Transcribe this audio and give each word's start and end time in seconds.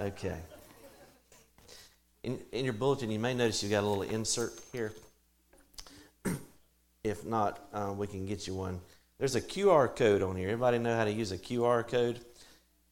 Okay. 0.00 0.38
In, 2.22 2.38
in 2.52 2.64
your 2.64 2.74
bulletin, 2.74 3.10
you 3.10 3.18
may 3.18 3.34
notice 3.34 3.62
you've 3.62 3.72
got 3.72 3.84
a 3.84 3.86
little 3.86 4.02
insert 4.02 4.52
here. 4.72 4.92
if 7.04 7.24
not, 7.24 7.60
uh, 7.72 7.92
we 7.96 8.06
can 8.06 8.26
get 8.26 8.46
you 8.46 8.54
one. 8.54 8.80
There's 9.18 9.34
a 9.34 9.40
QR 9.40 9.94
code 9.94 10.22
on 10.22 10.36
here. 10.36 10.48
Everybody 10.48 10.78
know 10.78 10.96
how 10.96 11.04
to 11.04 11.12
use 11.12 11.32
a 11.32 11.38
QR 11.38 11.86
code? 11.86 12.20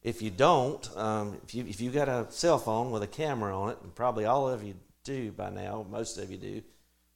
If 0.03 0.21
you 0.21 0.31
don't, 0.31 0.89
um, 0.97 1.37
if 1.43 1.53
you 1.53 1.65
if 1.65 1.79
you 1.79 1.91
got 1.91 2.09
a 2.09 2.25
cell 2.29 2.57
phone 2.57 2.91
with 2.91 3.03
a 3.03 3.07
camera 3.07 3.57
on 3.57 3.69
it, 3.69 3.77
and 3.83 3.93
probably 3.93 4.25
all 4.25 4.49
of 4.49 4.63
you 4.63 4.73
do 5.03 5.31
by 5.31 5.49
now, 5.49 5.85
most 5.89 6.17
of 6.17 6.31
you 6.31 6.37
do, 6.37 6.61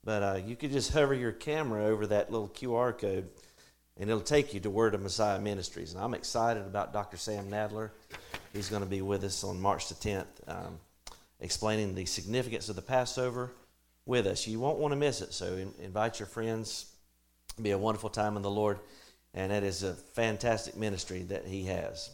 but 0.03 0.23
uh, 0.23 0.39
you 0.45 0.55
could 0.55 0.71
just 0.71 0.93
hover 0.93 1.13
your 1.13 1.31
camera 1.31 1.85
over 1.85 2.07
that 2.07 2.31
little 2.31 2.49
QR 2.49 2.97
code, 2.97 3.27
and 3.97 4.09
it'll 4.09 4.21
take 4.21 4.53
you 4.53 4.59
to 4.59 4.69
Word 4.69 4.93
of 4.93 5.01
Messiah 5.01 5.39
Ministries. 5.39 5.93
And 5.93 6.03
I'm 6.03 6.13
excited 6.13 6.63
about 6.63 6.93
Dr. 6.93 7.17
Sam 7.17 7.49
Nadler. 7.49 7.89
He's 8.55 8.69
going 8.69 8.83
to 8.83 8.89
be 8.89 9.01
with 9.01 9.25
us 9.25 9.43
on 9.43 9.59
March 9.59 9.89
the 9.89 9.95
10th, 9.95 10.27
um, 10.47 10.79
explaining 11.41 11.93
the 11.93 12.05
significance 12.05 12.69
of 12.69 12.77
the 12.77 12.81
Passover 12.81 13.51
with 14.05 14.25
us. 14.25 14.47
You 14.47 14.61
won't 14.61 14.79
want 14.79 14.93
to 14.93 14.95
miss 14.95 15.19
it, 15.19 15.33
so 15.33 15.57
in, 15.57 15.73
invite 15.81 16.19
your 16.19 16.27
friends. 16.27 16.85
It'll 17.53 17.63
be 17.63 17.71
a 17.71 17.77
wonderful 17.77 18.09
time 18.09 18.37
in 18.37 18.43
the 18.43 18.49
Lord, 18.49 18.79
and 19.33 19.51
that 19.51 19.63
is 19.63 19.83
a 19.83 19.93
fantastic 19.93 20.77
ministry 20.77 21.23
that 21.23 21.45
he 21.45 21.65
has. 21.65 22.09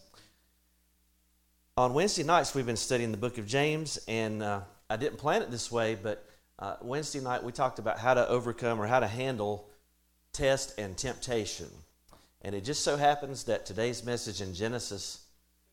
On 1.78 1.94
Wednesday 1.94 2.24
nights, 2.24 2.56
we've 2.56 2.66
been 2.66 2.76
studying 2.76 3.12
the 3.12 3.18
book 3.18 3.38
of 3.38 3.46
James, 3.46 4.00
and 4.08 4.42
uh, 4.42 4.62
I 4.90 4.98
didn't 4.98 5.20
plan 5.20 5.44
it 5.44 5.52
this 5.52 5.72
way, 5.72 5.94
but 5.94 6.28
uh, 6.58 6.78
Wednesday 6.82 7.20
night 7.20 7.44
we 7.44 7.52
talked 7.52 7.78
about 7.78 8.00
how 8.00 8.16
to 8.16 8.28
overcome 8.28 8.82
or 8.82 8.88
how 8.88 9.00
to 9.00 9.08
handle 9.08 9.70
test 10.34 10.74
and 10.80 10.98
temptation. 10.98 11.70
And 12.42 12.56
it 12.56 12.64
just 12.64 12.84
so 12.84 12.98
happens 12.98 13.44
that 13.44 13.68
today's 13.68 14.04
message 14.04 14.42
in 14.42 14.56
Genesis 14.56 15.20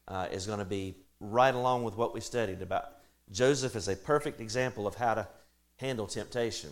uh, 0.09 0.27
is 0.31 0.47
going 0.47 0.59
to 0.59 0.65
be 0.65 0.97
right 1.21 1.55
along 1.55 1.85
with 1.85 1.97
what 1.97 2.15
we 2.15 2.21
studied 2.21 2.63
about 2.63 2.93
Joseph 3.31 3.77
as 3.77 3.89
a 3.89 3.97
perfect 3.97 4.41
example 4.41 4.87
of 4.87 4.95
how 4.95 5.15
to 5.15 5.29
handle 5.77 6.07
temptation. 6.07 6.71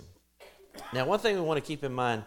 Now, 0.92 1.06
one 1.06 1.18
thing 1.18 1.36
we 1.36 1.42
want 1.42 1.62
to 1.62 1.66
keep 1.66 1.84
in 1.84 1.92
mind 1.92 2.24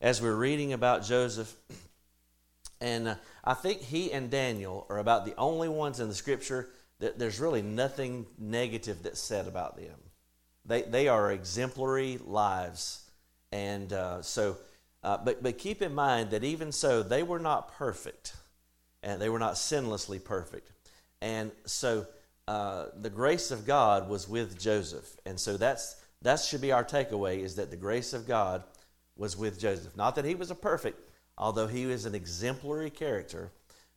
as 0.00 0.20
we're 0.20 0.34
reading 0.34 0.72
about 0.72 1.04
Joseph 1.04 1.54
and 2.80 3.08
uh, 3.08 3.14
I 3.44 3.54
think 3.54 3.80
he 3.80 4.12
and 4.12 4.30
Daniel 4.30 4.86
are 4.88 4.98
about 4.98 5.24
the 5.24 5.34
only 5.36 5.68
ones 5.68 6.00
in 6.00 6.08
the 6.08 6.14
scripture 6.14 6.68
that 6.98 7.18
there's 7.18 7.40
really 7.40 7.62
nothing 7.62 8.26
negative 8.38 9.02
that's 9.02 9.20
said 9.20 9.46
about 9.46 9.76
them. 9.76 9.96
They, 10.64 10.82
they 10.82 11.08
are 11.08 11.32
exemplary 11.32 12.18
lives. 12.24 13.10
And 13.52 13.92
uh, 13.92 14.22
so, 14.22 14.58
uh, 15.02 15.18
but, 15.24 15.42
but 15.42 15.58
keep 15.58 15.82
in 15.82 15.94
mind 15.94 16.30
that 16.30 16.44
even 16.44 16.72
so, 16.72 17.02
they 17.02 17.22
were 17.22 17.38
not 17.38 17.72
perfect. 17.72 18.34
And 19.02 19.20
they 19.20 19.28
were 19.28 19.38
not 19.38 19.54
sinlessly 19.54 20.22
perfect. 20.22 20.70
And 21.22 21.52
so, 21.64 22.06
uh, 22.48 22.86
the 23.00 23.10
grace 23.10 23.50
of 23.50 23.66
God 23.66 24.08
was 24.08 24.28
with 24.28 24.58
Joseph. 24.58 25.16
And 25.24 25.38
so 25.38 25.56
that's, 25.56 25.96
that 26.22 26.40
should 26.40 26.60
be 26.60 26.72
our 26.72 26.84
takeaway 26.84 27.44
is 27.44 27.56
that 27.56 27.70
the 27.70 27.76
grace 27.76 28.12
of 28.12 28.26
God 28.26 28.64
was 29.16 29.36
with 29.36 29.60
Joseph. 29.60 29.96
Not 29.96 30.16
that 30.16 30.24
he 30.24 30.34
was 30.34 30.50
a 30.50 30.54
perfect 30.54 31.00
although 31.40 31.66
he 31.66 31.86
was 31.86 32.04
an 32.04 32.14
exemplary 32.14 32.90
character. 32.90 33.50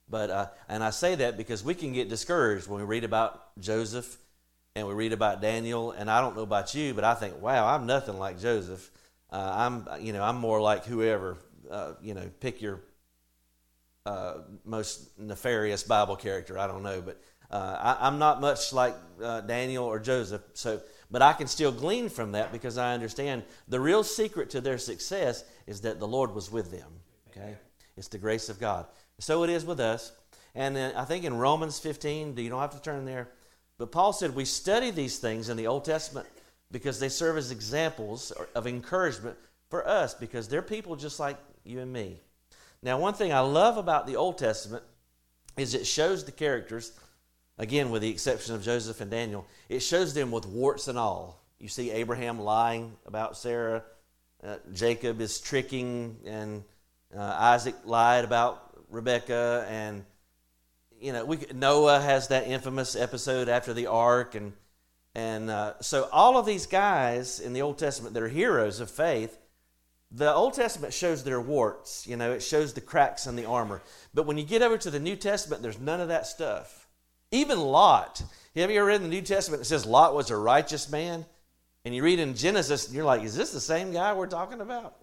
But 0.09 0.29
uh, 0.29 0.47
and 0.67 0.83
I 0.83 0.89
say 0.89 1.15
that 1.15 1.37
because 1.37 1.63
we 1.63 1.75
can 1.75 1.93
get 1.93 2.09
discouraged 2.09 2.67
when 2.67 2.79
we 2.79 2.85
read 2.85 3.03
about 3.03 3.57
Joseph 3.59 4.17
and 4.75 4.87
we 4.87 4.93
read 4.93 5.13
about 5.13 5.41
Daniel. 5.41 5.91
And 5.91 6.09
I 6.09 6.21
don't 6.21 6.35
know 6.35 6.41
about 6.41 6.73
you, 6.73 6.93
but 6.93 7.03
I 7.03 7.13
think, 7.13 7.41
wow, 7.41 7.67
I'm 7.67 7.85
nothing 7.85 8.17
like 8.17 8.39
Joseph. 8.39 8.89
Uh, 9.31 9.51
I'm 9.53 10.03
you 10.03 10.13
know 10.13 10.23
I'm 10.23 10.37
more 10.37 10.61
like 10.61 10.85
whoever. 10.85 11.37
Uh, 11.69 11.93
you 12.01 12.13
know, 12.13 12.29
pick 12.39 12.61
your 12.61 12.81
uh, 14.05 14.35
most 14.65 15.17
nefarious 15.17 15.83
Bible 15.83 16.15
character. 16.15 16.57
I 16.57 16.67
don't 16.67 16.83
know, 16.83 17.01
but 17.01 17.21
uh, 17.49 17.95
I, 18.01 18.07
am 18.07 18.19
not 18.19 18.41
much 18.41 18.73
like 18.73 18.95
uh, 19.21 19.41
Daniel 19.41 19.85
or 19.85 19.99
Joseph. 19.99 20.41
So, 20.53 20.81
but 21.11 21.21
I 21.21 21.33
can 21.33 21.47
still 21.47 21.71
glean 21.71 22.09
from 22.09 22.31
that 22.33 22.51
because 22.51 22.77
I 22.77 22.93
understand 22.93 23.43
the 23.67 23.79
real 23.79 24.03
secret 24.03 24.49
to 24.51 24.61
their 24.61 24.77
success 24.77 25.43
is 25.67 25.81
that 25.81 25.99
the 25.99 26.07
Lord 26.07 26.33
was 26.33 26.51
with 26.51 26.71
them. 26.71 26.89
Okay? 27.29 27.55
It's 27.95 28.07
the 28.07 28.17
grace 28.17 28.49
of 28.49 28.59
God. 28.59 28.87
So 29.19 29.43
it 29.43 29.49
is 29.49 29.65
with 29.65 29.79
us. 29.79 30.11
And 30.55 30.75
then 30.75 30.95
I 30.95 31.05
think 31.05 31.25
in 31.25 31.35
Romans 31.35 31.79
15, 31.79 32.37
you 32.37 32.49
don't 32.49 32.59
have 32.59 32.75
to 32.75 32.81
turn 32.81 33.05
there, 33.05 33.29
but 33.77 33.91
Paul 33.91 34.13
said 34.13 34.35
we 34.35 34.45
study 34.45 34.91
these 34.91 35.17
things 35.17 35.49
in 35.49 35.57
the 35.57 35.67
Old 35.67 35.85
Testament 35.85 36.27
because 36.71 36.99
they 36.99 37.09
serve 37.09 37.37
as 37.37 37.51
examples 37.51 38.31
of 38.53 38.67
encouragement 38.67 39.37
for 39.69 39.87
us 39.87 40.13
because 40.13 40.47
they're 40.47 40.61
people 40.61 40.95
just 40.95 41.19
like 41.19 41.37
you 41.63 41.79
and 41.79 41.91
me. 41.91 42.19
Now, 42.83 42.99
one 42.99 43.13
thing 43.13 43.31
I 43.31 43.39
love 43.39 43.77
about 43.77 44.07
the 44.07 44.17
Old 44.17 44.37
Testament 44.37 44.83
is 45.55 45.73
it 45.73 45.87
shows 45.87 46.25
the 46.25 46.33
characters, 46.33 46.91
again, 47.57 47.89
with 47.89 48.01
the 48.01 48.09
exception 48.09 48.55
of 48.55 48.63
Joseph 48.63 48.99
and 48.99 49.09
Daniel, 49.09 49.47
it 49.69 49.79
shows 49.79 50.13
them 50.13 50.31
with 50.31 50.45
warts 50.45 50.89
and 50.89 50.97
all. 50.97 51.41
You 51.59 51.69
see 51.69 51.91
Abraham 51.91 52.41
lying 52.41 52.97
about 53.05 53.37
Sarah, 53.37 53.83
uh, 54.43 54.57
Jacob 54.73 55.21
is 55.21 55.39
tricking 55.39 56.17
and 56.25 56.65
uh, 57.15 57.21
Isaac 57.21 57.75
lied 57.85 58.25
about 58.25 58.77
Rebecca, 58.89 59.65
and 59.69 60.03
you 60.99 61.13
know, 61.13 61.23
we, 61.23 61.37
Noah 61.53 62.01
has 62.01 62.27
that 62.29 62.47
infamous 62.47 62.95
episode 62.95 63.47
after 63.47 63.73
the 63.73 63.87
ark, 63.87 64.35
and 64.35 64.53
and 65.15 65.49
uh, 65.49 65.73
so 65.79 66.09
all 66.11 66.37
of 66.37 66.45
these 66.45 66.65
guys 66.65 67.39
in 67.39 67.53
the 67.53 67.61
Old 67.61 67.77
Testament 67.77 68.13
that 68.15 68.23
are 68.23 68.27
heroes 68.27 68.79
of 68.79 68.89
faith, 68.89 69.37
the 70.13 70.33
Old 70.33 70.53
Testament 70.53 70.93
shows 70.93 71.23
their 71.23 71.41
warts. 71.41 72.05
You 72.07 72.15
know, 72.15 72.31
it 72.31 72.43
shows 72.43 72.73
the 72.73 72.81
cracks 72.81 73.25
in 73.25 73.35
the 73.35 73.45
armor. 73.45 73.81
But 74.13 74.25
when 74.25 74.37
you 74.37 74.45
get 74.45 74.61
over 74.61 74.77
to 74.77 74.91
the 74.91 74.99
New 74.99 75.15
Testament, 75.15 75.63
there's 75.63 75.79
none 75.79 75.99
of 75.99 76.09
that 76.09 76.27
stuff. 76.27 76.87
Even 77.31 77.59
Lot. 77.59 78.23
Have 78.55 78.69
you 78.69 78.77
ever 78.77 78.87
read 78.87 78.97
in 78.97 79.03
the 79.03 79.09
New 79.09 79.23
Testament? 79.23 79.63
It 79.63 79.65
says 79.65 79.85
Lot 79.87 80.13
was 80.13 80.29
a 80.29 80.37
righteous 80.37 80.89
man. 80.91 81.25
And 81.83 81.95
you 81.95 82.03
read 82.03 82.19
in 82.19 82.35
Genesis, 82.35 82.85
and 82.85 82.95
you're 82.95 83.03
like, 83.03 83.23
is 83.23 83.35
this 83.35 83.51
the 83.51 83.59
same 83.59 83.91
guy 83.91 84.13
we're 84.13 84.27
talking 84.27 84.61
about? 84.61 84.95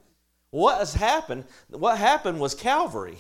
What 0.51 0.79
has 0.79 0.95
happened? 0.95 1.45
What 1.69 1.99
happened 1.99 2.41
was 2.41 2.55
Calvary. 2.55 3.19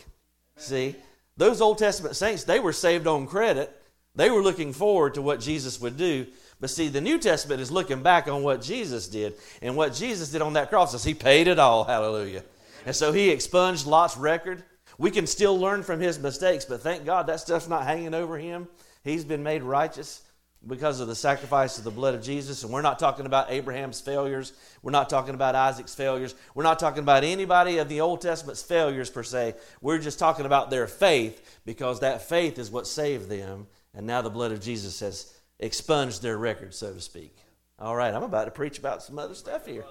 See, 0.56 0.94
those 1.36 1.60
Old 1.60 1.78
Testament 1.78 2.16
saints, 2.16 2.44
they 2.44 2.60
were 2.60 2.72
saved 2.72 3.06
on 3.06 3.26
credit. 3.26 3.76
They 4.14 4.30
were 4.30 4.42
looking 4.42 4.72
forward 4.72 5.14
to 5.14 5.22
what 5.22 5.40
Jesus 5.40 5.80
would 5.80 5.96
do. 5.96 6.26
But 6.60 6.70
see, 6.70 6.88
the 6.88 7.00
New 7.00 7.18
Testament 7.18 7.60
is 7.60 7.70
looking 7.70 8.02
back 8.02 8.28
on 8.28 8.42
what 8.42 8.60
Jesus 8.60 9.08
did. 9.08 9.34
And 9.62 9.76
what 9.76 9.94
Jesus 9.94 10.30
did 10.30 10.42
on 10.42 10.52
that 10.52 10.68
cross 10.68 10.92
is 10.92 11.02
he 11.02 11.14
paid 11.14 11.48
it 11.48 11.58
all. 11.58 11.84
Hallelujah. 11.84 12.44
And 12.84 12.94
so 12.94 13.12
he 13.12 13.30
expunged 13.30 13.86
Lot's 13.86 14.16
record. 14.16 14.62
We 14.98 15.10
can 15.10 15.26
still 15.26 15.58
learn 15.58 15.82
from 15.82 16.00
his 16.00 16.18
mistakes, 16.18 16.66
but 16.66 16.82
thank 16.82 17.06
God 17.06 17.26
that 17.26 17.40
stuff's 17.40 17.68
not 17.68 17.84
hanging 17.84 18.12
over 18.12 18.36
him. 18.36 18.68
He's 19.02 19.24
been 19.24 19.42
made 19.42 19.62
righteous 19.62 20.22
because 20.66 21.00
of 21.00 21.08
the 21.08 21.14
sacrifice 21.14 21.78
of 21.78 21.84
the 21.84 21.90
blood 21.90 22.14
of 22.14 22.22
Jesus. 22.22 22.62
And 22.62 22.72
we're 22.72 22.82
not 22.82 22.98
talking 22.98 23.24
about 23.24 23.50
Abraham's 23.50 24.02
failures. 24.02 24.52
We're 24.82 24.90
not 24.90 25.08
talking 25.08 25.34
about 25.34 25.54
Isaac's 25.54 25.94
failures. 25.94 26.34
We're 26.54 26.64
not 26.64 26.78
talking 26.78 27.02
about 27.02 27.24
anybody 27.24 27.78
of 27.78 27.88
the 27.88 28.02
Old 28.02 28.20
Testament's 28.20 28.62
failures 28.62 29.08
per 29.08 29.22
se. 29.22 29.54
We're 29.80 29.98
just 29.98 30.18
talking 30.18 30.44
about 30.44 30.68
their 30.68 30.86
faith 30.86 31.60
because 31.64 32.00
that 32.00 32.28
faith 32.28 32.58
is 32.58 32.70
what 32.70 32.86
saved 32.86 33.30
them. 33.30 33.68
And 33.94 34.06
now 34.06 34.20
the 34.20 34.28
blood 34.28 34.52
of 34.52 34.60
Jesus 34.60 35.00
has 35.00 35.34
expunged 35.60 36.22
their 36.22 36.36
record, 36.36 36.74
so 36.74 36.92
to 36.92 37.00
speak. 37.00 37.36
All 37.78 37.94
right, 37.94 38.12
I'm 38.12 38.22
about 38.22 38.44
to 38.46 38.50
preach 38.50 38.78
about 38.78 39.02
some 39.02 39.18
other 39.18 39.34
stuff 39.34 39.66
here. 39.66 39.84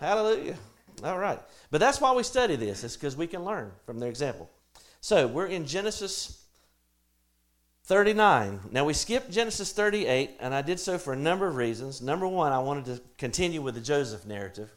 Hallelujah. 0.00 0.56
All 1.04 1.18
right. 1.18 1.40
But 1.70 1.78
that's 1.78 2.00
why 2.00 2.12
we 2.12 2.22
study 2.22 2.56
this, 2.56 2.82
it's 2.84 2.96
because 2.96 3.16
we 3.16 3.26
can 3.26 3.44
learn 3.44 3.72
from 3.86 3.98
their 3.98 4.08
example. 4.08 4.50
So 5.00 5.26
we're 5.26 5.46
in 5.46 5.66
Genesis 5.66 6.44
39. 7.84 8.60
Now, 8.70 8.84
we 8.84 8.92
skipped 8.92 9.30
Genesis 9.30 9.72
38, 9.72 10.36
and 10.40 10.54
I 10.54 10.62
did 10.62 10.78
so 10.78 10.98
for 10.98 11.12
a 11.12 11.16
number 11.16 11.46
of 11.46 11.56
reasons. 11.56 12.00
Number 12.00 12.26
one, 12.26 12.52
I 12.52 12.58
wanted 12.58 12.84
to 12.86 13.02
continue 13.18 13.62
with 13.62 13.74
the 13.74 13.80
Joseph 13.80 14.26
narrative. 14.26 14.70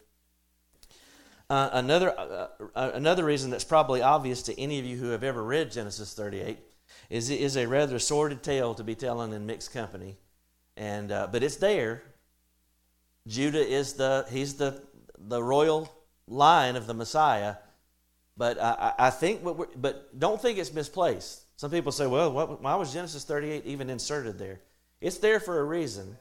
Uh, 1.50 1.70
another, 1.74 2.18
uh, 2.18 2.48
uh, 2.74 2.92
another 2.94 3.24
reason 3.26 3.52
that's 3.52 3.64
probably 3.64 4.02
obvious 4.02 4.42
to 4.44 4.60
any 4.60 4.80
of 4.80 4.86
you 4.86 4.98
who 4.98 5.10
have 5.10 5.24
ever 5.24 5.44
read 5.44 5.72
Genesis 5.72 6.14
38 6.14 6.58
is 7.14 7.30
is 7.30 7.56
a 7.58 7.68
rather 7.68 8.00
sordid 8.00 8.42
tale 8.42 8.74
to 8.74 8.84
be 8.84 8.96
telling 8.96 9.34
in 9.34 9.46
mixed 9.46 9.72
company. 9.72 10.18
And, 10.76 11.12
uh, 11.12 11.28
but 11.32 11.44
it's 11.44 11.58
there. 11.58 12.02
Judah 13.28 13.64
is 13.64 13.94
the, 13.94 14.26
he's 14.32 14.56
the, 14.56 14.82
the 15.20 15.42
royal 15.42 15.94
line 16.28 16.76
of 16.76 16.88
the 16.88 16.96
Messiah. 16.96 17.58
But 18.36 18.60
I, 18.60 18.94
I 18.98 19.10
think, 19.12 19.42
but 19.44 20.20
don't 20.20 20.42
think 20.42 20.58
it's 20.58 20.74
misplaced. 20.74 21.44
Some 21.56 21.70
people 21.70 21.92
say, 21.92 22.08
well, 22.08 22.32
what, 22.32 22.64
why 22.64 22.74
was 22.74 22.92
Genesis 22.92 23.24
38 23.24 23.64
even 23.68 23.92
inserted 23.92 24.40
there? 24.40 24.62
It's 25.00 25.20
there 25.20 25.40
for 25.40 25.60
a 25.60 25.64
reason. 25.64 26.18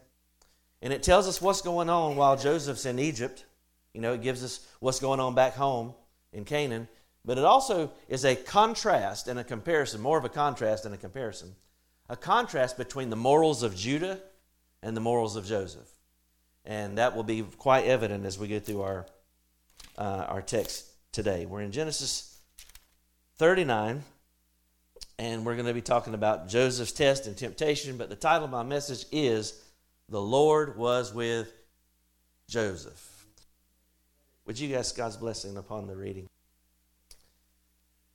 And 0.82 0.92
it 0.92 1.02
tells 1.02 1.26
us 1.26 1.40
what's 1.40 1.62
going 1.62 1.88
on 1.88 2.16
while 2.16 2.36
Joseph's 2.36 2.84
in 2.84 2.98
Egypt. 2.98 3.46
You 3.94 4.02
know, 4.02 4.12
it 4.12 4.20
gives 4.20 4.44
us 4.44 4.60
what's 4.80 5.00
going 5.00 5.20
on 5.20 5.34
back 5.34 5.54
home 5.54 5.94
in 6.34 6.44
Canaan. 6.44 6.86
But 7.24 7.38
it 7.38 7.44
also 7.44 7.92
is 8.08 8.24
a 8.24 8.34
contrast 8.34 9.28
and 9.28 9.38
a 9.38 9.44
comparison, 9.44 10.00
more 10.00 10.18
of 10.18 10.24
a 10.24 10.28
contrast 10.28 10.84
and 10.84 10.94
a 10.94 10.98
comparison. 10.98 11.54
A 12.08 12.16
contrast 12.16 12.76
between 12.76 13.10
the 13.10 13.16
morals 13.16 13.62
of 13.62 13.76
Judah 13.76 14.20
and 14.82 14.96
the 14.96 15.00
morals 15.00 15.36
of 15.36 15.46
Joseph. 15.46 15.88
And 16.64 16.98
that 16.98 17.14
will 17.14 17.22
be 17.22 17.42
quite 17.42 17.84
evident 17.84 18.24
as 18.24 18.38
we 18.38 18.48
go 18.48 18.58
through 18.58 18.82
our, 18.82 19.06
uh, 19.96 20.26
our 20.28 20.42
text 20.42 20.86
today. 21.12 21.46
We're 21.46 21.62
in 21.62 21.72
Genesis 21.72 22.38
39, 23.36 24.02
and 25.18 25.46
we're 25.46 25.54
going 25.54 25.66
to 25.66 25.74
be 25.74 25.80
talking 25.80 26.14
about 26.14 26.48
Joseph's 26.48 26.92
test 26.92 27.26
and 27.26 27.36
temptation. 27.36 27.96
But 27.96 28.08
the 28.08 28.16
title 28.16 28.44
of 28.44 28.50
my 28.50 28.62
message 28.64 29.06
is 29.12 29.60
The 30.08 30.20
Lord 30.20 30.76
Was 30.76 31.14
with 31.14 31.52
Joseph. 32.48 33.08
Would 34.46 34.58
you 34.58 34.74
ask 34.76 34.96
God's 34.96 35.16
blessing 35.16 35.56
upon 35.56 35.86
the 35.86 35.96
reading? 35.96 36.28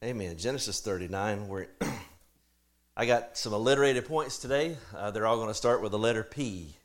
Amen. 0.03 0.37
Genesis 0.37 0.79
39, 0.79 1.47
where 1.47 1.69
I 2.97 3.07
got 3.07 3.35
some 3.35 3.51
alliterated 3.51 4.05
points 4.05 4.37
today. 4.37 4.77
Uh, 4.95 5.09
they're 5.09 5.25
all 5.25 5.37
going 5.37 5.47
to 5.47 5.55
start 5.55 5.81
with 5.81 5.89
the 5.91 5.97
letter 5.97 6.23
P. 6.23 6.75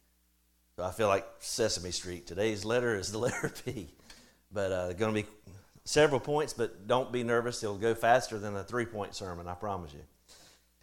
So 0.76 0.82
I 0.82 0.93
feel 0.93 1.09
like 1.09 1.26
Sesame 1.38 1.91
Street. 1.91 2.26
Today's 2.26 2.64
letter 2.64 2.97
is 2.97 3.12
the 3.12 3.19
letter 3.26 3.53
P. 3.67 3.88
But 4.50 4.73
uh, 4.73 4.93
going 4.94 5.14
to 5.14 5.23
be 5.23 5.29
several 5.85 6.20
points, 6.20 6.55
but 6.55 6.87
don't 6.88 7.12
be 7.12 7.23
nervous. 7.23 7.62
It'll 7.62 7.76
go 7.76 7.94
faster 7.94 8.38
than 8.38 8.56
a 8.56 8.64
three 8.64 8.87
point 8.87 9.14
sermon, 9.14 9.47
I 9.47 9.55
promise 9.55 9.93
you. 9.93 10.00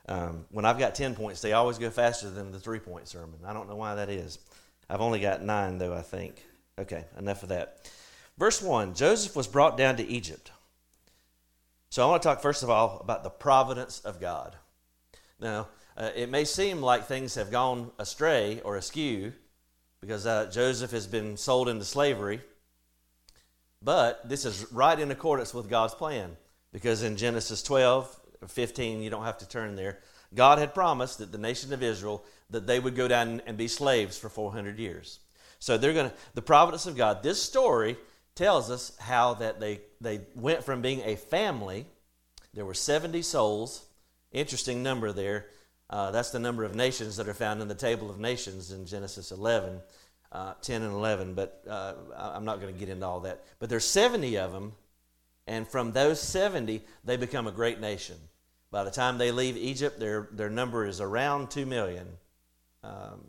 Um, 0.08 0.46
when 0.52 0.66
I've 0.66 0.78
got 0.78 0.94
10 0.94 1.16
points, 1.16 1.42
they 1.42 1.54
always 1.54 1.80
go 1.80 1.90
faster 1.90 2.30
than 2.30 2.52
the 2.52 2.60
three 2.60 2.80
point 2.80 3.08
sermon. 3.08 3.40
I 3.44 3.54
don't 3.54 3.68
know 3.68 3.76
why 3.76 3.96
that 3.96 4.10
is. 4.10 4.38
I've 4.88 5.02
only 5.02 5.20
got 5.20 5.42
nine, 5.42 5.80
though, 5.80 5.96
I 5.96 6.04
think. 6.04 6.46
Okay, 6.78 7.06
enough 7.18 7.42
of 7.42 7.50
that. 7.50 7.90
Verse 8.38 8.62
1 8.62 8.94
Joseph 8.94 9.36
was 9.36 9.48
brought 9.48 9.78
down 9.78 9.98
to 9.98 10.06
Egypt. 10.08 10.52
So 11.91 12.06
I 12.06 12.09
want 12.09 12.21
to 12.21 12.27
talk, 12.27 12.41
first 12.41 12.62
of 12.62 12.69
all, 12.69 13.00
about 13.03 13.24
the 13.24 13.31
providence 13.31 14.00
of 14.01 14.21
God. 14.21 14.56
Now, 15.39 15.69
uh, 15.97 16.12
it 16.15 16.30
may 16.30 16.45
seem 16.45 16.81
like 16.81 17.06
things 17.06 17.33
have 17.33 17.50
gone 17.50 17.91
astray 17.97 18.62
or 18.63 18.77
askew 18.77 19.33
because 20.00 20.27
uh, 20.27 20.50
Joseph 20.51 20.91
has 20.91 21.07
been 21.07 21.36
sold 21.36 21.68
into 21.68 21.83
slavery, 21.83 22.41
but 23.81 24.27
this 24.30 24.45
is 24.45 24.71
right 24.71 25.00
in 25.00 25.09
accordance 25.09 25.51
with 25.51 25.68
God's 25.68 25.95
plan 25.95 26.38
because 26.71 27.01
in 27.01 27.18
Genesis 27.18 27.63
12, 27.63 28.19
15, 28.47 29.01
you 29.01 29.09
don't 29.09 29.25
have 29.25 29.39
to 29.39 29.50
turn 29.50 29.75
there, 29.75 30.00
God 30.35 30.59
had 30.59 30.75
promised 30.75 31.18
that 31.18 31.31
the 31.31 31.39
nation 31.39 31.74
of 31.74 31.81
Israel 31.81 32.24
that 32.51 32.68
they 32.68 32.80
would 32.80 32.95
go 32.95 33.07
down 33.07 33.42
and 33.47 33.57
be 33.57 33.68
slaves 33.68 34.15
for 34.15 34.30
400 34.30 34.77
years. 34.77 35.19
So 35.57 35.77
they're 35.77 35.94
going 35.94 36.12
to 36.12 36.15
the 36.35 36.42
providence 36.44 36.85
of 36.85 36.95
God. 36.95 37.24
This 37.24 37.42
story 37.42 37.97
tells 38.39 38.71
us 38.71 38.94
how 39.00 39.33
that 39.33 39.59
they, 39.59 39.81
they 40.00 40.21
went 40.33 40.63
from 40.63 40.81
being 40.81 41.01
a 41.03 41.18
family, 41.18 41.86
there 42.53 42.63
were 42.63 42.74
70 42.74 43.21
souls, 43.21 43.86
interesting 44.31 44.81
number 44.81 45.12
there. 45.12 45.47
Uh, 45.89 46.12
that's 46.12 46.31
the 46.31 46.39
number 46.39 46.63
of 46.63 46.74
nations 46.74 47.18
that 47.18 47.27
are 47.27 47.33
found 47.33 47.62
in 47.62 47.68
the 47.68 47.75
table 47.75 48.09
of 48.09 48.18
nations 48.18 48.71
in 48.71 48.86
Genesis 48.86 49.33
11, 49.33 49.81
uh, 50.31 50.53
10 50.62 50.83
and 50.83 50.94
11, 50.94 51.33
but 51.33 51.62
uh, 51.69 51.95
I'm 52.15 52.45
not 52.45 52.62
going 52.62 52.74
to 52.74 52.80
get 52.80 52.88
into 52.88 53.06
all 53.06 53.19
that. 53.21 53.44
But 53.59 53.69
there's 53.69 53.83
70 53.83 54.38
of 54.38 54.53
them, 54.53 54.71
and 55.45 55.68
from 55.68 55.92
those 55.92 56.21
70, 56.21 56.81
they 57.03 57.18
become 57.18 57.45
a 57.45 57.51
great 57.51 57.81
nation. 57.81 58.15
By 58.71 58.85
the 58.85 58.92
time 58.92 59.18
they 59.18 59.31
leave 59.31 59.57
Egypt, 59.57 60.00
their, 60.00 60.30
their 60.31 60.50
number 60.50 60.85
is 60.85 61.01
around 61.01 61.51
2 61.51 61.65
million. 61.65 62.07
Um, 62.85 63.19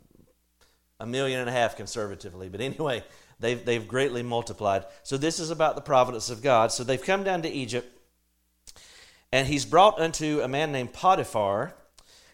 a 1.01 1.05
million 1.05 1.39
and 1.39 1.49
a 1.49 1.51
half 1.51 1.75
conservatively. 1.75 2.47
But 2.47 2.61
anyway, 2.61 3.03
They've, 3.41 3.63
they've 3.63 3.87
greatly 3.87 4.21
multiplied. 4.21 4.85
So 5.03 5.17
this 5.17 5.39
is 5.39 5.49
about 5.49 5.75
the 5.75 5.81
providence 5.81 6.29
of 6.29 6.43
God. 6.43 6.71
So 6.71 6.83
they've 6.83 7.01
come 7.01 7.23
down 7.23 7.41
to 7.41 7.49
Egypt, 7.49 7.89
and 9.31 9.47
he's 9.47 9.65
brought 9.65 9.99
unto 9.99 10.41
a 10.41 10.47
man 10.47 10.71
named 10.71 10.93
Potiphar. 10.93 11.73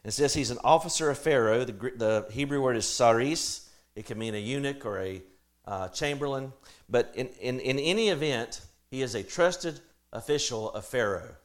It 0.04 0.12
says 0.12 0.33
he's 0.33 0.51
an 0.51 0.59
officer 0.63 1.09
of 1.09 1.18
Pharaoh. 1.18 1.63
The, 1.63 1.74
the 1.74 2.27
Hebrew 2.31 2.62
word 2.62 2.77
is 2.77 2.88
saris. 2.88 3.69
It 3.95 4.06
can 4.06 4.18
mean 4.18 4.36
a 4.36 4.38
eunuch 4.38 4.86
or 4.86 5.00
a 5.00 5.21
uh, 5.65 5.88
chamberlain. 5.89 6.51
But 6.89 7.13
in, 7.15 7.27
in, 7.42 7.59
in 7.59 7.80
any 7.80 8.09
event, 8.09 8.62
he 8.92 9.01
is 9.01 9.15
a 9.15 9.24
trusted 9.24 9.80
official 10.13 10.71
of 10.71 10.86
Pharaoh. 10.86 11.36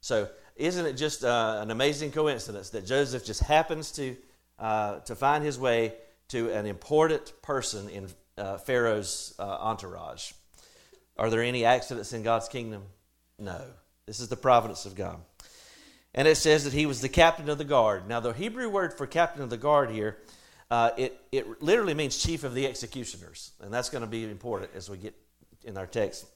So 0.00 0.28
isn't 0.56 0.86
it 0.86 0.94
just 0.94 1.24
uh, 1.24 1.58
an 1.60 1.70
amazing 1.70 2.12
coincidence 2.12 2.70
that 2.70 2.86
Joseph 2.86 3.24
just 3.24 3.42
happens 3.42 3.92
to, 3.92 4.16
uh, 4.58 5.00
to 5.00 5.14
find 5.14 5.42
his 5.42 5.58
way 5.58 5.94
to 6.28 6.50
an 6.52 6.66
important 6.66 7.32
person 7.42 7.88
in 7.88 8.06
uh, 8.40 8.58
Pharaoh's 8.58 9.34
uh, 9.38 9.42
entourage. 9.42 10.32
Are 11.16 11.30
there 11.30 11.42
any 11.42 11.64
accidents 11.64 12.12
in 12.12 12.22
God's 12.22 12.48
kingdom? 12.48 12.82
No. 13.38 13.60
This 14.06 14.20
is 14.20 14.28
the 14.28 14.36
providence 14.36 14.86
of 14.86 14.94
God. 14.94 15.20
And 16.14 16.26
it 16.26 16.36
says 16.36 16.64
that 16.64 16.72
he 16.72 16.86
was 16.86 17.00
the 17.00 17.08
captain 17.08 17.48
of 17.48 17.58
the 17.58 17.64
guard. 17.64 18.08
Now, 18.08 18.18
the 18.18 18.32
Hebrew 18.32 18.68
word 18.68 18.94
for 18.94 19.06
captain 19.06 19.42
of 19.42 19.50
the 19.50 19.56
guard 19.56 19.90
here, 19.90 20.18
uh, 20.70 20.90
it, 20.96 21.20
it 21.30 21.62
literally 21.62 21.94
means 21.94 22.16
chief 22.16 22.42
of 22.42 22.54
the 22.54 22.66
executioners. 22.66 23.52
And 23.60 23.72
that's 23.72 23.90
going 23.90 24.02
to 24.02 24.10
be 24.10 24.24
important 24.24 24.72
as 24.74 24.90
we 24.90 24.96
get 24.96 25.14
in 25.64 25.76
our 25.76 25.86
text. 25.86 26.26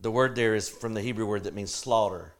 The 0.00 0.10
word 0.10 0.36
there 0.36 0.54
is 0.54 0.68
from 0.68 0.94
the 0.94 1.02
Hebrew 1.02 1.26
word 1.26 1.44
that 1.44 1.54
means 1.54 1.74
slaughter. 1.74 2.32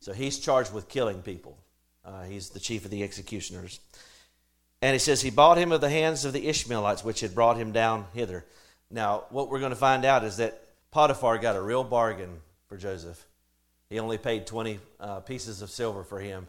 So 0.00 0.12
he's 0.12 0.38
charged 0.38 0.72
with 0.72 0.88
killing 0.88 1.22
people. 1.22 1.58
Uh, 2.04 2.24
he's 2.24 2.50
the 2.50 2.60
chief 2.60 2.84
of 2.84 2.90
the 2.90 3.02
executioners. 3.02 3.80
And 4.80 4.92
he 4.92 4.98
says, 4.98 5.22
He 5.22 5.30
bought 5.30 5.58
him 5.58 5.72
of 5.72 5.80
the 5.80 5.90
hands 5.90 6.24
of 6.24 6.32
the 6.32 6.48
Ishmaelites, 6.48 7.04
which 7.04 7.20
had 7.20 7.34
brought 7.34 7.56
him 7.56 7.72
down 7.72 8.06
hither. 8.14 8.44
Now, 8.90 9.24
what 9.30 9.48
we're 9.48 9.58
going 9.58 9.70
to 9.70 9.76
find 9.76 10.04
out 10.04 10.24
is 10.24 10.36
that 10.38 10.62
Potiphar 10.90 11.38
got 11.38 11.56
a 11.56 11.62
real 11.62 11.84
bargain 11.84 12.40
for 12.68 12.76
Joseph. 12.76 13.24
He 13.90 13.98
only 13.98 14.18
paid 14.18 14.46
20 14.46 14.78
uh, 15.00 15.20
pieces 15.20 15.62
of 15.62 15.70
silver 15.70 16.04
for 16.04 16.20
him, 16.20 16.46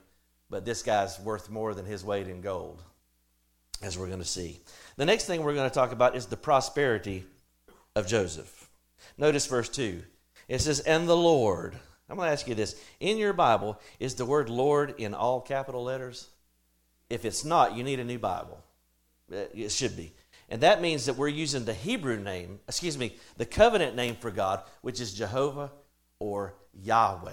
but 0.49 0.65
this 0.65 0.83
guy's 0.83 1.19
worth 1.19 1.49
more 1.49 1.73
than 1.73 1.85
his 1.85 2.03
weight 2.03 2.27
in 2.27 2.41
gold, 2.41 2.81
as 3.81 3.97
we're 3.97 4.07
going 4.07 4.19
to 4.19 4.25
see. 4.25 4.59
The 4.97 5.05
next 5.05 5.25
thing 5.25 5.43
we're 5.43 5.53
going 5.53 5.69
to 5.69 5.73
talk 5.73 5.91
about 5.91 6.15
is 6.15 6.25
the 6.25 6.37
prosperity 6.37 7.25
of 7.95 8.07
Joseph. 8.07 8.69
Notice 9.17 9.47
verse 9.47 9.69
2. 9.69 10.01
It 10.47 10.59
says, 10.59 10.79
And 10.81 11.07
the 11.07 11.17
Lord. 11.17 11.75
I'm 12.09 12.15
going 12.15 12.27
to 12.27 12.33
ask 12.33 12.47
you 12.47 12.55
this. 12.55 12.81
In 12.99 13.17
your 13.17 13.33
Bible, 13.33 13.79
is 13.99 14.15
the 14.15 14.25
word 14.25 14.49
Lord 14.49 14.95
in 14.97 15.13
all 15.13 15.41
capital 15.41 15.83
letters? 15.83 16.27
If 17.09 17.25
it's 17.25 17.43
not, 17.43 17.75
you 17.75 17.83
need 17.83 17.99
a 17.99 18.03
new 18.03 18.19
Bible. 18.19 18.63
It 19.31 19.71
should 19.71 19.95
be. 19.95 20.13
And 20.49 20.61
that 20.61 20.81
means 20.81 21.05
that 21.05 21.15
we're 21.15 21.27
using 21.27 21.65
the 21.65 21.73
Hebrew 21.73 22.19
name, 22.19 22.59
excuse 22.67 22.97
me, 22.97 23.15
the 23.37 23.45
covenant 23.45 23.95
name 23.95 24.15
for 24.15 24.31
God, 24.31 24.63
which 24.81 24.99
is 24.99 25.13
Jehovah 25.13 25.71
or 26.17 26.55
Yahweh. 26.73 27.31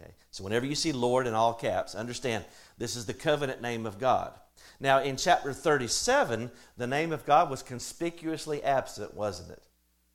Okay? 0.00 0.12
So 0.30 0.42
whenever 0.42 0.66
you 0.66 0.74
see 0.74 0.92
Lord 0.92 1.26
in 1.26 1.34
all 1.34 1.54
caps, 1.54 1.94
understand 1.94 2.44
this 2.78 2.96
is 2.96 3.06
the 3.06 3.14
covenant 3.14 3.62
name 3.62 3.86
of 3.86 3.98
God. 3.98 4.32
Now, 4.80 5.00
in 5.00 5.16
chapter 5.16 5.52
37, 5.52 6.50
the 6.76 6.86
name 6.86 7.12
of 7.12 7.24
God 7.24 7.48
was 7.48 7.62
conspicuously 7.62 8.62
absent, 8.64 9.14
wasn't 9.14 9.50
it? 9.50 9.62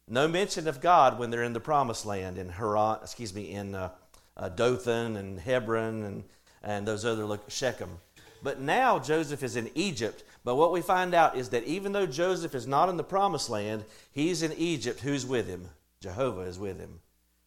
No 0.10 0.28
mention 0.28 0.68
of 0.68 0.82
God 0.82 1.20
when 1.20 1.30
they're 1.30 1.44
in 1.44 1.54
the 1.54 1.60
promised 1.60 2.06
land 2.06 2.38
in 2.38 2.50
Haran, 2.50 3.00
excuse 3.02 3.34
me, 3.34 3.52
in 3.52 3.76
uh, 3.76 3.92
uh, 4.36 4.50
Dothan 4.50 5.16
and 5.16 5.40
Hebron 5.40 6.04
and, 6.04 6.24
and 6.64 6.88
those 6.88 7.06
other 7.06 7.40
Shechem. 7.48 7.98
But 8.44 8.60
now 8.60 9.00
Joseph 9.00 9.44
is 9.44 9.56
in 9.56 9.70
Egypt. 9.76 10.24
But 10.44 10.56
what 10.56 10.72
we 10.72 10.82
find 10.82 11.14
out 11.14 11.36
is 11.36 11.50
that 11.50 11.66
even 11.66 11.92
though 11.92 12.06
Joseph 12.06 12.56
is 12.56 12.68
not 12.68 12.90
in 12.90 12.98
the 12.98 13.04
promised 13.04 13.50
land, 13.50 13.84
he's 14.12 14.42
in 14.42 14.54
Egypt. 14.54 15.02
Who's 15.02 15.26
with 15.26 15.48
him? 15.48 15.70
Jehovah 16.02 16.42
is 16.42 16.60
with 16.60 16.80
him. 16.80 17.00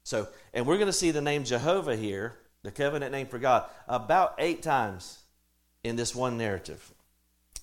So, 0.04 0.28
and 0.52 0.66
we're 0.66 0.76
going 0.76 0.86
to 0.86 0.92
see 0.92 1.10
the 1.10 1.20
name 1.20 1.44
Jehovah 1.44 1.96
here, 1.96 2.34
the 2.62 2.70
covenant 2.70 3.12
name 3.12 3.26
for 3.26 3.38
God, 3.38 3.64
about 3.88 4.34
eight 4.38 4.62
times 4.62 5.18
in 5.84 5.96
this 5.96 6.14
one 6.14 6.36
narrative. 6.36 6.92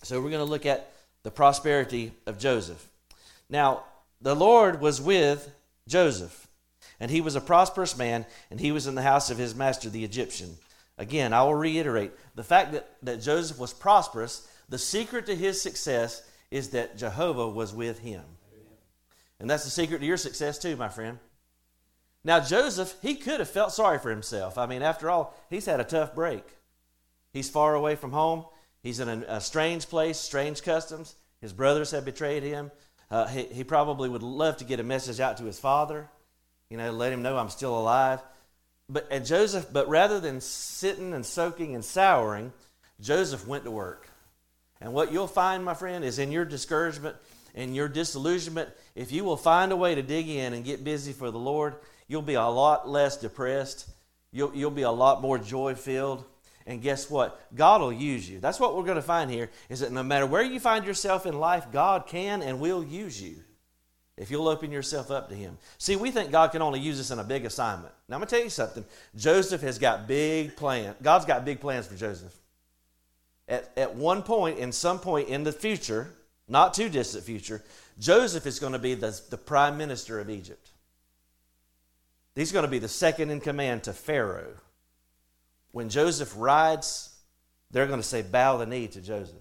So 0.04 0.22
we're 0.22 0.30
going 0.30 0.46
to 0.46 0.50
look 0.50 0.66
at 0.66 0.92
the 1.24 1.32
prosperity 1.32 2.14
of 2.26 2.40
Joseph. 2.40 2.88
Now, 3.50 3.84
the 4.22 4.36
Lord 4.36 4.82
was 4.82 5.02
with 5.02 5.52
Joseph, 5.88 6.48
and 7.00 7.12
he 7.12 7.22
was 7.22 7.36
a 7.36 7.42
prosperous 7.42 7.98
man, 7.98 8.26
and 8.50 8.60
he 8.60 8.72
was 8.72 8.88
in 8.88 8.96
the 8.96 9.02
house 9.02 9.30
of 9.30 9.38
his 9.38 9.54
master, 9.54 9.90
the 9.90 10.04
Egyptian. 10.04 10.58
Again, 10.98 11.34
I 11.34 11.44
will 11.44 11.56
reiterate 11.56 12.12
the 12.36 12.44
fact 12.44 12.72
that, 12.72 12.90
that 13.04 13.22
Joseph 13.22 13.60
was 13.60 13.74
prosperous, 13.74 14.48
the 14.70 14.78
secret 14.78 15.28
to 15.28 15.36
his 15.36 15.62
success 15.62 16.24
is 16.50 16.70
that 16.70 16.98
Jehovah 16.98 17.50
was 17.50 17.74
with 17.74 18.00
him. 18.00 18.24
And 19.40 19.50
that's 19.50 19.64
the 19.64 19.70
secret 19.70 20.00
to 20.00 20.06
your 20.06 20.18
success, 20.18 20.58
too, 20.58 20.76
my 20.76 20.90
friend. 20.90 21.20
Now, 22.24 22.40
Joseph, 22.40 22.96
he 23.02 23.16
could 23.16 23.40
have 23.40 23.50
felt 23.50 23.72
sorry 23.72 24.00
for 24.00 24.10
himself. 24.10 24.58
I 24.58 24.66
mean, 24.66 24.82
after 24.82 25.10
all, 25.10 25.36
he's 25.50 25.68
had 25.68 25.80
a 25.80 25.86
tough 25.86 26.16
break. 26.16 26.44
He's 27.32 27.50
far 27.50 27.76
away 27.76 27.96
from 27.96 28.12
home, 28.12 28.46
he's 28.82 29.00
in 29.00 29.10
a, 29.10 29.26
a 29.28 29.42
strange 29.42 29.88
place, 29.88 30.18
strange 30.18 30.64
customs. 30.64 31.16
His 31.40 31.54
brothers 31.54 31.92
have 31.92 32.04
betrayed 32.04 32.42
him. 32.42 32.72
Uh, 33.12 33.28
he, 33.28 33.44
he 33.44 33.64
probably 33.64 34.10
would 34.10 34.24
love 34.24 34.58
to 34.58 34.66
get 34.66 34.80
a 34.80 34.84
message 34.84 35.20
out 35.20 35.38
to 35.38 35.44
his 35.44 35.60
father, 35.60 36.10
you 36.70 36.78
know, 36.78 36.92
let 36.92 37.14
him 37.14 37.22
know 37.22 37.38
I'm 37.38 37.50
still 37.50 37.78
alive. 37.78 38.22
But 38.90 39.08
and 39.12 39.26
Joseph, 39.26 39.68
but 39.72 39.90
rather 39.90 40.20
than 40.20 40.40
sitting 40.40 41.14
and 41.14 41.26
soaking 41.26 41.76
and 41.76 41.84
souring, 41.84 42.54
Joseph 43.02 43.46
went 43.48 43.66
to 43.66 43.72
work. 43.72 44.10
And 44.80 44.94
what 44.94 45.12
you'll 45.12 45.28
find, 45.28 45.66
my 45.66 45.74
friend, 45.74 46.06
is 46.06 46.20
in 46.20 46.32
your 46.32 46.46
discouragement 46.46 47.16
and 47.56 47.76
your 47.76 47.88
disillusionment, 47.88 48.70
if 48.96 49.12
you 49.12 49.24
will 49.24 49.38
find 49.38 49.72
a 49.72 49.76
way 49.76 49.96
to 49.96 50.02
dig 50.04 50.30
in 50.30 50.54
and 50.54 50.64
get 50.64 50.84
busy 50.84 51.12
for 51.12 51.32
the 51.32 51.40
Lord, 51.40 51.76
you'll 52.08 52.22
be 52.22 52.36
a 52.36 52.46
lot 52.46 52.88
less 52.88 53.18
depressed. 53.18 53.90
You'll, 54.32 54.56
you'll 54.56 54.72
be 54.72 54.84
a 54.84 54.92
lot 54.92 55.22
more 55.22 55.40
joy 55.40 55.74
filled. 55.76 56.24
And 56.68 56.82
guess 56.82 57.10
what? 57.10 57.42
God 57.56 57.82
will 57.82 57.94
use 57.94 58.30
you. 58.30 58.40
That's 58.40 58.60
what 58.60 58.76
we're 58.76 58.84
going 58.84 58.98
to 58.98 59.02
find 59.02 59.32
here 59.32 59.50
is 59.70 59.80
that 59.80 59.92
no 59.92 60.04
matter 60.04 60.26
where 60.26 60.44
you 60.44 60.60
find 60.60 60.86
yourself 60.86 61.26
in 61.26 61.40
life, 61.40 61.72
God 61.72 62.06
can 62.08 62.42
and 62.42 62.60
will 62.60 62.84
use 62.84 63.22
you. 63.22 63.38
If 64.18 64.32
you'll 64.32 64.48
open 64.48 64.72
yourself 64.72 65.12
up 65.12 65.30
to 65.30 65.36
Him. 65.36 65.58
See, 65.78 65.96
we 65.96 66.12
think 66.12 66.32
God 66.32 66.52
can 66.52 66.62
only 66.62 66.80
use 66.80 67.00
us 67.00 67.12
in 67.12 67.20
a 67.20 67.24
big 67.24 67.46
assignment. 67.46 67.94
Now, 68.10 68.16
I'm 68.16 68.20
going 68.20 68.28
to 68.28 68.36
tell 68.36 68.44
you 68.44 68.50
something. 68.50 68.84
Joseph 69.16 69.62
has 69.62 69.78
got 69.78 70.08
big 70.08 70.56
plans. 70.56 70.96
God's 71.02 71.26
got 71.26 71.46
big 71.46 71.60
plans 71.60 71.88
for 71.88 71.96
Joseph. 71.96 72.36
At, 73.48 73.72
at 73.78 73.96
one 73.96 74.24
point, 74.24 74.58
in 74.58 74.72
some 74.72 75.00
point 75.00 75.30
in 75.30 75.44
the 75.44 75.52
future, 75.52 76.14
not 76.48 76.74
too 76.74 76.90
distant 76.90 77.24
future, 77.24 77.64
Joseph 78.00 78.46
is 78.46 78.60
going 78.60 78.74
to 78.74 78.80
be 78.80 78.96
the, 78.96 79.20
the 79.30 79.38
prime 79.38 79.78
minister 79.78 80.20
of 80.20 80.30
Egypt. 80.30 80.72
He's 82.36 82.52
going 82.52 82.66
to 82.66 82.72
be 82.72 82.80
the 82.80 82.88
second 82.88 83.30
in 83.30 83.40
command 83.40 83.84
to 83.84 83.94
Pharaoh. 83.94 84.54
When 85.72 85.90
Joseph 85.90 86.34
rides, 86.38 87.16
they're 87.72 87.88
going 87.88 88.02
to 88.02 88.08
say, 88.08 88.22
Bow 88.22 88.58
the 88.58 88.66
knee 88.66 88.88
to 88.88 89.02
Joseph. 89.02 89.36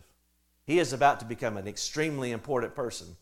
He 0.67 0.79
is 0.79 0.93
about 0.93 1.21
to 1.21 1.27
become 1.27 1.57
an 1.57 1.69
extremely 1.69 2.33
important 2.33 2.75
person. 2.75 3.17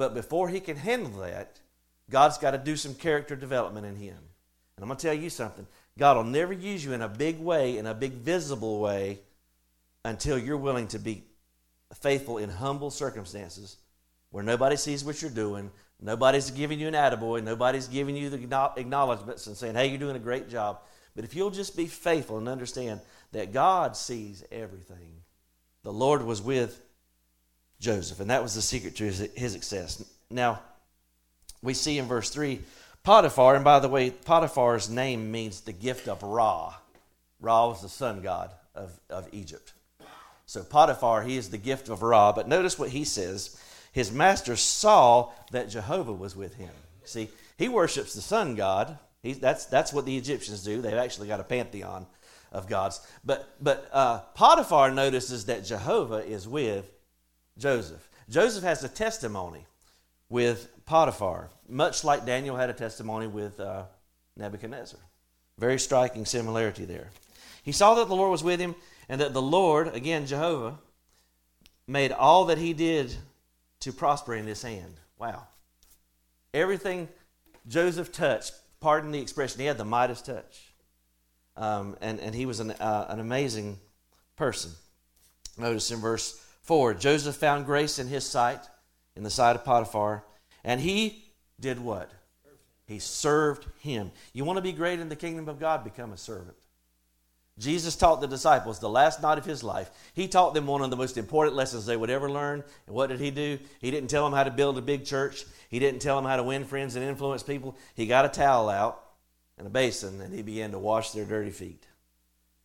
But 0.00 0.14
before 0.14 0.48
he 0.48 0.60
can 0.60 0.78
handle 0.78 1.20
that, 1.20 1.60
God's 2.08 2.38
got 2.38 2.52
to 2.52 2.58
do 2.58 2.74
some 2.74 2.94
character 2.94 3.36
development 3.36 3.84
in 3.84 3.96
him. 3.96 4.16
And 4.16 4.82
I'm 4.82 4.86
going 4.86 4.96
to 4.96 5.06
tell 5.06 5.12
you 5.12 5.28
something 5.28 5.66
God 5.98 6.16
will 6.16 6.24
never 6.24 6.54
use 6.54 6.82
you 6.82 6.94
in 6.94 7.02
a 7.02 7.08
big 7.08 7.38
way, 7.38 7.76
in 7.76 7.86
a 7.86 7.92
big 7.92 8.12
visible 8.12 8.80
way, 8.80 9.18
until 10.02 10.38
you're 10.38 10.56
willing 10.56 10.86
to 10.86 10.98
be 10.98 11.24
faithful 11.92 12.38
in 12.38 12.48
humble 12.48 12.90
circumstances 12.90 13.76
where 14.30 14.42
nobody 14.42 14.76
sees 14.76 15.04
what 15.04 15.20
you're 15.20 15.30
doing, 15.30 15.70
nobody's 16.00 16.50
giving 16.50 16.80
you 16.80 16.88
an 16.88 16.94
attaboy, 16.94 17.44
nobody's 17.44 17.86
giving 17.86 18.16
you 18.16 18.30
the 18.30 18.72
acknowledgments 18.78 19.48
and 19.48 19.54
saying, 19.54 19.74
hey, 19.74 19.88
you're 19.88 19.98
doing 19.98 20.16
a 20.16 20.18
great 20.18 20.48
job. 20.48 20.78
But 21.14 21.26
if 21.26 21.34
you'll 21.34 21.50
just 21.50 21.76
be 21.76 21.86
faithful 21.86 22.38
and 22.38 22.48
understand 22.48 23.02
that 23.32 23.52
God 23.52 23.98
sees 23.98 24.44
everything, 24.50 25.12
the 25.82 25.92
Lord 25.92 26.22
was 26.22 26.40
with 26.40 26.80
Joseph, 27.80 28.20
and 28.20 28.30
that 28.30 28.42
was 28.42 28.54
the 28.54 28.62
secret 28.62 28.96
to 28.96 29.04
his, 29.04 29.52
success. 29.52 30.04
Now, 30.30 30.60
we 31.62 31.74
see 31.74 31.98
in 31.98 32.06
verse 32.06 32.30
3 32.30 32.60
Potiphar, 33.02 33.54
and 33.54 33.64
by 33.64 33.80
the 33.80 33.88
way, 33.88 34.10
Potiphar's 34.10 34.90
name 34.90 35.32
means 35.32 35.62
the 35.62 35.72
gift 35.72 36.06
of 36.06 36.22
Ra. 36.22 36.74
Ra 37.40 37.68
was 37.68 37.80
the 37.80 37.88
sun 37.88 38.20
god 38.20 38.50
of, 38.74 39.00
of 39.08 39.26
Egypt. 39.32 39.72
So 40.44 40.62
Potiphar, 40.62 41.22
he 41.22 41.38
is 41.38 41.48
the 41.48 41.58
gift 41.58 41.88
of 41.88 42.02
Ra. 42.02 42.32
But 42.32 42.48
notice 42.48 42.78
what 42.78 42.90
he 42.90 43.04
says. 43.04 43.58
His 43.92 44.12
master 44.12 44.56
saw 44.56 45.30
that 45.50 45.70
Jehovah 45.70 46.12
was 46.12 46.36
with 46.36 46.54
him. 46.54 46.70
See, 47.04 47.30
he 47.56 47.68
worships 47.68 48.14
the 48.14 48.20
sun 48.20 48.54
god. 48.54 48.98
He, 49.22 49.32
that's, 49.32 49.66
that's 49.66 49.92
what 49.92 50.04
the 50.04 50.16
Egyptians 50.16 50.62
do. 50.62 50.82
They've 50.82 50.94
actually 50.94 51.28
got 51.28 51.40
a 51.40 51.44
pantheon 51.44 52.06
of 52.52 52.68
gods. 52.68 53.00
But, 53.24 53.48
but 53.60 53.88
uh, 53.92 54.20
Potiphar 54.34 54.90
notices 54.90 55.46
that 55.46 55.64
Jehovah 55.64 56.26
is 56.26 56.46
with 56.46 56.90
Joseph. 57.60 58.08
Joseph 58.28 58.64
has 58.64 58.82
a 58.82 58.88
testimony 58.88 59.66
with 60.28 60.70
Potiphar, 60.86 61.50
much 61.68 62.04
like 62.04 62.24
Daniel 62.24 62.56
had 62.56 62.70
a 62.70 62.72
testimony 62.72 63.26
with 63.26 63.60
uh, 63.60 63.84
Nebuchadnezzar. 64.36 64.98
Very 65.58 65.78
striking 65.78 66.24
similarity 66.24 66.84
there. 66.84 67.10
He 67.62 67.72
saw 67.72 67.94
that 67.96 68.08
the 68.08 68.16
Lord 68.16 68.30
was 68.30 68.42
with 68.42 68.58
him 68.58 68.74
and 69.08 69.20
that 69.20 69.34
the 69.34 69.42
Lord, 69.42 69.94
again, 69.94 70.26
Jehovah, 70.26 70.78
made 71.86 72.12
all 72.12 72.46
that 72.46 72.58
he 72.58 72.72
did 72.72 73.14
to 73.80 73.92
prosper 73.92 74.34
in 74.34 74.46
his 74.46 74.62
hand. 74.62 74.94
Wow. 75.18 75.46
Everything 76.54 77.08
Joseph 77.68 78.10
touched, 78.10 78.54
pardon 78.80 79.12
the 79.12 79.20
expression, 79.20 79.60
he 79.60 79.66
had 79.66 79.78
the 79.78 79.84
Midas 79.84 80.22
touch. 80.22 80.72
Um, 81.56 81.96
and, 82.00 82.20
and 82.20 82.34
he 82.34 82.46
was 82.46 82.60
an, 82.60 82.70
uh, 82.70 83.06
an 83.10 83.20
amazing 83.20 83.78
person. 84.36 84.70
Notice 85.58 85.90
in 85.90 86.00
verse 86.00 86.42
4 86.62 86.94
Joseph 86.94 87.36
found 87.36 87.66
grace 87.66 87.98
in 87.98 88.08
his 88.08 88.24
sight, 88.24 88.60
in 89.16 89.22
the 89.22 89.30
sight 89.30 89.56
of 89.56 89.64
Potiphar, 89.64 90.24
and 90.62 90.80
he 90.80 91.24
did 91.58 91.80
what? 91.80 92.10
He 92.86 92.98
served 92.98 93.66
him. 93.80 94.10
You 94.32 94.44
want 94.44 94.56
to 94.56 94.62
be 94.62 94.72
great 94.72 95.00
in 95.00 95.08
the 95.08 95.16
kingdom 95.16 95.48
of 95.48 95.60
God? 95.60 95.84
Become 95.84 96.12
a 96.12 96.16
servant. 96.16 96.56
Jesus 97.60 97.94
taught 97.94 98.22
the 98.22 98.26
disciples 98.26 98.78
the 98.78 98.88
last 98.88 99.20
night 99.22 99.36
of 99.36 99.44
his 99.44 99.62
life. 99.62 99.90
He 100.14 100.28
taught 100.28 100.54
them 100.54 100.66
one 100.66 100.80
of 100.80 100.90
the 100.90 100.96
most 100.96 101.18
important 101.18 101.54
lessons 101.54 101.84
they 101.84 101.96
would 101.96 102.08
ever 102.08 102.30
learn. 102.30 102.64
And 102.86 102.96
what 102.96 103.10
did 103.10 103.20
he 103.20 103.30
do? 103.30 103.58
He 103.80 103.90
didn't 103.90 104.08
tell 104.08 104.24
them 104.24 104.32
how 104.32 104.44
to 104.44 104.50
build 104.50 104.78
a 104.78 104.82
big 104.82 105.04
church. 105.04 105.44
He 105.68 105.78
didn't 105.78 106.00
tell 106.00 106.16
them 106.16 106.24
how 106.24 106.36
to 106.36 106.42
win 106.42 106.64
friends 106.64 106.96
and 106.96 107.04
influence 107.04 107.42
people. 107.42 107.76
He 107.94 108.06
got 108.06 108.24
a 108.24 108.28
towel 108.28 108.70
out 108.70 109.02
and 109.58 109.66
a 109.66 109.70
basin 109.70 110.20
and 110.22 110.34
he 110.34 110.42
began 110.42 110.72
to 110.72 110.78
wash 110.78 111.10
their 111.10 111.26
dirty 111.26 111.50
feet. 111.50 111.86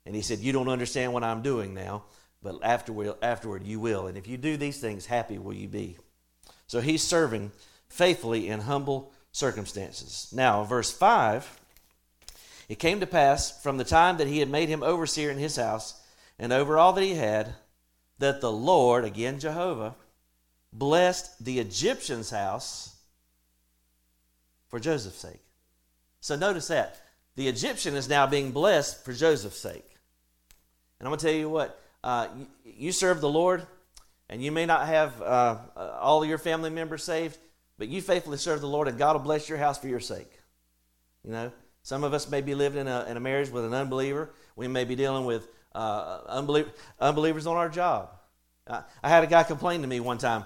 And 0.06 0.16
he 0.16 0.22
said, 0.22 0.40
You 0.40 0.54
don't 0.54 0.70
understand 0.70 1.12
what 1.12 1.24
I'm 1.24 1.42
doing 1.42 1.74
now, 1.74 2.04
but 2.46 2.64
afterward, 2.64 3.16
afterward 3.22 3.64
you 3.64 3.80
will. 3.82 4.08
And 4.08 4.18
if 4.18 4.28
you 4.28 4.38
do 4.38 4.56
these 4.56 4.80
things, 4.80 5.08
happy 5.08 5.38
will 5.38 5.54
you 5.54 5.68
be. 5.68 5.98
So 6.68 6.80
he's 6.80 7.04
serving 7.04 7.52
faithfully 7.90 8.48
in 8.48 8.62
humble 8.62 9.12
circumstances. 9.32 10.30
Now, 10.32 10.64
verse 10.64 10.92
5 10.94 11.60
it 12.68 12.80
came 12.80 13.00
to 13.00 13.08
pass 13.08 13.62
from 13.62 13.78
the 13.78 13.84
time 13.84 14.18
that 14.18 14.28
he 14.28 14.40
had 14.40 14.50
made 14.50 14.70
him 14.70 14.82
overseer 14.82 15.30
in 15.30 15.38
his 15.38 15.56
house 15.56 16.02
and 16.40 16.52
over 16.52 16.78
all 16.78 16.94
that 16.94 17.04
he 17.04 17.14
had, 17.14 17.54
that 18.18 18.42
the 18.42 18.52
Lord, 18.52 19.06
again 19.06 19.40
Jehovah, 19.40 19.96
blessed 20.74 21.44
the 21.44 21.60
Egyptian's 21.60 22.32
house 22.32 22.96
for 24.68 24.80
Joseph's 24.80 25.20
sake. 25.20 25.42
So 26.22 26.36
notice 26.36 26.68
that. 26.70 27.02
The 27.36 27.48
Egyptian 27.48 27.96
is 27.96 28.10
now 28.10 28.26
being 28.26 28.52
blessed 28.52 29.04
for 29.06 29.14
Joseph's 29.14 29.60
sake. 29.60 29.96
And 31.00 31.08
I'm 31.08 31.12
going 31.12 31.20
to 31.20 31.26
tell 31.26 31.36
you 31.36 31.50
what, 31.50 31.80
uh, 32.06 32.28
you, 32.64 32.92
serve 32.92 33.20
the 33.20 33.28
Lord, 33.28 33.66
and 34.30 34.42
you 34.42 34.52
may 34.52 34.68
not 34.68 34.86
have 34.86 35.20
uh, 35.24 35.58
all 36.00 36.22
of 36.22 36.30
your 36.30 36.38
family 36.38 36.70
members 36.70 37.04
saved, 37.04 37.40
but 37.80 37.88
you 37.88 38.00
faithfully 38.00 38.38
serve 38.38 38.62
the 38.62 38.68
Lord, 38.68 38.88
and 38.88 38.96
God 39.00 39.16
will 39.16 39.24
bless 39.24 39.50
your 39.50 39.58
house 39.58 39.80
for 39.80 39.88
your 39.88 40.00
sake. 40.00 40.32
You 41.24 41.32
know, 41.32 41.52
some 41.82 42.04
of 42.04 42.14
us 42.14 42.30
may 42.30 42.42
be 42.42 42.54
living 42.54 42.82
in 42.82 42.88
a, 42.88 43.06
in 43.10 43.18
a 43.18 43.20
marriage 43.20 43.50
with 43.50 43.66
an 43.66 43.74
unbeliever. 43.74 44.30
We 44.56 44.68
may 44.68 44.84
be 44.84 44.96
dealing 44.96 45.26
with 45.26 45.48
uh, 45.74 46.42
unbelie- 46.42 46.72
unbelievers 47.00 47.48
on 47.48 47.58
our 47.58 47.70
job. 47.70 48.12
I, 48.68 48.84
I 49.02 49.10
had 49.10 49.24
a 49.24 49.28
guy 49.28 49.42
complain 49.42 49.82
to 49.82 49.88
me 49.88 50.00
one 50.00 50.20
time 50.20 50.46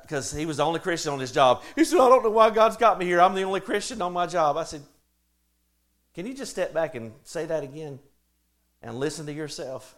because 0.00 0.32
uh, 0.32 0.38
he 0.38 0.46
was 0.46 0.56
the 0.56 0.64
only 0.64 0.80
Christian 0.80 1.12
on 1.12 1.20
his 1.20 1.32
job. 1.32 1.62
He 1.76 1.84
said, 1.84 2.00
I 2.00 2.08
don't 2.08 2.22
know 2.22 2.30
why 2.30 2.48
God's 2.48 2.78
got 2.78 2.98
me 2.98 3.04
here. 3.04 3.20
I'm 3.20 3.34
the 3.34 3.42
only 3.42 3.60
Christian 3.60 4.00
on 4.00 4.14
my 4.14 4.26
job. 4.26 4.56
I 4.56 4.64
said, 4.64 4.80
Can 6.14 6.26
you 6.26 6.32
just 6.32 6.50
step 6.52 6.72
back 6.72 6.94
and 6.94 7.12
say 7.24 7.44
that 7.44 7.62
again 7.62 7.98
and 8.80 8.98
listen 8.98 9.26
to 9.26 9.34
yourself? 9.34 9.94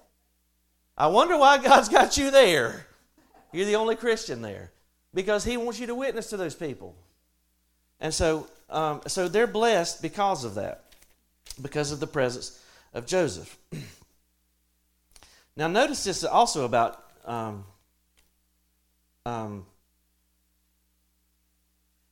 I 0.97 1.09
wonder 1.09 1.37
why 1.37 1.59
God's 1.59 1.89
got 1.89 2.17
you 2.17 2.31
there. 2.31 2.87
You're 3.53 3.67
the 3.67 3.77
only 3.77 3.97
Christian 3.97 4.43
there 4.43 4.73
because 5.15 5.45
He 5.45 5.57
wants 5.57 5.79
you 5.79 5.87
to 5.87 5.95
witness 5.95 6.31
to 6.31 6.37
those 6.37 6.55
people. 6.55 6.95
And 8.01 8.13
so 8.13 8.47
um, 8.69 9.01
so 9.07 9.29
they're 9.29 9.47
blessed 9.47 10.03
because 10.03 10.45
of 10.45 10.57
that, 10.57 10.85
because 11.61 11.93
of 11.93 12.01
the 12.01 12.07
presence 12.07 12.61
of 12.93 13.07
Joseph. 13.07 13.57
now, 15.57 15.69
notice 15.69 16.05
this 16.05 16.25
also 16.25 16.65
about 16.65 17.03
um, 17.25 17.65
um, 19.25 19.67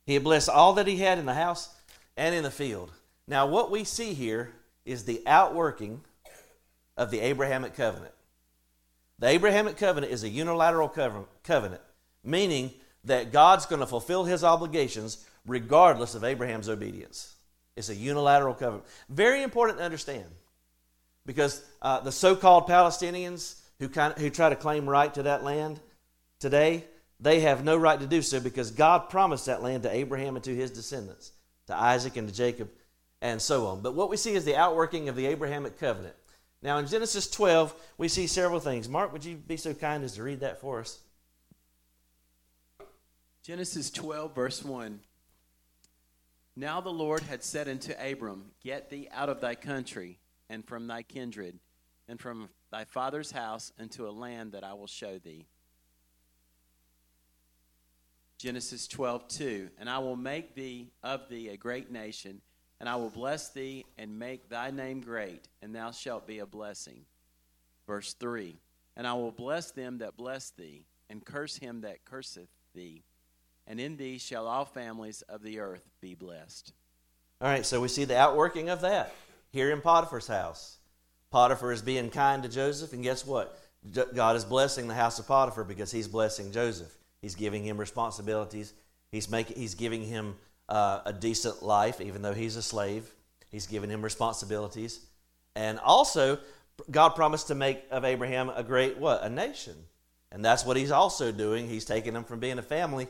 he 0.05 0.17
blessed 0.17 0.49
all 0.49 0.73
that 0.73 0.87
he 0.87 0.97
had 0.97 1.17
in 1.17 1.25
the 1.25 1.33
house 1.33 1.69
and 2.15 2.33
in 2.33 2.43
the 2.43 2.51
field. 2.51 2.91
Now, 3.27 3.47
what 3.47 3.71
we 3.71 3.83
see 3.83 4.13
here 4.13 4.51
is 4.85 5.03
the 5.03 5.21
outworking 5.25 6.01
of 6.95 7.11
the 7.11 7.19
Abrahamic 7.19 7.75
covenant. 7.75 8.13
The 9.19 9.27
Abrahamic 9.27 9.77
covenant 9.77 10.11
is 10.11 10.23
a 10.23 10.29
unilateral 10.29 10.89
covenant, 10.89 11.81
meaning 12.23 12.71
that 13.05 13.31
God's 13.31 13.65
going 13.65 13.79
to 13.79 13.87
fulfill 13.87 14.25
his 14.25 14.43
obligations 14.43 15.25
regardless 15.45 16.15
of 16.15 16.23
Abraham's 16.23 16.69
obedience. 16.69 17.35
It's 17.75 17.89
a 17.89 17.95
unilateral 17.95 18.53
covenant. 18.53 18.85
Very 19.09 19.43
important 19.43 19.79
to 19.79 19.85
understand 19.85 20.25
because 21.25 21.63
uh, 21.81 21.99
the 21.99 22.11
so 22.11 22.35
called 22.35 22.67
Palestinians 22.67 23.59
who, 23.79 23.89
kind 23.89 24.13
of, 24.13 24.19
who 24.19 24.29
try 24.29 24.49
to 24.49 24.55
claim 24.55 24.87
right 24.87 25.13
to 25.13 25.23
that 25.23 25.43
land 25.43 25.79
today, 26.39 26.85
they 27.19 27.41
have 27.41 27.63
no 27.63 27.77
right 27.77 27.99
to 27.99 28.07
do 28.07 28.21
so 28.21 28.39
because 28.39 28.71
God 28.71 29.09
promised 29.09 29.45
that 29.45 29.63
land 29.63 29.83
to 29.83 29.93
Abraham 29.93 30.35
and 30.35 30.43
to 30.45 30.55
his 30.55 30.71
descendants, 30.71 31.31
to 31.67 31.75
Isaac 31.75 32.17
and 32.17 32.27
to 32.27 32.33
Jacob, 32.33 32.69
and 33.21 33.41
so 33.41 33.67
on. 33.67 33.81
But 33.81 33.95
what 33.95 34.09
we 34.09 34.17
see 34.17 34.33
is 34.33 34.45
the 34.45 34.55
outworking 34.55 35.09
of 35.09 35.15
the 35.15 35.25
Abrahamic 35.27 35.79
covenant. 35.79 36.15
Now, 36.65 36.79
in 36.79 36.87
Genesis 36.87 37.29
12, 37.29 37.75
we 37.99 38.07
see 38.07 38.25
several 38.25 38.59
things. 38.59 38.89
Mark, 38.89 39.13
would 39.13 39.23
you 39.23 39.35
be 39.35 39.55
so 39.55 39.75
kind 39.75 40.03
as 40.03 40.13
to 40.13 40.23
read 40.23 40.39
that 40.39 40.59
for 40.59 40.79
us? 40.79 40.99
Genesis 43.43 43.91
12, 43.91 44.33
verse 44.33 44.65
1. 44.65 44.99
Now 46.55 46.81
the 46.81 46.89
Lord 46.89 47.21
had 47.21 47.43
said 47.43 47.69
unto 47.69 47.93
Abram, 47.93 48.45
Get 48.63 48.89
thee 48.89 49.07
out 49.13 49.29
of 49.29 49.41
thy 49.41 49.53
country, 49.53 50.17
and 50.49 50.65
from 50.65 50.87
thy 50.87 51.03
kindred, 51.03 51.59
and 52.07 52.19
from 52.19 52.49
thy 52.71 52.85
father's 52.85 53.29
house, 53.29 53.71
into 53.77 54.07
a 54.07 54.09
land 54.09 54.53
that 54.53 54.63
I 54.63 54.73
will 54.73 54.87
show 54.87 55.19
thee. 55.19 55.45
Genesis 58.39 58.87
12, 58.87 59.27
2. 59.27 59.69
And 59.77 59.87
I 59.87 59.99
will 59.99 60.15
make 60.15 60.55
thee 60.55 60.89
of 61.03 61.29
thee 61.29 61.49
a 61.49 61.57
great 61.57 61.91
nation, 61.91 62.41
and 62.79 62.89
I 62.89 62.95
will 62.95 63.09
bless 63.09 63.49
thee 63.49 63.85
and 63.97 64.19
make 64.19 64.49
thy 64.49 64.71
name 64.71 65.01
great, 65.01 65.47
and 65.61 65.73
thou 65.73 65.91
shalt 65.91 66.27
be 66.27 66.39
a 66.39 66.45
blessing. 66.45 67.05
Verse 67.87 68.13
3. 68.13 68.57
And 68.97 69.05
I 69.05 69.13
will 69.13 69.31
bless 69.31 69.71
them 69.71 69.99
that 69.99 70.17
bless 70.17 70.51
thee, 70.51 70.85
and 71.09 71.23
curse 71.23 71.57
him 71.57 71.81
that 71.81 72.05
curseth 72.05 72.49
thee 72.73 73.03
and 73.67 73.79
in 73.79 73.97
thee 73.97 74.17
shall 74.17 74.47
all 74.47 74.65
families 74.65 75.21
of 75.23 75.41
the 75.41 75.59
earth 75.59 75.87
be 76.01 76.15
blessed. 76.15 76.73
All 77.41 77.49
right, 77.49 77.65
so 77.65 77.81
we 77.81 77.87
see 77.87 78.05
the 78.05 78.17
outworking 78.17 78.69
of 78.69 78.81
that 78.81 79.13
here 79.51 79.71
in 79.71 79.81
Potiphar's 79.81 80.27
house. 80.27 80.77
Potiphar 81.31 81.71
is 81.71 81.81
being 81.81 82.09
kind 82.09 82.43
to 82.43 82.49
Joseph, 82.49 82.93
and 82.93 83.03
guess 83.03 83.25
what? 83.25 83.59
God 84.13 84.35
is 84.35 84.45
blessing 84.45 84.87
the 84.87 84.93
house 84.93 85.19
of 85.19 85.27
Potiphar 85.27 85.63
because 85.63 85.91
he's 85.91 86.07
blessing 86.07 86.51
Joseph. 86.51 86.95
He's 87.21 87.35
giving 87.35 87.63
him 87.63 87.77
responsibilities. 87.77 88.73
He's 89.11 89.29
making. 89.29 89.57
He's 89.57 89.75
giving 89.75 90.03
him 90.03 90.35
uh, 90.69 91.01
a 91.05 91.13
decent 91.13 91.63
life, 91.63 92.01
even 92.01 92.21
though 92.21 92.33
he's 92.33 92.55
a 92.55 92.61
slave. 92.61 93.09
He's 93.49 93.67
given 93.67 93.89
him 93.89 94.01
responsibilities, 94.01 94.99
and 95.55 95.79
also 95.79 96.39
God 96.91 97.09
promised 97.09 97.47
to 97.47 97.55
make 97.55 97.83
of 97.89 98.03
Abraham 98.03 98.49
a 98.49 98.63
great 98.63 98.97
what? 98.97 99.23
A 99.23 99.29
nation. 99.29 99.75
And 100.31 100.43
that's 100.43 100.65
what 100.65 100.75
he's 100.75 100.91
also 100.91 101.31
doing. 101.31 101.69
He's 101.69 101.85
taking 101.85 102.13
them 102.13 102.25
from 102.25 102.39
being 102.39 102.59
a 102.59 102.63
family 102.63 103.07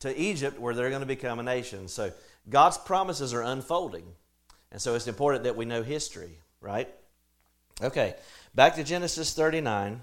to 0.00 0.16
Egypt 0.16 0.60
where 0.60 0.74
they're 0.74 0.90
going 0.90 1.00
to 1.00 1.06
become 1.06 1.40
a 1.40 1.42
nation. 1.42 1.88
So 1.88 2.12
God's 2.48 2.78
promises 2.78 3.34
are 3.34 3.42
unfolding. 3.42 4.04
And 4.70 4.80
so 4.80 4.94
it's 4.94 5.06
important 5.06 5.44
that 5.44 5.56
we 5.56 5.64
know 5.64 5.82
history, 5.82 6.38
right? 6.60 6.88
Okay, 7.80 8.14
back 8.54 8.76
to 8.76 8.84
Genesis 8.84 9.34
39. 9.34 10.00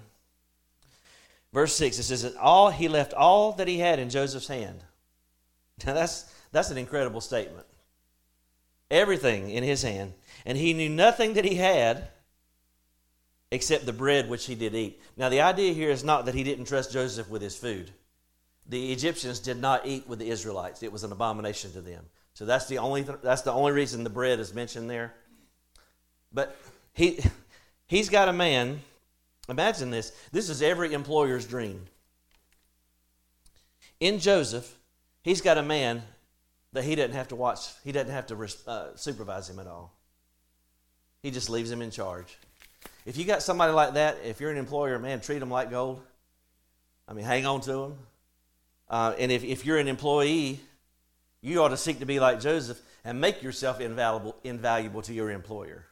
Verse 1.52 1.74
6 1.74 1.98
it 1.98 2.02
says 2.04 2.22
that 2.22 2.36
all 2.36 2.70
he 2.70 2.86
left 2.86 3.12
all 3.12 3.52
that 3.52 3.66
he 3.66 3.78
had 3.78 3.98
in 3.98 4.10
Joseph's 4.10 4.48
hand. 4.48 4.84
Now 5.86 5.94
that's 5.94 6.30
that's 6.52 6.70
an 6.70 6.78
incredible 6.78 7.20
statement. 7.20 7.66
Everything 8.90 9.50
in 9.50 9.62
his 9.62 9.82
hand, 9.82 10.14
and 10.44 10.58
he 10.58 10.72
knew 10.72 10.88
nothing 10.88 11.34
that 11.34 11.44
he 11.44 11.54
had 11.54 12.08
except 13.52 13.86
the 13.86 13.92
bread 13.92 14.28
which 14.28 14.46
he 14.46 14.54
did 14.54 14.74
eat. 14.74 15.00
Now, 15.16 15.28
the 15.28 15.40
idea 15.40 15.72
here 15.72 15.90
is 15.90 16.04
not 16.04 16.26
that 16.26 16.34
he 16.34 16.44
didn't 16.44 16.66
trust 16.66 16.92
Joseph 16.92 17.28
with 17.28 17.42
his 17.42 17.56
food. 17.56 17.90
The 18.66 18.92
Egyptians 18.92 19.40
did 19.40 19.60
not 19.60 19.86
eat 19.86 20.08
with 20.08 20.18
the 20.18 20.30
Israelites, 20.30 20.82
it 20.82 20.92
was 20.92 21.04
an 21.04 21.12
abomination 21.12 21.72
to 21.72 21.80
them. 21.80 22.04
So 22.34 22.44
that's 22.46 22.66
the 22.66 22.78
only, 22.78 23.02
th- 23.02 23.18
that's 23.22 23.42
the 23.42 23.52
only 23.52 23.72
reason 23.72 24.04
the 24.04 24.10
bread 24.10 24.38
is 24.38 24.54
mentioned 24.54 24.88
there. 24.88 25.14
But 26.32 26.56
he, 26.92 27.20
he's 27.86 28.08
got 28.08 28.28
a 28.28 28.32
man, 28.32 28.80
imagine 29.48 29.90
this. 29.90 30.12
This 30.30 30.48
is 30.48 30.62
every 30.62 30.92
employer's 30.92 31.44
dream. 31.44 31.86
In 33.98 34.20
Joseph, 34.20 34.78
he's 35.22 35.40
got 35.40 35.58
a 35.58 35.62
man 35.62 36.02
that 36.72 36.84
he 36.84 36.94
doesn't 36.94 37.14
have 37.14 37.28
to 37.28 37.36
watch, 37.36 37.68
he 37.84 37.92
doesn't 37.92 38.12
have 38.12 38.26
to 38.28 38.48
uh, 38.66 38.88
supervise 38.94 39.48
him 39.48 39.58
at 39.58 39.66
all. 39.66 39.92
He 41.22 41.30
just 41.30 41.50
leaves 41.50 41.70
him 41.70 41.82
in 41.82 41.90
charge. 41.90 42.38
If 43.04 43.16
you 43.16 43.24
got 43.24 43.42
somebody 43.42 43.72
like 43.72 43.94
that, 43.94 44.18
if 44.24 44.40
you're 44.40 44.50
an 44.50 44.56
employer, 44.56 44.98
man, 44.98 45.20
treat 45.20 45.38
them 45.38 45.50
like 45.50 45.70
gold. 45.70 46.00
I 47.08 47.12
mean, 47.12 47.24
hang 47.24 47.46
on 47.46 47.60
to 47.62 47.72
them. 47.72 47.98
Uh, 48.88 49.14
and 49.18 49.32
if, 49.32 49.44
if 49.44 49.66
you're 49.66 49.78
an 49.78 49.88
employee, 49.88 50.60
you 51.40 51.62
ought 51.62 51.68
to 51.68 51.76
seek 51.76 52.00
to 52.00 52.06
be 52.06 52.20
like 52.20 52.40
Joseph 52.40 52.80
and 53.04 53.20
make 53.20 53.42
yourself 53.42 53.80
invaluable, 53.80 54.36
invaluable 54.44 55.02
to 55.02 55.12
your 55.12 55.30
employer. 55.30 55.86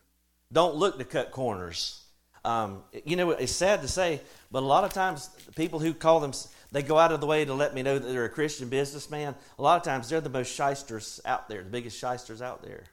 Don't 0.52 0.76
look 0.76 0.98
to 0.98 1.04
cut 1.04 1.30
corners. 1.30 2.02
Um, 2.48 2.82
you 3.04 3.16
know, 3.16 3.30
it's 3.30 3.52
sad 3.52 3.82
to 3.82 3.88
say, 3.88 4.20
but 4.50 4.62
a 4.62 4.66
lot 4.66 4.84
of 4.84 4.92
times 4.92 5.30
people 5.56 5.78
who 5.78 5.92
call 5.92 6.20
them, 6.20 6.32
they 6.72 6.82
go 6.82 6.98
out 6.98 7.12
of 7.12 7.20
the 7.20 7.26
way 7.26 7.44
to 7.44 7.54
let 7.54 7.74
me 7.74 7.82
know 7.82 7.98
that 7.98 8.06
they're 8.06 8.24
a 8.24 8.30
Christian 8.30 8.68
businessman. 8.68 9.34
A 9.58 9.62
lot 9.62 9.76
of 9.76 9.82
times 9.82 10.08
they're 10.08 10.20
the 10.20 10.30
most 10.30 10.54
shysters 10.54 11.20
out 11.24 11.48
there, 11.48 11.62
the 11.62 11.70
biggest 11.70 11.98
shysters 11.98 12.40
out 12.40 12.62
there 12.62 12.84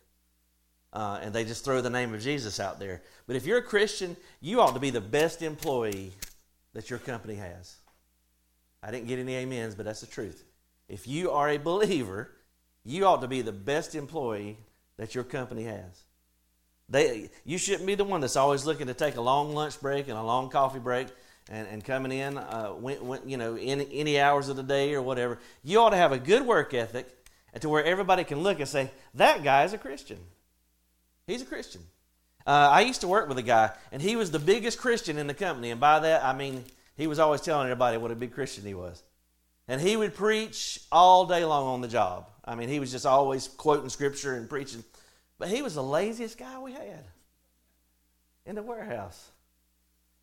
uh, 0.95 1.19
and 1.21 1.33
they 1.33 1.43
just 1.43 1.65
throw 1.65 1.81
the 1.81 1.89
name 1.89 2.13
of 2.13 2.21
Jesus 2.21 2.59
out 2.59 2.79
there. 2.79 3.01
But 3.27 3.35
if 3.35 3.45
you're 3.45 3.57
a 3.57 3.63
Christian, 3.63 4.15
you 4.39 4.61
ought 4.61 4.73
to 4.73 4.79
be 4.79 4.91
the 4.91 5.01
best 5.01 5.41
employee 5.41 6.13
that 6.73 6.89
your 6.89 6.99
company 6.99 7.35
has. 7.35 7.75
I 8.81 8.91
didn't 8.91 9.07
get 9.07 9.19
any 9.19 9.35
amens, 9.35 9.75
but 9.75 9.85
that's 9.85 9.99
the 9.99 10.07
truth. 10.07 10.45
If 10.87 11.05
you 11.05 11.31
are 11.31 11.49
a 11.49 11.57
believer, 11.57 12.31
you 12.85 13.05
ought 13.05 13.21
to 13.21 13.27
be 13.27 13.41
the 13.41 13.51
best 13.51 13.93
employee 13.93 14.57
that 14.95 15.13
your 15.13 15.25
company 15.25 15.63
has. 15.63 16.03
They, 16.87 17.29
you 17.43 17.57
shouldn't 17.57 17.87
be 17.87 17.95
the 17.95 18.03
one 18.03 18.21
that's 18.21 18.35
always 18.35 18.65
looking 18.65 18.87
to 18.87 18.93
take 18.93 19.15
a 19.15 19.21
long 19.21 19.53
lunch 19.53 19.79
break 19.81 20.07
and 20.07 20.17
a 20.17 20.23
long 20.23 20.49
coffee 20.49 20.79
break 20.79 21.07
and, 21.49 21.67
and 21.67 21.83
coming 21.83 22.11
in, 22.11 22.37
uh, 22.37 22.69
when, 22.69 23.05
when, 23.05 23.27
you 23.27 23.37
know, 23.37 23.57
in 23.57 23.81
any 23.81 24.19
hours 24.19 24.49
of 24.49 24.55
the 24.55 24.63
day 24.63 24.93
or 24.93 25.01
whatever. 25.01 25.39
You 25.63 25.79
ought 25.79 25.91
to 25.91 25.97
have 25.97 26.11
a 26.11 26.19
good 26.19 26.45
work 26.45 26.73
ethic 26.73 27.07
to 27.59 27.69
where 27.69 27.83
everybody 27.83 28.23
can 28.23 28.41
look 28.41 28.59
and 28.59 28.67
say, 28.67 28.91
that 29.15 29.43
guy 29.43 29.63
is 29.63 29.73
a 29.73 29.77
Christian. 29.77 30.19
He's 31.25 31.41
a 31.41 31.45
Christian. 31.45 31.81
Uh, 32.45 32.69
I 32.71 32.81
used 32.81 33.01
to 33.01 33.07
work 33.07 33.27
with 33.27 33.39
a 33.39 33.43
guy, 33.43 33.71
and 33.91 34.01
he 34.01 34.15
was 34.15 34.29
the 34.29 34.39
biggest 34.39 34.77
Christian 34.77 35.17
in 35.17 35.25
the 35.25 35.33
company. 35.33 35.71
And 35.71 35.79
by 35.79 35.99
that, 35.99 36.23
I 36.23 36.35
mean 36.35 36.63
he 36.95 37.07
was 37.07 37.17
always 37.17 37.41
telling 37.41 37.65
everybody 37.65 37.97
what 37.97 38.11
a 38.11 38.15
big 38.15 38.33
Christian 38.33 38.63
he 38.65 38.75
was. 38.75 39.01
And 39.67 39.81
he 39.81 39.97
would 39.97 40.13
preach 40.13 40.79
all 40.91 41.25
day 41.25 41.43
long 41.43 41.65
on 41.65 41.81
the 41.81 41.87
job. 41.87 42.27
I 42.43 42.53
mean, 42.53 42.69
he 42.69 42.79
was 42.79 42.91
just 42.91 43.05
always 43.05 43.47
quoting 43.47 43.89
scripture 43.89 44.35
and 44.35 44.47
preaching. 44.47 44.83
But 45.37 45.49
he 45.49 45.61
was 45.61 45.75
the 45.75 45.83
laziest 45.83 46.37
guy 46.37 46.59
we 46.59 46.73
had 46.73 47.03
in 48.45 48.55
the 48.55 48.63
warehouse. 48.63 49.29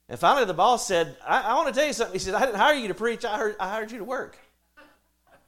And 0.09 0.19
finally, 0.19 0.45
the 0.45 0.55
boss 0.55 0.87
said, 0.87 1.17
I, 1.27 1.43
I 1.43 1.55
want 1.55 1.69
to 1.69 1.75
tell 1.75 1.87
you 1.87 1.93
something. 1.93 2.15
He 2.15 2.19
said, 2.19 2.35
I 2.35 2.41
didn't 2.41 2.57
hire 2.57 2.75
you 2.75 2.89
to 2.89 2.95
preach, 2.95 3.25
I, 3.25 3.37
heard, 3.37 3.57
I 3.59 3.69
hired 3.69 3.91
you 3.93 3.99
to 3.99 4.05
work. 4.05 4.39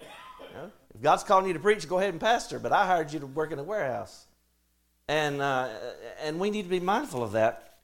You 0.00 0.06
know, 0.54 0.70
if 0.94 1.02
God's 1.02 1.24
calling 1.24 1.46
you 1.46 1.54
to 1.54 1.60
preach, 1.60 1.88
go 1.88 1.98
ahead 1.98 2.10
and 2.10 2.20
pastor, 2.20 2.58
but 2.58 2.72
I 2.72 2.86
hired 2.86 3.12
you 3.12 3.20
to 3.20 3.26
work 3.26 3.50
in 3.50 3.58
the 3.58 3.64
warehouse 3.64 4.26
and 5.08 5.42
uh, 5.42 5.68
and 6.22 6.38
we 6.38 6.50
need 6.50 6.62
to 6.62 6.68
be 6.68 6.80
mindful 6.80 7.22
of 7.22 7.32
that. 7.32 7.76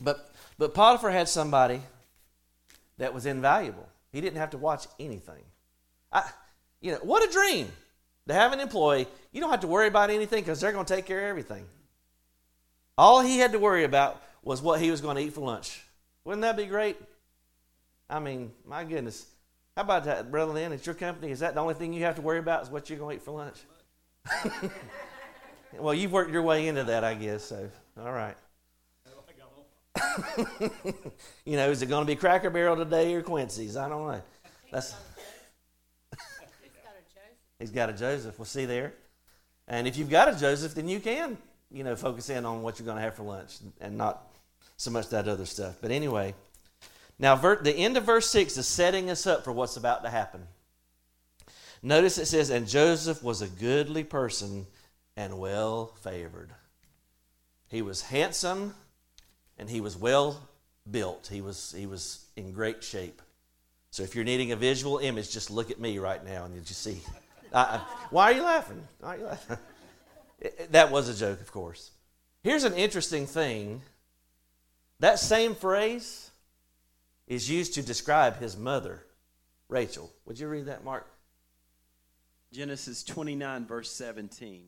But 0.00 0.30
but 0.58 0.74
Potiphar 0.74 1.10
had 1.10 1.28
somebody 1.28 1.80
that 2.98 3.12
was 3.12 3.26
invaluable. 3.26 3.88
He 4.12 4.20
didn't 4.20 4.38
have 4.38 4.50
to 4.50 4.58
watch 4.58 4.86
anything. 5.00 5.42
I, 6.12 6.30
you 6.80 6.92
know, 6.92 6.98
what 7.02 7.28
a 7.28 7.32
dream 7.32 7.70
to 8.28 8.34
have 8.34 8.52
an 8.52 8.60
employee. 8.60 9.06
You 9.34 9.40
don't 9.40 9.50
have 9.50 9.60
to 9.60 9.66
worry 9.66 9.88
about 9.88 10.08
anything 10.08 10.42
because 10.42 10.60
they're 10.60 10.72
going 10.72 10.86
to 10.86 10.94
take 10.94 11.04
care 11.04 11.18
of 11.18 11.24
everything. 11.24 11.66
All 12.96 13.20
he 13.20 13.38
had 13.38 13.52
to 13.52 13.58
worry 13.58 13.84
about 13.84 14.22
was 14.42 14.62
what 14.62 14.80
he 14.80 14.90
was 14.90 15.02
going 15.02 15.16
to 15.16 15.22
eat 15.22 15.34
for 15.34 15.42
lunch. 15.42 15.82
Wouldn't 16.24 16.42
that 16.42 16.56
be 16.56 16.64
great? 16.64 16.96
I 18.08 18.20
mean, 18.20 18.52
my 18.66 18.84
goodness. 18.84 19.26
How 19.76 19.82
about 19.82 20.04
that, 20.04 20.30
Brother 20.30 20.52
Lynn? 20.52 20.72
It's 20.72 20.86
your 20.86 20.94
company. 20.94 21.30
Is 21.32 21.40
that 21.40 21.54
the 21.54 21.60
only 21.60 21.74
thing 21.74 21.92
you 21.92 22.04
have 22.04 22.14
to 22.16 22.22
worry 22.22 22.38
about 22.38 22.62
is 22.62 22.70
what 22.70 22.88
you're 22.88 22.98
going 22.98 23.18
to 23.18 23.22
eat 23.22 23.24
for 23.24 23.32
lunch? 23.32 23.58
Well, 25.78 25.94
you've 25.94 26.12
worked 26.12 26.30
your 26.30 26.42
way 26.42 26.68
into 26.68 26.84
that, 26.84 27.02
I 27.04 27.14
guess. 27.14 27.44
So, 27.44 27.68
all 28.00 28.12
right. 28.12 28.36
you 31.44 31.56
know, 31.56 31.70
is 31.70 31.82
it 31.82 31.86
going 31.86 32.02
to 32.02 32.06
be 32.06 32.16
Cracker 32.16 32.50
Barrel 32.50 32.76
today 32.76 33.14
or 33.14 33.22
Quincy's? 33.22 33.76
I 33.76 33.88
don't 33.88 34.06
know. 34.06 34.22
That's. 34.70 34.94
He's 37.58 37.70
got 37.70 37.90
a 37.90 37.92
Joseph. 37.92 38.38
We'll 38.38 38.44
see 38.44 38.66
there. 38.66 38.92
And 39.68 39.86
if 39.86 39.96
you've 39.96 40.10
got 40.10 40.28
a 40.28 40.38
Joseph, 40.38 40.74
then 40.74 40.88
you 40.88 41.00
can, 41.00 41.38
you 41.70 41.84
know, 41.84 41.96
focus 41.96 42.30
in 42.30 42.44
on 42.44 42.62
what 42.62 42.78
you're 42.78 42.86
going 42.86 42.98
to 42.98 43.02
have 43.02 43.14
for 43.14 43.22
lunch 43.22 43.56
and 43.80 43.96
not 43.96 44.28
so 44.76 44.90
much 44.90 45.08
that 45.10 45.28
other 45.28 45.46
stuff. 45.46 45.78
But 45.80 45.90
anyway, 45.90 46.34
now 47.18 47.36
the 47.36 47.74
end 47.74 47.96
of 47.96 48.04
verse 48.04 48.30
6 48.30 48.56
is 48.56 48.66
setting 48.66 49.10
us 49.10 49.26
up 49.26 49.44
for 49.44 49.52
what's 49.52 49.76
about 49.76 50.02
to 50.04 50.10
happen. 50.10 50.46
Notice 51.82 52.18
it 52.18 52.26
says, 52.26 52.50
And 52.50 52.68
Joseph 52.68 53.22
was 53.22 53.42
a 53.42 53.48
goodly 53.48 54.04
person 54.04 54.66
and 55.16 55.38
well 55.38 55.92
favored. 56.02 56.50
He 57.68 57.82
was 57.82 58.02
handsome 58.02 58.74
and 59.58 59.68
he 59.68 59.80
was 59.80 59.96
well 59.96 60.48
built. 60.90 61.28
He 61.30 61.40
was, 61.40 61.74
he 61.76 61.86
was 61.86 62.24
in 62.36 62.52
great 62.52 62.82
shape. 62.82 63.22
So 63.90 64.02
if 64.02 64.14
you're 64.14 64.24
needing 64.24 64.52
a 64.52 64.56
visual 64.56 64.98
image, 64.98 65.30
just 65.30 65.50
look 65.50 65.70
at 65.70 65.78
me 65.78 65.98
right 65.98 66.24
now 66.24 66.44
and 66.44 66.54
you 66.54 66.60
just 66.60 66.82
see. 66.82 67.00
Why 67.54 68.32
are 68.32 68.32
you 68.32 68.42
laughing? 68.42 68.82
Why 69.00 69.14
are 69.14 69.18
you 69.18 69.24
laughing? 69.26 69.58
that 70.70 70.90
was 70.90 71.08
a 71.08 71.14
joke, 71.14 71.40
of 71.40 71.52
course. 71.52 71.92
Here's 72.42 72.64
an 72.64 72.74
interesting 72.74 73.26
thing 73.26 73.82
that 75.00 75.18
same 75.18 75.54
phrase 75.54 76.30
is 77.26 77.48
used 77.48 77.74
to 77.74 77.82
describe 77.82 78.38
his 78.38 78.56
mother, 78.56 79.04
Rachel. 79.68 80.10
Would 80.26 80.38
you 80.38 80.48
read 80.48 80.66
that, 80.66 80.84
Mark? 80.84 81.06
Genesis 82.52 83.02
29, 83.04 83.66
verse 83.66 83.90
17. 83.90 84.66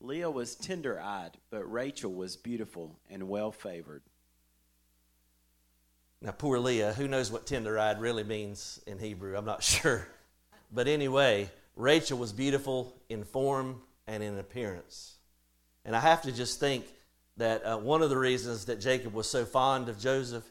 Leah 0.00 0.30
was 0.30 0.54
tender 0.54 1.00
eyed, 1.00 1.32
but 1.50 1.70
Rachel 1.70 2.12
was 2.12 2.36
beautiful 2.36 2.98
and 3.10 3.28
well 3.28 3.52
favored. 3.52 4.02
Now, 6.20 6.32
poor 6.32 6.58
Leah, 6.58 6.92
who 6.94 7.06
knows 7.06 7.30
what 7.30 7.46
tender 7.46 7.78
eyed 7.78 8.00
really 8.00 8.24
means 8.24 8.80
in 8.86 8.98
Hebrew? 8.98 9.36
I'm 9.36 9.44
not 9.44 9.62
sure. 9.62 10.06
But 10.72 10.88
anyway, 10.88 11.50
Rachel 11.76 12.18
was 12.18 12.32
beautiful 12.32 12.94
in 13.08 13.24
form 13.24 13.82
and 14.06 14.22
in 14.22 14.38
appearance. 14.38 15.14
And 15.84 15.94
I 15.94 16.00
have 16.00 16.22
to 16.22 16.32
just 16.32 16.60
think 16.60 16.84
that 17.36 17.64
uh, 17.64 17.78
one 17.78 18.02
of 18.02 18.10
the 18.10 18.18
reasons 18.18 18.66
that 18.66 18.80
Jacob 18.80 19.12
was 19.12 19.28
so 19.28 19.44
fond 19.44 19.88
of 19.88 19.98
Joseph 19.98 20.44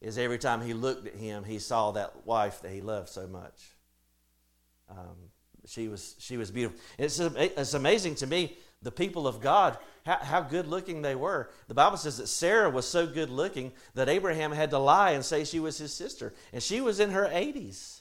is 0.00 0.18
every 0.18 0.38
time 0.38 0.60
he 0.60 0.74
looked 0.74 1.06
at 1.06 1.14
him, 1.14 1.44
he 1.44 1.58
saw 1.58 1.92
that 1.92 2.26
wife 2.26 2.62
that 2.62 2.72
he 2.72 2.80
loved 2.80 3.08
so 3.08 3.26
much. 3.26 3.76
Um, 4.88 5.30
she 5.66 5.88
was 5.88 6.16
she 6.18 6.36
was 6.36 6.50
beautiful. 6.50 6.80
It's 6.98 7.20
it's 7.20 7.74
amazing 7.74 8.16
to 8.16 8.26
me 8.26 8.56
the 8.82 8.90
people 8.90 9.26
of 9.26 9.40
God, 9.40 9.76
how, 10.06 10.16
how 10.16 10.40
good 10.40 10.66
looking 10.66 11.02
they 11.02 11.14
were. 11.14 11.50
The 11.68 11.74
Bible 11.74 11.98
says 11.98 12.16
that 12.16 12.28
Sarah 12.28 12.70
was 12.70 12.88
so 12.88 13.06
good 13.06 13.28
looking 13.28 13.72
that 13.94 14.08
Abraham 14.08 14.52
had 14.52 14.70
to 14.70 14.78
lie 14.78 15.10
and 15.10 15.24
say 15.24 15.44
she 15.44 15.60
was 15.60 15.78
his 15.78 15.92
sister. 15.92 16.32
And 16.52 16.62
she 16.62 16.80
was 16.80 16.98
in 16.98 17.10
her 17.10 17.26
80s. 17.26 17.99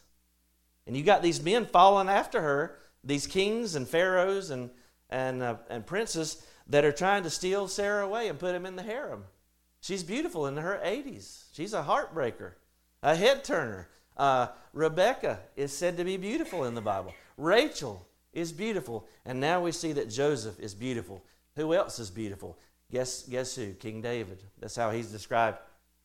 And 0.90 0.98
you 0.98 1.04
got 1.04 1.22
these 1.22 1.44
men 1.44 1.68
following 1.68 2.10
after 2.10 2.42
her, 2.42 2.80
these 3.04 3.28
kings 3.28 3.76
and 3.76 3.88
pharaohs 3.88 4.50
and, 4.50 4.72
and, 5.12 5.44
uh, 5.44 5.58
and 5.70 5.86
princes 5.86 6.44
that 6.66 6.84
are 6.84 6.92
trying 6.92 7.22
to 7.22 7.30
steal 7.30 7.68
Sarah 7.68 8.04
away 8.04 8.28
and 8.28 8.40
put 8.40 8.56
him 8.56 8.66
in 8.66 8.76
the 8.76 8.82
harem. 8.82 9.26
She's 9.82 10.02
beautiful 10.02 10.48
in 10.48 10.58
her 10.58 10.82
80s. 10.84 11.44
She's 11.54 11.76
a 11.76 11.84
heartbreaker, 11.84 12.54
a 13.04 13.16
head 13.16 13.44
turner. 13.44 13.88
Uh, 14.18 14.48
Rebecca 14.74 15.42
is 15.56 15.72
said 15.72 15.96
to 15.98 16.04
be 16.04 16.18
beautiful 16.18 16.64
in 16.64 16.74
the 16.74 16.82
Bible. 16.82 17.14
Rachel 17.38 18.08
is 18.34 18.52
beautiful. 18.52 19.08
And 19.28 19.40
now 19.40 19.62
we 19.62 19.72
see 19.72 19.92
that 19.92 20.10
Joseph 20.10 20.60
is 20.60 20.74
beautiful. 20.74 21.24
Who 21.56 21.76
else 21.76 22.00
is 22.00 22.10
beautiful? 22.10 22.58
Guess, 22.92 23.28
guess 23.28 23.54
who? 23.54 23.74
King 23.74 24.02
David. 24.02 24.42
That's 24.58 24.76
how 24.76 24.90
he's 24.90 25.12
described 25.12 25.60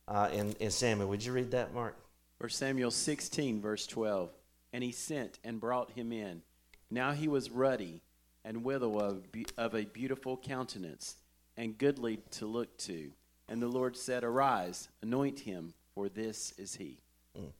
uh, 0.07 0.29
in, 0.31 0.51
in 0.59 0.69
Samuel. 0.69 1.09
Would 1.09 1.25
you 1.25 1.33
read 1.33 1.49
that, 1.49 1.73
Mark? 1.73 1.97
1 2.37 2.51
Samuel 2.51 2.91
16, 2.91 3.59
verse 3.61 3.87
12. 3.87 4.29
And 4.75 4.83
he 4.83 4.91
sent 4.91 5.39
and 5.45 5.61
brought 5.61 5.91
him 5.91 6.11
in. 6.11 6.41
Now 6.91 7.13
he 7.13 7.29
was 7.29 7.49
ruddy 7.49 8.01
and 8.43 8.65
withal 8.65 8.99
of, 8.99 9.23
of 9.57 9.73
a 9.73 9.85
beautiful 9.85 10.35
countenance 10.35 11.15
and 11.55 11.77
goodly 11.77 12.19
to 12.31 12.45
look 12.45 12.77
to. 12.79 13.09
And 13.47 13.61
the 13.61 13.69
Lord 13.69 13.95
said, 13.95 14.25
Arise, 14.25 14.89
anoint 15.01 15.39
him, 15.39 15.73
for 15.93 16.09
this 16.09 16.51
is 16.57 16.75
he. 16.75 16.97
Mm. 17.39 17.51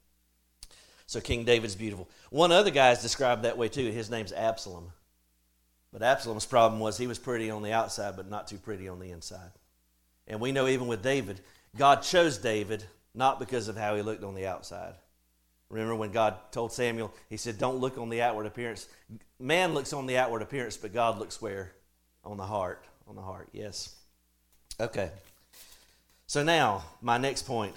So 1.06 1.22
King 1.22 1.46
David's 1.46 1.76
beautiful. 1.76 2.10
One 2.32 2.52
other 2.52 2.70
guy 2.70 2.92
is 2.92 3.02
described 3.02 3.44
that 3.44 3.58
way 3.58 3.70
too. 3.70 3.90
His 3.92 4.10
name's 4.12 4.34
Absalom. 4.34 4.92
But 5.94 6.04
Absalom's 6.04 6.46
problem 6.46 6.82
was 6.82 6.98
he 6.98 7.08
was 7.08 7.18
pretty 7.18 7.50
on 7.50 7.64
the 7.64 7.72
outside, 7.72 8.18
but 8.18 8.30
not 8.30 8.50
too 8.50 8.58
pretty 8.58 8.90
on 8.90 9.00
the 9.00 9.12
inside. 9.12 9.52
And 10.28 10.42
we 10.42 10.52
know 10.52 10.68
even 10.68 10.88
with 10.88 11.02
David, 11.02 11.40
God 11.78 12.02
chose 12.02 12.38
David 12.38 12.84
not 13.14 13.40
because 13.40 13.70
of 13.70 13.78
how 13.78 13.96
he 13.96 14.02
looked 14.02 14.26
on 14.26 14.36
the 14.36 14.48
outside. 14.48 14.96
Remember 15.70 15.96
when 15.96 16.12
God 16.12 16.36
told 16.52 16.72
Samuel, 16.72 17.14
he 17.30 17.38
said, 17.38 17.58
Don't 17.58 17.78
look 17.78 17.98
on 17.98 18.10
the 18.10 18.22
outward 18.22 18.46
appearance. 18.46 18.88
Man 19.40 19.74
looks 19.74 19.94
on 19.94 20.06
the 20.06 20.18
outward 20.18 20.42
appearance, 20.42 20.78
but 20.78 20.94
God 20.94 21.20
looks 21.20 21.42
where? 21.42 21.72
On 22.24 22.38
the 22.38 22.46
heart. 22.46 22.86
On 23.08 23.16
the 23.16 23.22
heart, 23.22 23.50
yes. 23.52 23.96
Okay. 24.80 25.10
So 26.28 26.44
now, 26.44 26.84
my 27.02 27.18
next 27.18 27.44
point. 27.44 27.76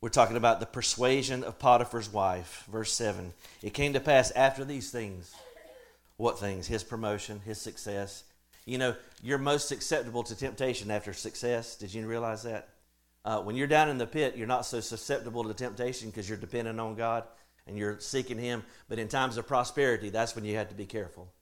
We're 0.00 0.08
talking 0.08 0.38
about 0.38 0.60
the 0.60 0.66
persuasion 0.66 1.44
of 1.44 1.58
Potiphar's 1.58 2.10
wife. 2.10 2.64
Verse 2.72 2.92
7. 2.92 3.34
It 3.62 3.74
came 3.74 3.92
to 3.92 4.00
pass 4.00 4.30
after 4.30 4.64
these 4.64 4.90
things 4.90 5.34
what 6.20 6.38
things? 6.38 6.66
His 6.66 6.84
promotion, 6.84 7.40
his 7.46 7.58
success. 7.58 8.24
You 8.66 8.76
know, 8.76 8.94
you're 9.22 9.38
most 9.38 9.72
acceptable 9.72 10.22
to 10.24 10.36
temptation 10.36 10.90
after 10.90 11.14
success. 11.14 11.76
Did 11.76 11.94
you 11.94 12.06
realize 12.06 12.42
that? 12.42 12.68
Uh, 13.24 13.40
when 13.40 13.56
you're 13.56 13.66
down 13.66 13.88
in 13.88 13.98
the 13.98 14.06
pit, 14.06 14.36
you're 14.36 14.46
not 14.46 14.64
so 14.64 14.80
susceptible 14.80 15.44
to 15.44 15.54
temptation 15.54 16.08
because 16.08 16.28
you're 16.28 16.38
dependent 16.38 16.80
on 16.80 16.94
God 16.94 17.24
and 17.66 17.76
you're 17.76 18.00
seeking 18.00 18.38
Him. 18.38 18.62
But 18.88 18.98
in 18.98 19.08
times 19.08 19.36
of 19.36 19.46
prosperity, 19.46 20.08
that's 20.08 20.34
when 20.34 20.44
you 20.44 20.56
have 20.56 20.68
to 20.70 20.74
be 20.74 20.86
careful. 20.86 21.32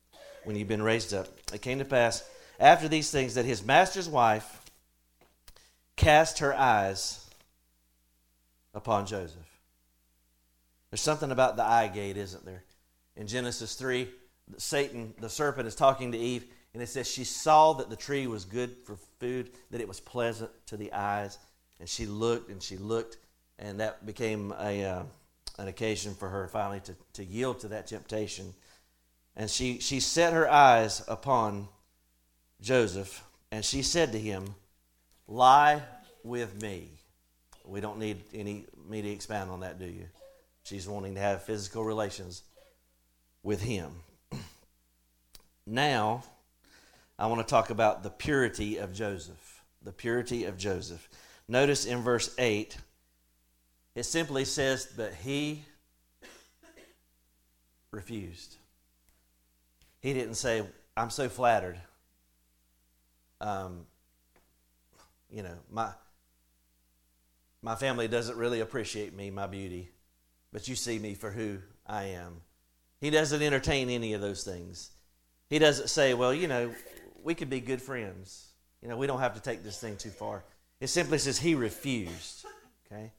When 0.44 0.56
you've 0.56 0.68
been 0.68 0.82
raised 0.82 1.14
up. 1.14 1.28
It 1.52 1.62
came 1.62 1.78
to 1.78 1.84
pass 1.84 2.28
after 2.58 2.88
these 2.88 3.10
things 3.10 3.34
that 3.34 3.44
his 3.44 3.64
master's 3.64 4.08
wife 4.08 4.62
cast 5.96 6.40
her 6.40 6.54
eyes 6.54 7.24
upon 8.74 9.06
Joseph. 9.06 9.36
There's 10.90 11.00
something 11.00 11.30
about 11.30 11.56
the 11.56 11.64
eye 11.64 11.88
gate, 11.88 12.16
isn't 12.16 12.44
there? 12.44 12.64
In 13.16 13.26
Genesis 13.26 13.74
3, 13.74 14.08
Satan, 14.56 15.12
the 15.20 15.28
serpent, 15.28 15.68
is 15.68 15.74
talking 15.74 16.12
to 16.12 16.18
Eve, 16.18 16.46
and 16.72 16.82
it 16.82 16.88
says 16.88 17.10
she 17.10 17.24
saw 17.24 17.74
that 17.74 17.90
the 17.90 17.96
tree 17.96 18.26
was 18.26 18.44
good 18.44 18.76
for 18.84 18.96
food, 19.18 19.50
that 19.70 19.80
it 19.80 19.88
was 19.88 20.00
pleasant 20.00 20.50
to 20.66 20.76
the 20.76 20.92
eyes, 20.92 21.38
and 21.80 21.88
she 21.88 22.06
looked 22.06 22.50
and 22.50 22.62
she 22.62 22.76
looked, 22.76 23.18
and 23.58 23.80
that 23.80 24.04
became 24.06 24.52
a 24.58 24.84
uh, 24.84 25.02
an 25.58 25.68
occasion 25.68 26.14
for 26.14 26.28
her 26.28 26.46
finally 26.48 26.80
to, 26.80 26.94
to 27.14 27.24
yield 27.24 27.60
to 27.60 27.68
that 27.68 27.88
temptation. 27.88 28.54
And 29.36 29.50
she, 29.50 29.78
she 29.80 30.00
set 30.00 30.32
her 30.32 30.50
eyes 30.50 31.02
upon 31.08 31.68
Joseph, 32.60 33.22
and 33.52 33.64
she 33.64 33.82
said 33.82 34.12
to 34.12 34.18
him, 34.18 34.54
Lie 35.26 35.82
with 36.24 36.60
me. 36.62 36.88
We 37.64 37.80
don't 37.80 37.98
need 37.98 38.22
any 38.32 38.64
me 38.88 39.02
to 39.02 39.08
expand 39.10 39.50
on 39.50 39.60
that, 39.60 39.78
do 39.78 39.84
you? 39.84 40.06
She's 40.62 40.88
wanting 40.88 41.14
to 41.14 41.20
have 41.20 41.42
physical 41.42 41.84
relations 41.84 42.42
with 43.42 43.62
him. 43.62 43.90
Now, 45.66 46.24
I 47.18 47.26
want 47.26 47.46
to 47.46 47.50
talk 47.50 47.68
about 47.68 48.02
the 48.02 48.08
purity 48.08 48.78
of 48.78 48.94
Joseph. 48.94 49.62
The 49.82 49.92
purity 49.92 50.44
of 50.44 50.56
Joseph. 50.56 51.06
Notice 51.48 51.86
in 51.86 52.02
verse 52.02 52.34
8, 52.38 52.76
it 53.94 54.02
simply 54.04 54.44
says 54.44 54.86
that 54.96 55.14
he 55.14 55.64
refused. 57.90 58.56
He 60.00 60.12
didn't 60.12 60.34
say, 60.34 60.62
I'm 60.96 61.10
so 61.10 61.28
flattered. 61.28 61.80
Um, 63.40 63.86
you 65.30 65.42
know, 65.42 65.54
my, 65.70 65.90
my 67.62 67.74
family 67.74 68.08
doesn't 68.08 68.36
really 68.36 68.60
appreciate 68.60 69.14
me, 69.14 69.30
my 69.30 69.46
beauty, 69.46 69.90
but 70.52 70.68
you 70.68 70.74
see 70.74 70.98
me 70.98 71.14
for 71.14 71.30
who 71.30 71.58
I 71.86 72.04
am. 72.04 72.42
He 73.00 73.10
doesn't 73.10 73.40
entertain 73.40 73.88
any 73.88 74.12
of 74.12 74.20
those 74.20 74.44
things. 74.44 74.90
He 75.48 75.58
doesn't 75.58 75.88
say, 75.88 76.14
well, 76.14 76.34
you 76.34 76.46
know, 76.46 76.74
we 77.22 77.34
could 77.34 77.48
be 77.48 77.60
good 77.60 77.80
friends. 77.80 78.48
You 78.82 78.88
know, 78.88 78.96
we 78.96 79.06
don't 79.06 79.20
have 79.20 79.34
to 79.34 79.40
take 79.40 79.62
this 79.62 79.80
thing 79.80 79.96
too 79.96 80.10
far. 80.10 80.44
It 80.80 80.88
simply 80.88 81.18
says 81.18 81.38
he 81.38 81.54
refused. 81.54 82.46
Okay? 82.86 83.12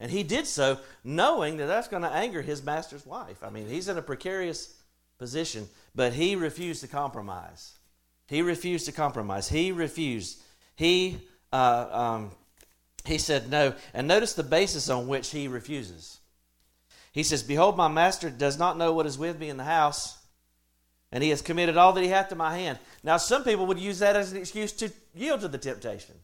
And 0.00 0.10
he 0.10 0.22
did 0.22 0.46
so 0.46 0.78
knowing 1.02 1.56
that 1.58 1.66
that's 1.66 1.88
going 1.88 2.02
to 2.02 2.10
anger 2.10 2.42
his 2.42 2.62
master's 2.62 3.06
wife. 3.06 3.42
I 3.42 3.50
mean, 3.50 3.68
he's 3.68 3.88
in 3.88 3.96
a 3.96 4.02
precarious 4.02 4.74
position, 5.18 5.68
but 5.94 6.12
he 6.12 6.36
refused 6.36 6.80
to 6.80 6.88
compromise. 6.88 7.74
He 8.26 8.42
refused 8.42 8.86
to 8.86 8.92
compromise. 8.92 9.48
He 9.48 9.70
refused. 9.70 10.42
He 10.76 11.18
uh, 11.52 11.86
um, 11.90 12.30
he 13.04 13.18
said 13.18 13.50
no. 13.50 13.74
And 13.92 14.08
notice 14.08 14.32
the 14.32 14.42
basis 14.42 14.88
on 14.88 15.06
which 15.06 15.30
he 15.30 15.46
refuses. 15.46 16.18
He 17.12 17.22
says, 17.22 17.42
"Behold, 17.42 17.76
my 17.76 17.86
master 17.86 18.30
does 18.30 18.58
not 18.58 18.76
know 18.76 18.92
what 18.92 19.06
is 19.06 19.18
with 19.18 19.38
me 19.38 19.48
in 19.50 19.56
the 19.56 19.64
house." 19.64 20.18
and 21.14 21.22
he 21.22 21.30
has 21.30 21.40
committed 21.40 21.76
all 21.76 21.92
that 21.92 22.02
he 22.02 22.08
hath 22.08 22.28
to 22.28 22.34
my 22.34 22.58
hand. 22.58 22.76
Now, 23.04 23.18
some 23.18 23.44
people 23.44 23.66
would 23.66 23.78
use 23.78 24.00
that 24.00 24.16
as 24.16 24.32
an 24.32 24.38
excuse 24.38 24.72
to 24.72 24.90
yield 25.14 25.42
to 25.42 25.48
the 25.48 25.58
temptation. 25.58 26.16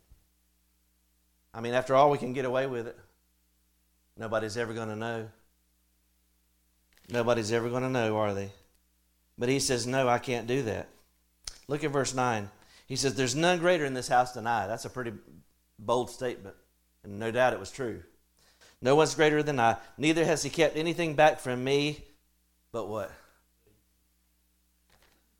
I 1.52 1.60
mean, 1.60 1.74
after 1.74 1.94
all, 1.94 2.10
we 2.10 2.18
can 2.18 2.32
get 2.32 2.44
away 2.44 2.66
with 2.66 2.86
it. 2.86 2.98
Nobody's 4.16 4.56
ever 4.56 4.72
going 4.72 4.88
to 4.88 4.96
know. 4.96 5.28
Nobody's 7.08 7.52
ever 7.52 7.68
going 7.68 7.82
to 7.82 7.88
know, 7.88 8.16
are 8.16 8.34
they? 8.34 8.50
But 9.36 9.48
he 9.48 9.58
says, 9.58 9.86
No, 9.86 10.08
I 10.08 10.18
can't 10.18 10.46
do 10.46 10.62
that. 10.62 10.88
Look 11.66 11.82
at 11.82 11.90
verse 11.90 12.14
9. 12.14 12.50
He 12.86 12.96
says, 12.96 13.14
There's 13.14 13.34
none 13.34 13.58
greater 13.58 13.84
in 13.84 13.94
this 13.94 14.08
house 14.08 14.32
than 14.32 14.46
I. 14.46 14.66
That's 14.66 14.84
a 14.84 14.90
pretty 14.90 15.12
bold 15.78 16.10
statement, 16.10 16.54
and 17.02 17.18
no 17.18 17.30
doubt 17.30 17.52
it 17.52 17.60
was 17.60 17.70
true. 17.70 18.02
No 18.82 18.94
one's 18.94 19.14
greater 19.14 19.42
than 19.42 19.58
I. 19.58 19.76
Neither 19.98 20.24
has 20.24 20.42
he 20.42 20.50
kept 20.50 20.76
anything 20.76 21.14
back 21.14 21.40
from 21.40 21.64
me, 21.64 22.04
but 22.72 22.88
what? 22.88 23.10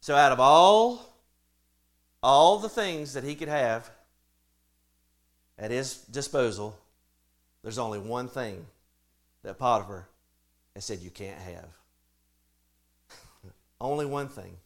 So 0.00 0.14
out 0.14 0.32
of 0.32 0.40
all 0.40 1.06
all 2.22 2.58
the 2.58 2.68
things 2.68 3.14
that 3.14 3.24
he 3.24 3.34
could 3.34 3.48
have 3.48 3.90
at 5.60 5.70
his 5.70 5.96
disposal, 6.10 6.76
there's 7.62 7.78
only 7.78 7.98
one 7.98 8.28
thing 8.28 8.64
that 9.42 9.58
Potiphar 9.58 10.08
has 10.74 10.84
said 10.86 11.00
you 11.00 11.10
can't 11.10 11.38
have. 11.38 11.68
only 13.80 14.06
one 14.06 14.28
thing. 14.28 14.56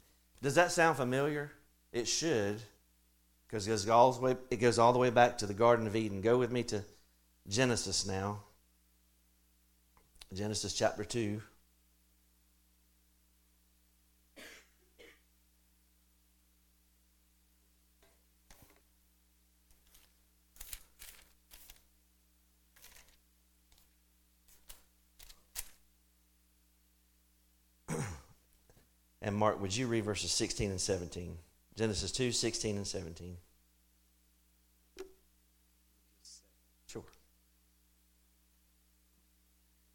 Does 0.40 0.54
that 0.54 0.70
sound 0.70 0.96
familiar? 0.96 1.50
It 1.92 2.06
should, 2.06 2.62
because 3.46 3.66
it 3.66 3.70
goes 3.70 3.88
all 3.88 4.12
the 4.12 4.20
way, 4.20 4.36
it 4.50 4.56
goes 4.60 4.78
all 4.78 4.92
the 4.92 4.98
way 4.98 5.10
back 5.10 5.38
to 5.38 5.46
the 5.46 5.54
Garden 5.54 5.86
of 5.86 5.96
Eden. 5.96 6.20
Go 6.20 6.38
with 6.38 6.52
me 6.52 6.62
to 6.64 6.82
Genesis 7.48 8.06
now. 8.06 8.40
Genesis 10.32 10.74
chapter 10.74 11.04
2. 11.04 11.42
And 29.24 29.34
Mark, 29.34 29.58
would 29.58 29.74
you 29.74 29.86
read 29.86 30.04
verses 30.04 30.32
16 30.32 30.70
and 30.70 30.80
17? 30.80 31.38
Genesis 31.76 32.12
2, 32.12 32.30
16 32.30 32.76
and 32.76 32.86
17. 32.86 33.38
Sure. 36.86 37.02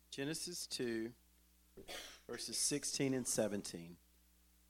Genesis 0.10 0.66
2, 0.66 1.12
verses 2.28 2.58
16 2.58 3.14
and 3.14 3.28
17. 3.28 3.98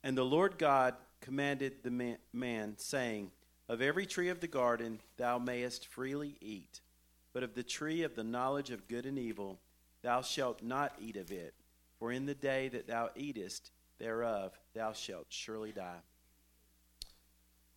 And 0.04 0.18
the 0.18 0.26
Lord 0.26 0.58
God 0.58 0.96
commanded 1.22 1.76
the 1.82 1.92
man, 1.92 2.18
man, 2.34 2.74
saying, 2.76 3.32
Of 3.70 3.82
every 3.82 4.06
tree 4.06 4.28
of 4.28 4.42
the 4.42 4.48
garden 4.48 5.00
thou 5.16 5.40
mayest 5.40 5.88
freely 5.88 6.36
eat, 6.42 6.82
but 7.32 7.44
of 7.44 7.56
the 7.56 7.64
tree 7.64 8.04
of 8.04 8.16
the 8.16 8.26
knowledge 8.26 8.72
of 8.72 8.90
good 8.90 9.06
and 9.06 9.18
evil 9.18 9.62
thou 10.02 10.22
shalt 10.22 10.62
not 10.62 10.96
eat 11.00 11.16
of 11.16 11.32
it. 11.32 11.54
For 11.98 12.12
in 12.12 12.26
the 12.26 12.36
day 12.36 12.68
that 12.68 12.88
thou 12.88 13.10
eatest 13.16 13.72
thereof, 14.00 14.58
thou 14.74 14.94
shalt 14.94 15.28
surely 15.30 15.72
die. 15.72 16.00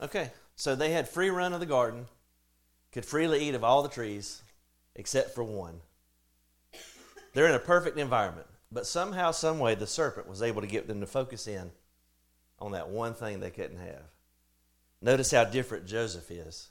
Okay, 0.00 0.30
so 0.56 0.74
they 0.74 0.92
had 0.92 1.08
free 1.08 1.30
run 1.30 1.52
of 1.52 1.60
the 1.60 1.66
garden, 1.66 2.06
could 2.92 3.04
freely 3.04 3.48
eat 3.48 3.54
of 3.54 3.64
all 3.64 3.82
the 3.82 3.88
trees 3.88 4.42
except 4.94 5.34
for 5.34 5.44
one. 5.44 5.80
They're 7.32 7.48
in 7.48 7.54
a 7.54 7.60
perfect 7.60 7.98
environment, 7.98 8.46
but 8.70 8.86
somehow, 8.86 9.30
some 9.30 9.58
way, 9.58 9.74
the 9.74 9.86
serpent 9.86 10.28
was 10.28 10.42
able 10.42 10.60
to 10.60 10.66
get 10.66 10.86
them 10.86 11.00
to 11.00 11.06
focus 11.06 11.46
in 11.46 11.70
on 12.58 12.72
that 12.72 12.88
one 12.88 13.14
thing 13.14 13.40
they 13.40 13.50
couldn't 13.50 13.78
have. 13.78 14.04
Notice 15.00 15.32
how 15.32 15.44
different 15.44 15.86
Joseph 15.86 16.30
is. 16.30 16.70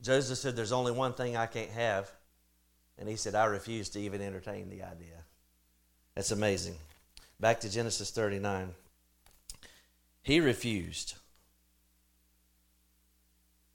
Joseph 0.00 0.38
said, 0.38 0.56
There's 0.56 0.72
only 0.72 0.92
one 0.92 1.12
thing 1.12 1.36
I 1.36 1.46
can't 1.46 1.70
have. 1.70 2.10
And 2.98 3.08
he 3.08 3.16
said, 3.16 3.34
I 3.34 3.44
refuse 3.44 3.88
to 3.90 4.00
even 4.00 4.20
entertain 4.20 4.70
the 4.70 4.82
idea. 4.82 5.24
That's 6.14 6.32
amazing. 6.32 6.76
Back 7.40 7.60
to 7.60 7.70
Genesis 7.70 8.10
39. 8.10 8.74
He 10.22 10.40
refused. 10.40 11.14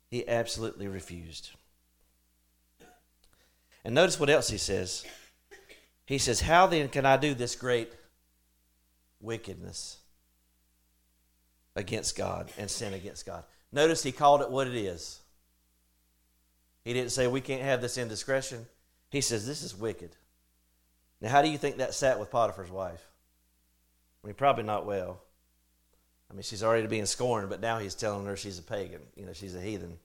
He 0.10 0.28
absolutely 0.28 0.88
refused. 0.88 1.52
And 3.86 3.95
notice 3.95 4.19
what 4.19 4.30
else 4.30 4.49
he 4.49 4.58
says. 4.58 5.06
He 6.06 6.17
says, 6.17 6.41
How 6.41 6.67
then 6.67 6.89
can 6.89 7.06
I 7.06 7.17
do 7.17 7.34
this 7.34 7.56
great 7.56 7.91
wickedness 9.19 9.97
against 11.76 12.15
God 12.15 12.52
and 12.58 12.69
sin 12.69 12.93
against 12.93 13.26
God? 13.26 13.43
Notice 13.71 14.04
he 14.04 14.12
called 14.12 14.41
it 14.41 14.52
what 14.52 14.67
it 14.67 14.76
is. 14.76 15.19
He 16.84 16.93
didn't 16.93 17.12
say 17.12 17.28
we 17.28 17.41
can't 17.41 17.63
have 17.63 17.82
this 17.82 17.97
indiscretion. 17.97 18.65
He 19.10 19.21
says 19.21 19.47
this 19.47 19.63
is 19.63 19.76
wicked. 19.76 20.12
Now, 21.21 21.30
how 21.30 21.41
do 21.41 21.49
you 21.49 21.58
think 21.58 21.78
that 21.78 21.93
sat 21.93 22.19
with 22.19 22.30
Potiphar's 22.30 22.69
wife? 22.69 23.04
I 24.23 24.27
mean, 24.27 24.36
probably 24.36 24.63
not 24.63 24.86
well. 24.86 25.21
I 26.29 26.33
mean, 26.33 26.43
she's 26.43 26.63
already 26.63 26.88
being 26.88 27.05
scorned, 27.05 27.49
but 27.49 27.59
now 27.59 27.77
he's 27.79 27.93
telling 27.93 28.25
her 28.25 28.36
she's 28.36 28.57
a 28.57 28.63
pagan. 28.63 29.01
You 29.15 29.25
know, 29.25 29.33
she's 29.33 29.55
a 29.55 29.62
heathen. 29.62 29.97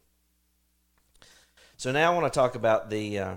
So 1.77 1.93
now 1.93 2.13
I 2.13 2.15
want 2.15 2.31
to 2.31 2.37
talk 2.37 2.55
about 2.55 2.91
the 2.91 3.19
uh, 3.19 3.35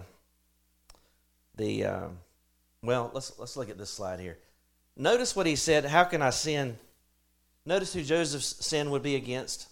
the 1.56 1.86
uh, 1.86 2.08
well. 2.82 3.12
Let's 3.14 3.38
let's 3.38 3.56
look 3.56 3.70
at 3.70 3.78
this 3.78 3.92
slide 3.92 4.20
here. 4.20 4.38
Notice 4.98 5.36
what 5.36 5.46
he 5.46 5.56
said. 5.56 5.86
How 5.86 6.04
can 6.04 6.22
I 6.22 6.32
sin? 6.32 6.78
Notice 7.66 7.94
who 7.94 8.02
Joseph's 8.02 8.66
sin 8.66 8.90
would 8.90 9.04
be 9.04 9.16
against. 9.16 9.68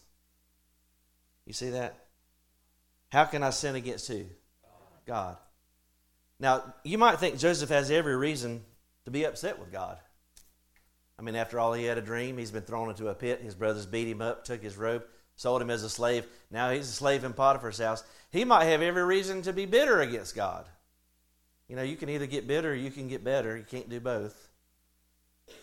You 1.45 1.53
see 1.53 1.71
that? 1.71 2.05
How 3.11 3.25
can 3.25 3.41
I 3.41 3.49
sin 3.49 3.75
against 3.75 4.07
who? 4.07 4.25
God. 5.07 5.37
Now, 6.39 6.75
you 6.83 6.99
might 6.99 7.19
think 7.19 7.39
Joseph 7.39 7.69
has 7.69 7.89
every 7.89 8.15
reason 8.15 8.63
to 9.05 9.11
be 9.11 9.25
upset 9.25 9.59
with 9.59 9.71
God. 9.71 9.97
I 11.19 11.21
mean, 11.21 11.35
after 11.35 11.59
all, 11.59 11.73
he 11.73 11.83
had 11.83 11.97
a 11.97 12.01
dream. 12.01 12.37
He's 12.37 12.51
been 12.51 12.63
thrown 12.63 12.89
into 12.89 13.09
a 13.09 13.13
pit. 13.13 13.41
His 13.41 13.53
brothers 13.53 13.85
beat 13.85 14.07
him 14.07 14.21
up, 14.21 14.45
took 14.45 14.63
his 14.63 14.77
robe, 14.77 15.03
sold 15.35 15.61
him 15.61 15.69
as 15.69 15.83
a 15.83 15.89
slave. 15.89 16.25
Now 16.49 16.71
he's 16.71 16.87
a 16.87 16.93
slave 16.93 17.25
in 17.25 17.33
Potiphar's 17.33 17.79
house. 17.79 18.03
He 18.31 18.45
might 18.45 18.65
have 18.65 18.81
every 18.81 19.03
reason 19.03 19.41
to 19.41 19.51
be 19.51 19.65
bitter 19.65 19.99
against 19.99 20.33
God. 20.33 20.65
You 21.67 21.75
know, 21.75 21.83
you 21.83 21.97
can 21.97 22.09
either 22.09 22.25
get 22.25 22.47
bitter 22.47 22.71
or 22.71 22.75
you 22.75 22.89
can 22.89 23.09
get 23.09 23.23
better. 23.23 23.57
You 23.57 23.65
can't 23.65 23.89
do 23.89 23.99
both. 23.99 24.47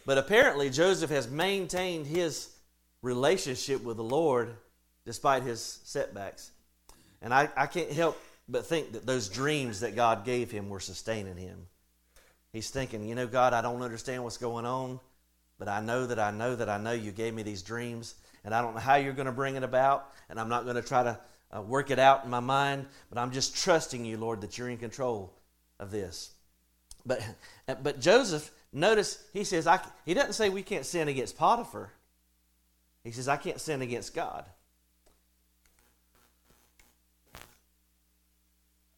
But 0.04 0.18
apparently, 0.18 0.68
Joseph 0.68 1.10
has 1.10 1.30
maintained 1.30 2.06
his 2.06 2.50
relationship 3.00 3.82
with 3.82 3.96
the 3.96 4.04
Lord 4.04 4.56
despite 5.06 5.42
his 5.42 5.80
setbacks. 5.84 6.50
And 7.22 7.32
I, 7.32 7.48
I 7.56 7.66
can't 7.66 7.90
help 7.92 8.20
but 8.48 8.66
think 8.66 8.92
that 8.92 9.06
those 9.06 9.28
dreams 9.28 9.80
that 9.80 9.96
God 9.96 10.24
gave 10.24 10.50
him 10.50 10.68
were 10.68 10.80
sustaining 10.80 11.36
him. 11.36 11.66
He's 12.52 12.70
thinking, 12.70 13.08
you 13.08 13.14
know, 13.14 13.26
God, 13.26 13.54
I 13.54 13.62
don't 13.62 13.82
understand 13.82 14.22
what's 14.22 14.38
going 14.38 14.66
on, 14.66 15.00
but 15.58 15.68
I 15.68 15.80
know 15.80 16.06
that 16.06 16.18
I 16.18 16.30
know 16.30 16.54
that 16.56 16.68
I 16.68 16.78
know 16.78 16.92
you 16.92 17.12
gave 17.12 17.34
me 17.34 17.42
these 17.42 17.62
dreams, 17.62 18.14
and 18.44 18.54
I 18.54 18.62
don't 18.62 18.74
know 18.74 18.80
how 18.80 18.96
you're 18.96 19.12
going 19.12 19.26
to 19.26 19.32
bring 19.32 19.56
it 19.56 19.62
about, 19.62 20.12
and 20.28 20.38
I'm 20.38 20.48
not 20.48 20.64
going 20.64 20.76
to 20.76 20.82
try 20.82 21.02
to 21.02 21.18
uh, 21.56 21.62
work 21.62 21.90
it 21.90 21.98
out 21.98 22.24
in 22.24 22.30
my 22.30 22.40
mind, 22.40 22.86
but 23.10 23.18
I'm 23.18 23.32
just 23.32 23.56
trusting 23.56 24.04
you, 24.04 24.16
Lord, 24.16 24.40
that 24.42 24.58
you're 24.58 24.68
in 24.68 24.78
control 24.78 25.32
of 25.78 25.90
this. 25.90 26.32
But, 27.04 27.20
but 27.82 28.00
Joseph, 28.00 28.50
notice 28.72 29.22
he 29.32 29.44
says, 29.44 29.66
I, 29.66 29.80
he 30.04 30.14
doesn't 30.14 30.34
say 30.34 30.48
we 30.48 30.62
can't 30.62 30.86
sin 30.86 31.08
against 31.08 31.36
Potiphar. 31.36 31.92
He 33.04 33.12
says, 33.12 33.28
I 33.28 33.36
can't 33.36 33.60
sin 33.60 33.82
against 33.82 34.14
God. 34.14 34.44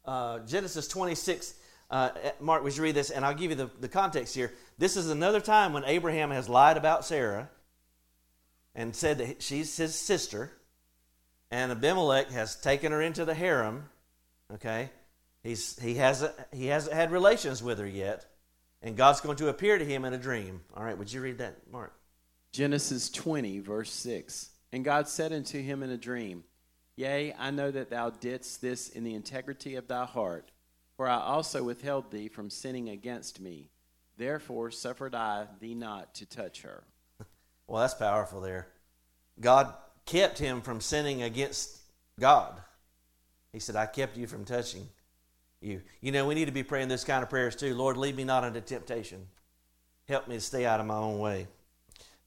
Uh, 0.04 0.38
Genesis 0.40 0.88
26, 0.88 1.52
uh, 1.90 2.10
Mark, 2.40 2.62
would 2.64 2.76
you 2.76 2.82
read 2.82 2.94
this? 2.94 3.10
And 3.10 3.24
I'll 3.24 3.34
give 3.34 3.50
you 3.50 3.56
the, 3.56 3.70
the 3.80 3.88
context 3.88 4.34
here. 4.34 4.52
This 4.76 4.96
is 4.96 5.10
another 5.10 5.40
time 5.40 5.72
when 5.72 5.84
Abraham 5.84 6.30
has 6.30 6.48
lied 6.48 6.76
about 6.76 7.04
Sarah 7.04 7.48
and 8.74 8.94
said 8.94 9.18
that 9.18 9.42
she's 9.42 9.76
his 9.76 9.94
sister, 9.94 10.52
and 11.50 11.72
Abimelech 11.72 12.30
has 12.30 12.56
taken 12.56 12.92
her 12.92 13.00
into 13.00 13.24
the 13.24 13.34
harem. 13.34 13.88
Okay, 14.54 14.90
he's 15.42 15.78
he 15.78 15.94
hasn't 15.94 16.34
he 16.52 16.66
hasn't 16.66 16.94
had 16.94 17.10
relations 17.10 17.62
with 17.62 17.78
her 17.78 17.86
yet, 17.86 18.26
and 18.82 18.96
God's 18.96 19.20
going 19.20 19.36
to 19.38 19.48
appear 19.48 19.78
to 19.78 19.84
him 19.84 20.04
in 20.04 20.12
a 20.12 20.18
dream. 20.18 20.60
All 20.76 20.84
right, 20.84 20.96
would 20.96 21.12
you 21.12 21.20
read 21.20 21.38
that, 21.38 21.56
Mark? 21.72 21.92
Genesis 22.52 23.10
20, 23.10 23.60
verse 23.60 23.92
6. 23.92 24.50
And 24.72 24.84
God 24.84 25.08
said 25.08 25.32
unto 25.32 25.60
him 25.60 25.82
in 25.82 25.90
a 25.90 25.96
dream, 25.96 26.44
Yea, 26.96 27.34
I 27.38 27.50
know 27.50 27.70
that 27.70 27.90
thou 27.90 28.10
didst 28.10 28.60
this 28.60 28.88
in 28.88 29.04
the 29.04 29.14
integrity 29.14 29.76
of 29.76 29.86
thy 29.86 30.04
heart, 30.04 30.50
for 30.98 31.08
I 31.08 31.20
also 31.20 31.62
withheld 31.62 32.10
thee 32.10 32.26
from 32.26 32.50
sinning 32.50 32.88
against 32.88 33.40
me. 33.40 33.70
Therefore 34.16 34.72
suffered 34.72 35.14
I 35.14 35.46
thee 35.60 35.76
not 35.76 36.16
to 36.16 36.26
touch 36.26 36.60
her. 36.62 36.82
Well, 37.68 37.82
that's 37.82 37.92
powerful 37.92 38.40
there. 38.40 38.66
God 39.38 39.74
kept 40.06 40.38
him 40.38 40.62
from 40.62 40.80
sinning 40.80 41.22
against 41.22 41.76
God. 42.18 42.58
He 43.52 43.58
said, 43.58 43.76
I 43.76 43.84
kept 43.84 44.16
you 44.16 44.26
from 44.26 44.46
touching 44.46 44.88
you. 45.60 45.82
You 46.00 46.10
know, 46.10 46.26
we 46.26 46.34
need 46.34 46.46
to 46.46 46.50
be 46.50 46.62
praying 46.62 46.88
this 46.88 47.04
kind 47.04 47.22
of 47.22 47.28
prayers 47.28 47.54
too. 47.54 47.74
Lord, 47.74 47.98
lead 47.98 48.16
me 48.16 48.24
not 48.24 48.42
into 48.42 48.62
temptation. 48.62 49.26
Help 50.08 50.28
me 50.28 50.36
to 50.36 50.40
stay 50.40 50.64
out 50.64 50.80
of 50.80 50.86
my 50.86 50.94
own 50.94 51.18
way. 51.18 51.46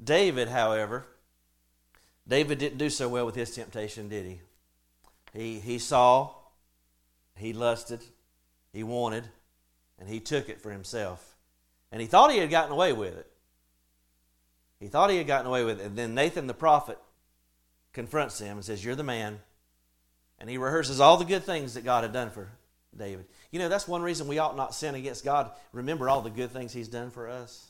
David, 0.02 0.48
however, 0.48 1.08
David 2.28 2.60
didn't 2.60 2.78
do 2.78 2.92
so 2.92 3.10
well 3.10 3.26
with 3.26 3.34
his 3.34 3.56
temptation, 3.56 4.10
did 4.10 4.28
he? 4.28 4.42
He, 5.34 5.60
he 5.60 5.80
saw, 5.80 6.36
he 7.36 7.52
lusted, 7.52 8.02
he 8.74 8.84
wanted, 8.84 9.28
and 10.00 10.08
he 10.10 10.20
took 10.20 10.50
it 10.50 10.62
for 10.62 10.72
himself. 10.72 11.36
And 11.92 12.02
he 12.02 12.08
thought 12.08 12.32
he 12.32 12.38
had 12.38 12.50
gotten 12.50 12.72
away 12.72 12.94
with 12.94 13.18
it. 13.18 13.28
He 14.80 14.88
thought 14.88 15.10
he 15.10 15.18
had 15.18 15.28
gotten 15.28 15.48
away 15.48 15.64
with 15.64 15.80
it. 15.80 15.86
And 15.86 15.98
then 15.98 16.16
Nathan 16.16 16.48
the 16.48 16.54
prophet 16.54 16.98
confronts 17.94 18.40
him 18.40 18.58
and 18.58 18.66
says, 18.66 18.84
You're 18.84 18.96
the 18.96 19.04
man. 19.04 19.40
And 20.40 20.50
he 20.50 20.58
rehearses 20.58 21.00
all 21.00 21.18
the 21.18 21.26
good 21.26 21.44
things 21.44 21.76
that 21.76 21.84
God 21.84 22.04
had 22.04 22.14
done 22.14 22.32
for 22.32 22.50
David. 22.98 23.26
You 23.52 23.60
know, 23.60 23.70
that's 23.70 23.88
one 23.88 24.02
reason 24.02 24.28
we 24.28 24.40
ought 24.40 24.58
not 24.58 24.74
sin 24.74 24.96
against 24.96 25.24
God. 25.24 25.52
Remember 25.72 26.10
all 26.10 26.22
the 26.22 26.30
good 26.30 26.52
things 26.52 26.74
he's 26.74 26.88
done 26.88 27.12
for 27.12 27.30
us. 27.30 27.68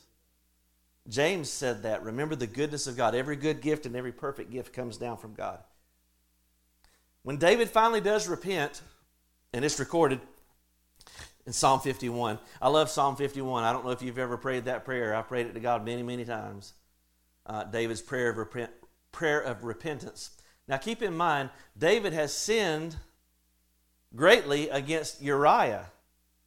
James 1.08 1.50
said 1.50 1.82
that. 1.82 2.02
Remember 2.02 2.34
the 2.34 2.46
goodness 2.46 2.86
of 2.86 2.96
God. 2.96 3.14
Every 3.14 3.36
good 3.36 3.60
gift 3.60 3.86
and 3.86 3.96
every 3.96 4.12
perfect 4.12 4.50
gift 4.50 4.72
comes 4.72 4.96
down 4.96 5.18
from 5.18 5.34
God. 5.34 5.58
When 7.24 7.36
David 7.36 7.68
finally 7.68 8.00
does 8.00 8.28
repent, 8.28 8.80
and 9.52 9.64
it's 9.64 9.78
recorded 9.78 10.20
in 11.46 11.52
Psalm 11.52 11.80
51. 11.80 12.38
I 12.60 12.68
love 12.68 12.88
Psalm 12.90 13.16
51. 13.16 13.64
I 13.64 13.72
don't 13.72 13.84
know 13.84 13.90
if 13.90 14.02
you've 14.02 14.18
ever 14.18 14.36
prayed 14.36 14.66
that 14.66 14.84
prayer. 14.84 15.14
I've 15.14 15.28
prayed 15.28 15.46
it 15.46 15.54
to 15.54 15.60
God 15.60 15.84
many, 15.84 16.02
many 16.02 16.24
times. 16.24 16.74
Uh, 17.44 17.64
David's 17.64 18.00
prayer 18.00 18.30
of, 18.30 18.36
repent, 18.36 18.70
prayer 19.10 19.40
of 19.40 19.64
repentance. 19.64 20.30
Now 20.68 20.76
keep 20.76 21.02
in 21.02 21.16
mind, 21.16 21.50
David 21.76 22.12
has 22.12 22.32
sinned 22.32 22.96
greatly 24.14 24.68
against 24.68 25.20
Uriah. 25.20 25.86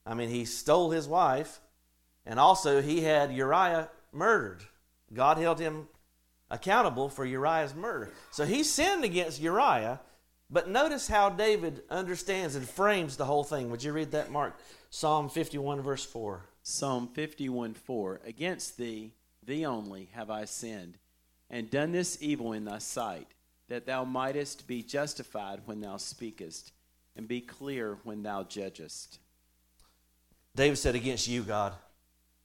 I 0.05 0.13
mean, 0.13 0.29
he 0.29 0.45
stole 0.45 0.91
his 0.91 1.07
wife, 1.07 1.59
and 2.25 2.39
also 2.39 2.81
he 2.81 3.01
had 3.01 3.33
Uriah 3.33 3.89
murdered. 4.13 4.63
God 5.13 5.37
held 5.37 5.59
him 5.59 5.87
accountable 6.49 7.09
for 7.09 7.25
Uriah's 7.25 7.75
murder. 7.75 8.11
So 8.31 8.45
he 8.45 8.63
sinned 8.63 9.03
against 9.03 9.41
Uriah, 9.41 9.99
but 10.49 10.69
notice 10.69 11.07
how 11.07 11.29
David 11.29 11.83
understands 11.89 12.55
and 12.55 12.67
frames 12.67 13.17
the 13.17 13.25
whole 13.25 13.43
thing. 13.43 13.69
Would 13.71 13.83
you 13.83 13.93
read 13.93 14.11
that, 14.11 14.31
Mark? 14.31 14.57
Psalm 14.89 15.29
51, 15.29 15.81
verse 15.81 16.05
4. 16.05 16.45
Psalm 16.63 17.07
51 17.13 17.73
4 17.73 18.21
Against 18.25 18.77
thee, 18.77 19.11
thee 19.45 19.65
only, 19.65 20.09
have 20.13 20.29
I 20.29 20.45
sinned, 20.45 20.97
and 21.49 21.69
done 21.69 21.91
this 21.91 22.17
evil 22.21 22.53
in 22.53 22.65
thy 22.65 22.79
sight, 22.79 23.27
that 23.67 23.85
thou 23.85 24.03
mightest 24.03 24.67
be 24.67 24.81
justified 24.81 25.61
when 25.65 25.81
thou 25.81 25.97
speakest, 25.97 26.71
and 27.15 27.27
be 27.27 27.41
clear 27.41 27.97
when 28.03 28.23
thou 28.23 28.43
judgest. 28.43 29.19
David 30.55 30.77
said, 30.77 30.95
Against 30.95 31.27
you, 31.27 31.43
God, 31.43 31.73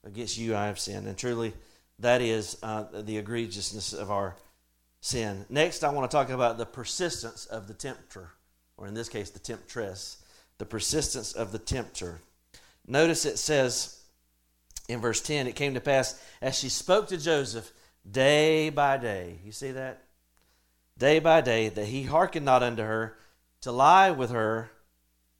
against 0.03 0.37
you 0.37 0.55
I 0.55 0.67
have 0.67 0.79
sinned. 0.79 1.07
And 1.07 1.17
truly, 1.17 1.53
that 1.99 2.21
is 2.21 2.57
uh, 2.61 2.85
the 3.01 3.21
egregiousness 3.21 3.97
of 3.97 4.11
our 4.11 4.35
sin. 5.01 5.45
Next, 5.49 5.83
I 5.83 5.89
want 5.89 6.09
to 6.09 6.15
talk 6.15 6.29
about 6.29 6.57
the 6.57 6.65
persistence 6.65 7.45
of 7.45 7.67
the 7.67 7.73
tempter, 7.73 8.29
or 8.77 8.87
in 8.87 8.93
this 8.93 9.09
case, 9.09 9.29
the 9.29 9.39
temptress. 9.39 10.17
The 10.57 10.65
persistence 10.65 11.33
of 11.33 11.51
the 11.51 11.57
tempter. 11.57 12.21
Notice 12.87 13.25
it 13.25 13.39
says 13.39 13.99
in 14.87 14.99
verse 14.99 15.21
10, 15.21 15.47
it 15.47 15.55
came 15.55 15.73
to 15.73 15.81
pass 15.81 16.21
as 16.41 16.57
she 16.57 16.69
spoke 16.69 17.07
to 17.07 17.17
Joseph 17.17 17.71
day 18.09 18.69
by 18.69 18.97
day. 18.97 19.39
You 19.43 19.51
see 19.51 19.71
that? 19.71 20.03
Day 20.97 21.19
by 21.19 21.41
day, 21.41 21.69
that 21.69 21.85
he 21.87 22.03
hearkened 22.03 22.45
not 22.45 22.61
unto 22.61 22.83
her 22.83 23.17
to 23.61 23.71
lie 23.71 24.11
with 24.11 24.31
her 24.31 24.71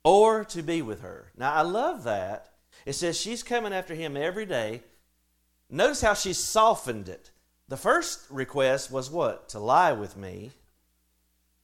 or 0.03 0.43
to 0.45 0.63
be 0.63 0.81
with 0.81 1.01
her. 1.01 1.31
Now, 1.37 1.53
I 1.53 1.61
love 1.61 2.03
that. 2.05 2.49
It 2.85 2.93
says 2.93 3.19
she's 3.19 3.43
coming 3.43 3.73
after 3.73 3.93
him 3.93 4.17
every 4.17 4.45
day. 4.45 4.81
Notice 5.69 6.01
how 6.01 6.13
she 6.13 6.33
softened 6.33 7.09
it. 7.09 7.30
The 7.71 7.77
first 7.77 8.19
request 8.29 8.91
was 8.91 9.09
what? 9.09 9.47
To 9.49 9.59
lie 9.59 9.93
with 9.93 10.17
me. 10.17 10.51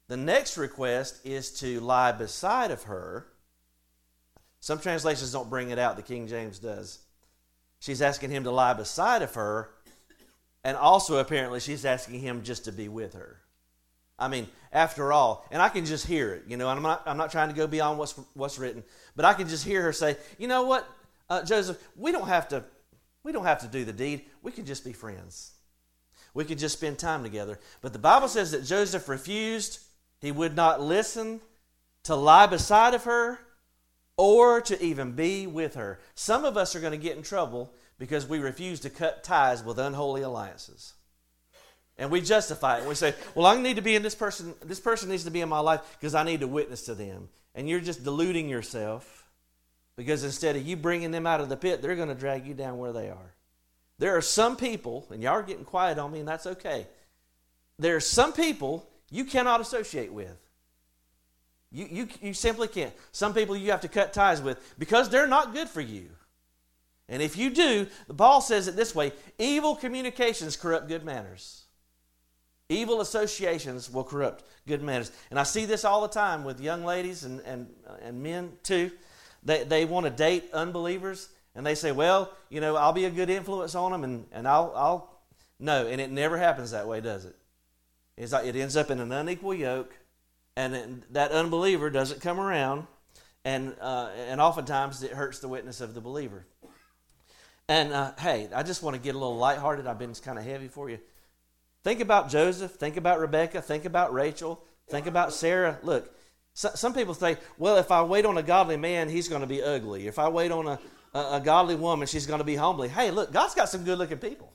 The 0.08 0.16
next 0.16 0.58
request 0.58 1.20
is 1.26 1.60
to 1.60 1.82
lie 1.82 2.14
beside 2.14 2.72
of 2.72 2.84
her. 2.84 3.28
Some 4.62 4.80
translations 4.80 5.34
don't 5.34 5.50
bring 5.50 5.70
it 5.70 5.78
out, 5.78 5.98
the 5.98 6.02
King 6.02 6.30
James 6.30 6.60
does. 6.60 7.00
She's 7.80 8.02
asking 8.02 8.30
him 8.30 8.46
to 8.46 8.52
lie 8.52 8.72
beside 8.72 9.22
of 9.22 9.34
her, 9.34 9.72
and 10.64 10.78
also 10.78 11.18
apparently 11.18 11.60
she's 11.60 11.84
asking 11.84 12.22
him 12.22 12.42
just 12.42 12.64
to 12.64 12.72
be 12.72 12.88
with 12.88 13.14
her. 13.14 13.42
I 14.18 14.30
mean, 14.30 14.48
after 14.72 15.12
all, 15.12 15.46
and 15.52 15.62
I 15.62 15.68
can 15.68 15.86
just 15.86 16.08
hear 16.08 16.34
it, 16.36 16.46
you 16.48 16.56
know, 16.56 16.70
I'm 16.70 16.82
not, 16.82 17.04
I'm 17.06 17.18
not 17.18 17.32
trying 17.32 17.50
to 17.50 17.54
go 17.54 17.68
beyond 17.68 18.00
what's, 18.00 18.14
what's 18.34 18.58
written, 18.58 18.86
but 19.18 19.26
I 19.26 19.34
can 19.34 19.50
just 19.50 19.66
hear 19.66 19.82
her 19.82 19.92
say, 19.92 20.16
you 20.38 20.48
know 20.48 20.64
what, 20.64 20.88
uh, 21.30 21.44
Joseph, 21.44 21.86
we 21.98 22.14
don't 22.14 22.30
have 22.30 22.48
to, 22.48 22.64
we 23.24 23.34
don't 23.34 23.44
have 23.44 23.60
to 23.60 23.68
do 23.68 23.84
the 23.84 23.92
deed. 23.92 24.24
We 24.42 24.54
can 24.54 24.66
just 24.66 24.86
be 24.86 24.94
friends. 24.94 25.52
We 26.38 26.46
could 26.46 26.60
just 26.60 26.78
spend 26.78 27.00
time 27.00 27.24
together. 27.24 27.58
But 27.82 27.94
the 27.94 28.00
Bible 28.00 28.28
says 28.28 28.52
that 28.52 28.64
Joseph 28.64 29.10
refused. 29.10 29.80
He 30.22 30.32
would 30.32 30.56
not 30.56 30.80
listen 30.80 31.42
to 32.04 32.14
lie 32.14 32.46
beside 32.46 32.94
of 32.94 33.06
her 33.06 33.40
or 34.18 34.62
to 34.62 34.80
even 34.80 35.14
be 35.14 35.48
with 35.48 35.74
her. 35.74 36.00
Some 36.14 36.46
of 36.46 36.56
us 36.56 36.76
are 36.76 36.80
going 36.80 36.92
to 36.92 36.98
get 36.98 37.18
in 37.18 37.24
trouble 37.24 37.74
because 37.98 38.28
we 38.28 38.38
refuse 38.38 38.80
to 38.82 38.92
cut 38.92 39.24
ties 39.24 39.64
with 39.64 39.80
unholy 39.80 40.22
alliances. 40.22 40.94
And 41.98 42.12
we 42.12 42.22
justify 42.22 42.82
it. 42.82 42.88
We 42.88 42.94
say, 42.94 43.16
well, 43.34 43.48
I 43.48 43.60
need 43.60 43.78
to 43.78 43.82
be 43.82 43.96
in 43.96 44.04
this 44.04 44.14
person, 44.14 44.54
this 44.64 44.80
person 44.80 45.10
needs 45.10 45.24
to 45.24 45.32
be 45.32 45.42
in 45.42 45.50
my 45.50 45.58
life 45.58 45.82
because 46.00 46.14
I 46.14 46.22
need 46.22 46.42
to 46.42 46.48
witness 46.48 46.84
to 46.84 46.94
them. 46.94 47.30
And 47.56 47.68
you're 47.68 47.80
just 47.80 48.04
deluding 48.04 48.48
yourself 48.48 49.26
because 49.96 50.24
instead 50.24 50.56
of 50.56 50.68
you 50.68 50.76
bringing 50.76 51.10
them 51.10 51.26
out 51.26 51.42
of 51.42 51.50
the 51.50 51.58
pit, 51.58 51.82
they're 51.82 51.96
going 51.96 52.10
to 52.10 52.14
drag 52.14 52.46
you 52.46 52.54
down 52.54 52.78
where 52.78 52.94
they 52.94 53.10
are. 53.10 53.34
There 54.00 54.16
are 54.16 54.22
some 54.22 54.56
people, 54.56 55.08
and 55.12 55.24
y'all 55.24 55.34
are 55.34 55.44
getting 55.44 55.66
quiet 55.66 55.98
on 55.98 56.12
me, 56.12 56.20
and 56.20 56.28
that's 56.28 56.46
okay. 56.46 56.88
There 57.80 57.96
are 57.96 58.02
some 58.02 58.34
people 58.34 58.88
you 59.10 59.26
cannot 59.26 59.62
associate 59.62 60.12
with. 60.12 60.38
You, 61.72 61.88
you, 61.90 62.08
you 62.22 62.34
simply 62.34 62.68
can't. 62.68 62.94
Some 63.12 63.34
people 63.34 63.56
you 63.56 63.72
have 63.72 63.82
to 63.82 63.88
cut 63.88 64.14
ties 64.14 64.42
with 64.42 64.76
because 64.80 65.10
they're 65.10 65.28
not 65.28 65.54
good 65.54 65.68
for 65.68 65.82
you. 65.82 66.10
And 67.10 67.22
if 67.22 67.38
you 67.38 67.50
do, 67.50 67.88
the 68.08 68.14
Paul 68.14 68.42
says 68.42 68.68
it 68.68 68.76
this 68.76 68.94
way 68.94 69.12
evil 69.38 69.76
communications 69.76 70.56
corrupt 70.58 70.88
good 70.88 71.04
manners. 71.04 71.64
Evil 72.70 73.00
associations 73.00 73.90
will 73.92 74.04
corrupt 74.04 74.44
good 74.68 74.82
manners. 74.82 75.12
And 75.30 75.40
I 75.40 75.44
see 75.44 75.66
this 75.66 75.86
all 75.86 76.02
the 76.02 76.10
time 76.10 76.44
with 76.44 76.60
young 76.60 76.84
ladies 76.84 77.24
and, 77.24 77.40
and, 77.42 77.68
and 78.02 78.22
men 78.22 78.54
too. 78.64 78.92
They, 79.44 79.64
they 79.64 79.86
want 79.86 80.06
to 80.06 80.10
date 80.10 80.50
unbelievers 80.52 81.30
and 81.58 81.66
they 81.66 81.76
say, 81.76 81.92
well, 81.92 82.32
you 82.50 82.62
know, 82.62 82.78
I'll 82.78 82.94
be 82.94 83.06
a 83.06 83.10
good 83.10 83.30
influence 83.30 83.76
on 83.76 83.92
them 83.92 84.06
and, 84.06 84.26
and 84.32 84.48
I'll, 84.48 84.72
I'll. 84.76 85.14
No, 85.60 85.88
and 85.88 86.00
it 86.00 86.12
never 86.12 86.38
happens 86.38 86.72
that 86.72 86.88
way, 86.88 87.02
does 87.02 87.26
it? 87.26 87.36
It's 88.16 88.32
like 88.32 88.46
it 88.46 88.56
ends 88.56 88.78
up 88.78 88.92
in 88.92 89.00
an 89.00 89.12
unequal 89.12 89.56
yoke 89.56 89.94
and 90.58 90.76
it, 90.76 91.14
that 91.14 91.32
unbeliever 91.32 91.90
doesn't 91.90 92.20
come 92.20 92.40
around, 92.40 92.88
and 93.46 93.76
uh, 93.80 94.10
and 94.28 94.42
oftentimes 94.42 95.04
it 95.04 95.12
hurts 95.12 95.40
the 95.40 95.48
witness 95.48 95.82
of 95.82 95.94
the 95.94 96.02
believer. 96.02 96.46
And 97.70 97.94
uh, 97.94 98.14
hey, 98.20 98.50
I 98.54 98.64
just 98.64 98.82
want 98.82 98.96
to 98.96 99.02
get 99.02 99.14
a 99.14 99.18
little 99.20 99.38
lighthearted. 99.38 99.86
I've 99.86 100.00
been 100.00 100.14
kind 100.16 100.40
of 100.40 100.44
heavy 100.44 100.68
for 100.68 100.90
you. 100.90 101.00
Think 101.84 102.00
about 102.02 102.30
Joseph. 102.30 102.72
Think 102.72 102.98
about 102.98 103.20
Rebecca. 103.20 103.62
Think 103.62 103.86
about 103.86 104.14
Rachel. 104.14 104.64
Think 104.90 105.06
about 105.06 105.32
Sarah. 105.32 105.78
Look, 105.84 106.12
so, 106.56 106.72
some 106.74 106.94
people 106.94 107.14
say, 107.14 107.38
well, 107.60 107.78
if 107.78 107.92
I 107.92 108.02
wait 108.02 108.26
on 108.26 108.38
a 108.38 108.44
godly 108.44 108.78
man, 108.78 109.10
he's 109.10 109.28
going 109.28 109.42
to 109.42 109.48
be 109.48 109.62
ugly. 109.62 110.08
If 110.08 110.18
I 110.18 110.28
wait 110.30 110.52
on 110.52 110.66
a, 110.66 110.80
a, 111.14 111.20
a 111.34 111.42
godly 111.44 111.76
woman, 111.76 112.08
she's 112.08 112.26
going 112.26 112.40
to 112.40 112.46
be 112.46 112.56
homely. 112.56 112.90
Hey, 112.90 113.12
look, 113.12 113.32
God's 113.32 113.56
got 113.56 113.70
some 113.70 113.84
good 113.84 113.98
looking 113.98 114.18
people. 114.18 114.52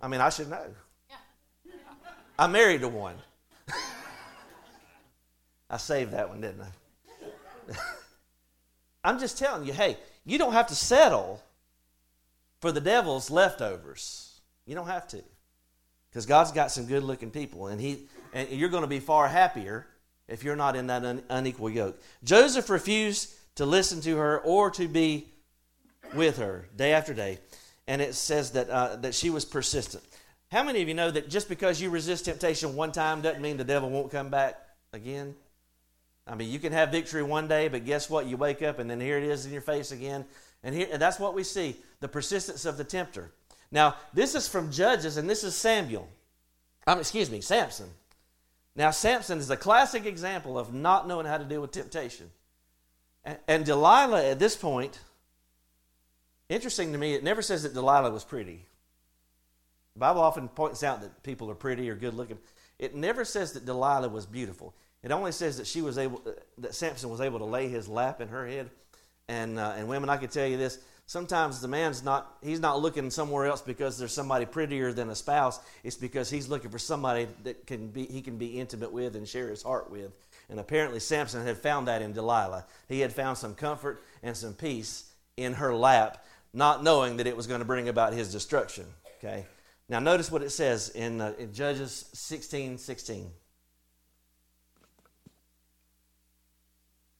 I 0.00 0.08
mean, 0.08 0.20
I 0.20 0.30
should 0.30 0.50
know. 0.50 0.66
I'm 2.38 2.52
married 2.52 2.80
to 2.80 2.88
one. 2.88 3.14
I 5.70 5.76
saved 5.76 6.12
that 6.12 6.28
one, 6.28 6.40
didn't 6.40 6.62
I? 6.62 7.74
I'm 9.04 9.18
just 9.18 9.38
telling 9.38 9.66
you, 9.66 9.72
hey, 9.72 9.96
you 10.24 10.38
don't 10.38 10.52
have 10.52 10.68
to 10.68 10.74
settle 10.74 11.42
for 12.60 12.72
the 12.72 12.80
devil's 12.80 13.30
leftovers. 13.30 14.40
You 14.66 14.74
don't 14.74 14.86
have 14.86 15.08
to. 15.08 15.22
Because 16.10 16.26
God's 16.26 16.52
got 16.52 16.70
some 16.70 16.86
good 16.86 17.02
looking 17.02 17.30
people, 17.30 17.68
and, 17.68 17.80
he, 17.80 18.06
and 18.32 18.48
you're 18.50 18.68
going 18.68 18.82
to 18.82 18.88
be 18.88 19.00
far 19.00 19.28
happier 19.28 19.86
if 20.28 20.44
you're 20.44 20.56
not 20.56 20.76
in 20.76 20.86
that 20.88 21.04
un, 21.04 21.22
unequal 21.28 21.70
yoke. 21.70 22.00
Joseph 22.22 22.70
refused 22.70 23.34
to 23.56 23.66
listen 23.66 24.00
to 24.02 24.16
her 24.16 24.40
or 24.40 24.70
to 24.72 24.88
be 24.88 25.26
with 26.14 26.38
her 26.38 26.68
day 26.76 26.92
after 26.92 27.14
day. 27.14 27.38
And 27.86 28.00
it 28.00 28.14
says 28.14 28.52
that, 28.52 28.70
uh, 28.70 28.96
that 28.96 29.14
she 29.14 29.30
was 29.30 29.44
persistent. 29.44 30.04
How 30.50 30.62
many 30.62 30.82
of 30.82 30.88
you 30.88 30.94
know 30.94 31.10
that 31.10 31.28
just 31.28 31.48
because 31.48 31.80
you 31.80 31.90
resist 31.90 32.26
temptation 32.26 32.76
one 32.76 32.92
time 32.92 33.22
doesn't 33.22 33.40
mean 33.40 33.56
the 33.56 33.64
devil 33.64 33.90
won't 33.90 34.10
come 34.10 34.28
back 34.28 34.58
again? 34.92 35.34
I 36.26 36.34
mean, 36.34 36.50
you 36.50 36.58
can 36.58 36.72
have 36.72 36.92
victory 36.92 37.22
one 37.22 37.48
day, 37.48 37.68
but 37.68 37.84
guess 37.84 38.08
what? 38.08 38.26
You 38.26 38.36
wake 38.36 38.62
up 38.62 38.78
and 38.78 38.88
then 38.88 39.00
here 39.00 39.18
it 39.18 39.24
is 39.24 39.46
in 39.46 39.52
your 39.52 39.62
face 39.62 39.90
again. 39.90 40.24
And, 40.62 40.74
here, 40.74 40.88
and 40.92 41.02
that's 41.02 41.18
what 41.18 41.34
we 41.34 41.42
see 41.42 41.76
the 42.00 42.08
persistence 42.08 42.64
of 42.64 42.76
the 42.76 42.84
tempter. 42.84 43.32
Now, 43.70 43.96
this 44.12 44.34
is 44.34 44.46
from 44.46 44.70
Judges, 44.70 45.16
and 45.16 45.28
this 45.28 45.42
is 45.42 45.56
Samuel. 45.56 46.08
Um, 46.86 47.00
excuse 47.00 47.30
me, 47.30 47.40
Samson. 47.40 47.88
Now, 48.76 48.90
Samson 48.90 49.38
is 49.38 49.50
a 49.50 49.56
classic 49.56 50.04
example 50.04 50.58
of 50.58 50.72
not 50.72 51.08
knowing 51.08 51.26
how 51.26 51.38
to 51.38 51.44
deal 51.44 51.62
with 51.62 51.72
temptation. 51.72 52.30
And, 53.46 53.64
Delilah, 53.64 54.24
at 54.30 54.38
this 54.38 54.56
point, 54.56 54.98
interesting 56.48 56.92
to 56.92 56.98
me, 56.98 57.14
it 57.14 57.22
never 57.22 57.42
says 57.42 57.62
that 57.62 57.74
Delilah 57.74 58.10
was 58.10 58.24
pretty. 58.24 58.66
The 59.94 60.00
Bible 60.00 60.22
often 60.22 60.48
points 60.48 60.82
out 60.82 61.02
that 61.02 61.22
people 61.22 61.50
are 61.50 61.54
pretty 61.54 61.88
or 61.88 61.94
good 61.94 62.14
looking. 62.14 62.38
It 62.78 62.94
never 62.94 63.24
says 63.24 63.52
that 63.52 63.64
Delilah 63.64 64.08
was 64.08 64.26
beautiful. 64.26 64.74
It 65.02 65.12
only 65.12 65.32
says 65.32 65.58
that 65.58 65.66
she 65.66 65.82
was 65.82 65.98
able, 65.98 66.22
that 66.58 66.74
Samson 66.74 67.10
was 67.10 67.20
able 67.20 67.38
to 67.40 67.44
lay 67.44 67.68
his 67.68 67.88
lap 67.88 68.20
in 68.20 68.28
her 68.28 68.46
head. 68.46 68.70
And, 69.28 69.58
uh, 69.58 69.74
and 69.76 69.88
women, 69.88 70.08
I 70.08 70.16
could 70.16 70.30
tell 70.30 70.46
you 70.46 70.56
this. 70.56 70.78
Sometimes 71.06 71.60
the 71.60 71.68
man's 71.68 72.02
not, 72.02 72.36
he's 72.42 72.60
not 72.60 72.80
looking 72.80 73.10
somewhere 73.10 73.46
else 73.46 73.60
because 73.60 73.98
there's 73.98 74.12
somebody 74.14 74.46
prettier 74.46 74.92
than 74.92 75.10
a 75.10 75.14
spouse. 75.14 75.60
It's 75.84 75.96
because 75.96 76.30
he's 76.30 76.48
looking 76.48 76.70
for 76.70 76.78
somebody 76.78 77.26
that 77.42 77.66
can 77.66 77.88
be, 77.88 78.06
he 78.06 78.22
can 78.22 78.38
be 78.38 78.58
intimate 78.58 78.92
with 78.92 79.14
and 79.16 79.28
share 79.28 79.48
his 79.48 79.62
heart 79.62 79.90
with. 79.90 80.12
And 80.52 80.60
apparently 80.60 81.00
Samson 81.00 81.46
had 81.46 81.56
found 81.56 81.88
that 81.88 82.02
in 82.02 82.12
Delilah. 82.12 82.66
He 82.86 83.00
had 83.00 83.10
found 83.10 83.38
some 83.38 83.54
comfort 83.54 84.04
and 84.22 84.36
some 84.36 84.52
peace 84.52 85.10
in 85.38 85.54
her 85.54 85.74
lap, 85.74 86.22
not 86.52 86.84
knowing 86.84 87.16
that 87.16 87.26
it 87.26 87.34
was 87.34 87.46
going 87.46 87.60
to 87.60 87.64
bring 87.64 87.88
about 87.88 88.12
his 88.12 88.30
destruction. 88.30 88.84
Okay. 89.16 89.46
Now 89.88 89.98
notice 89.98 90.30
what 90.30 90.42
it 90.42 90.50
says 90.50 90.90
in, 90.90 91.22
uh, 91.22 91.32
in 91.38 91.54
Judges 91.54 92.04
16, 92.12 92.76
16. 92.76 93.30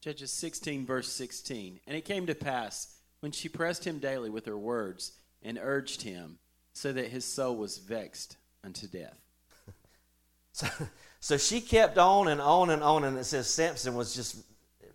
Judges 0.02 0.30
16, 0.30 0.84
verse 0.84 1.08
16. 1.10 1.80
And 1.86 1.96
it 1.96 2.04
came 2.04 2.26
to 2.26 2.34
pass 2.34 2.98
when 3.20 3.32
she 3.32 3.48
pressed 3.48 3.86
him 3.86 3.98
daily 3.98 4.28
with 4.28 4.44
her 4.44 4.58
words 4.58 5.12
and 5.42 5.58
urged 5.58 6.02
him, 6.02 6.36
so 6.74 6.92
that 6.92 7.06
his 7.06 7.24
soul 7.24 7.56
was 7.56 7.78
vexed 7.78 8.36
unto 8.62 8.86
death. 8.86 9.18
so, 10.52 10.66
so 11.22 11.36
she 11.36 11.60
kept 11.60 11.98
on 11.98 12.26
and 12.26 12.40
on 12.40 12.68
and 12.68 12.82
on, 12.82 13.04
and 13.04 13.16
it 13.16 13.22
says 13.22 13.48
Samson 13.48 13.94
was 13.94 14.12
just, 14.12 14.38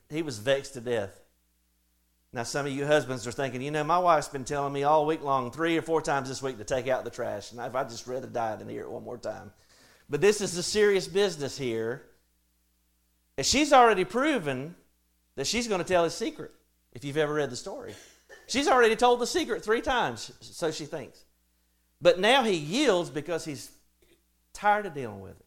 he 0.10 0.22
was 0.22 0.40
vexed 0.40 0.74
to 0.74 0.82
death. 0.82 1.18
Now, 2.34 2.44
some 2.44 2.66
of 2.66 2.74
you 2.74 2.86
husbands 2.86 3.26
are 3.26 3.32
thinking, 3.32 3.62
you 3.62 3.72
know, 3.72 3.86
my 3.86 3.98
wife's 3.98 4.28
been 4.28 4.44
telling 4.44 4.74
me 4.74 4.84
all 4.84 5.06
week 5.06 5.24
long, 5.24 5.52
three 5.52 5.78
or 5.78 5.82
four 5.82 6.02
times 6.02 6.28
this 6.28 6.44
week, 6.44 6.58
to 6.58 6.66
take 6.66 6.90
out 6.90 7.06
the 7.06 7.10
trash. 7.10 7.54
And 7.54 7.62
I'd 7.62 7.72
just 7.90 8.08
rather 8.08 8.28
die 8.28 8.58
than 8.58 8.68
hear 8.68 8.82
it 8.82 8.92
one 8.92 9.06
more 9.06 9.18
time. 9.18 9.54
But 10.10 10.20
this 10.20 10.42
is 10.42 10.54
the 10.54 10.62
serious 10.62 11.08
business 11.08 11.58
here. 11.58 12.04
And 13.38 13.46
she's 13.46 13.72
already 13.72 14.04
proven 14.04 14.76
that 15.38 15.48
she's 15.48 15.70
going 15.70 15.82
to 15.82 15.88
tell 15.88 16.04
his 16.04 16.14
secret, 16.14 16.52
if 16.92 17.06
you've 17.06 17.16
ever 17.16 17.36
read 17.36 17.52
the 17.52 17.56
story. 17.56 17.96
She's 18.48 18.68
already 18.68 18.98
told 18.98 19.22
the 19.22 19.28
secret 19.28 19.64
three 19.64 19.82
times, 19.82 20.34
so 20.42 20.72
she 20.72 20.84
thinks. 20.84 21.24
But 22.02 22.20
now 22.20 22.44
he 22.44 22.56
yields 22.56 23.10
because 23.10 23.46
he's 23.46 23.72
tired 24.52 24.86
of 24.86 24.94
dealing 24.94 25.22
with 25.22 25.40
it. 25.40 25.47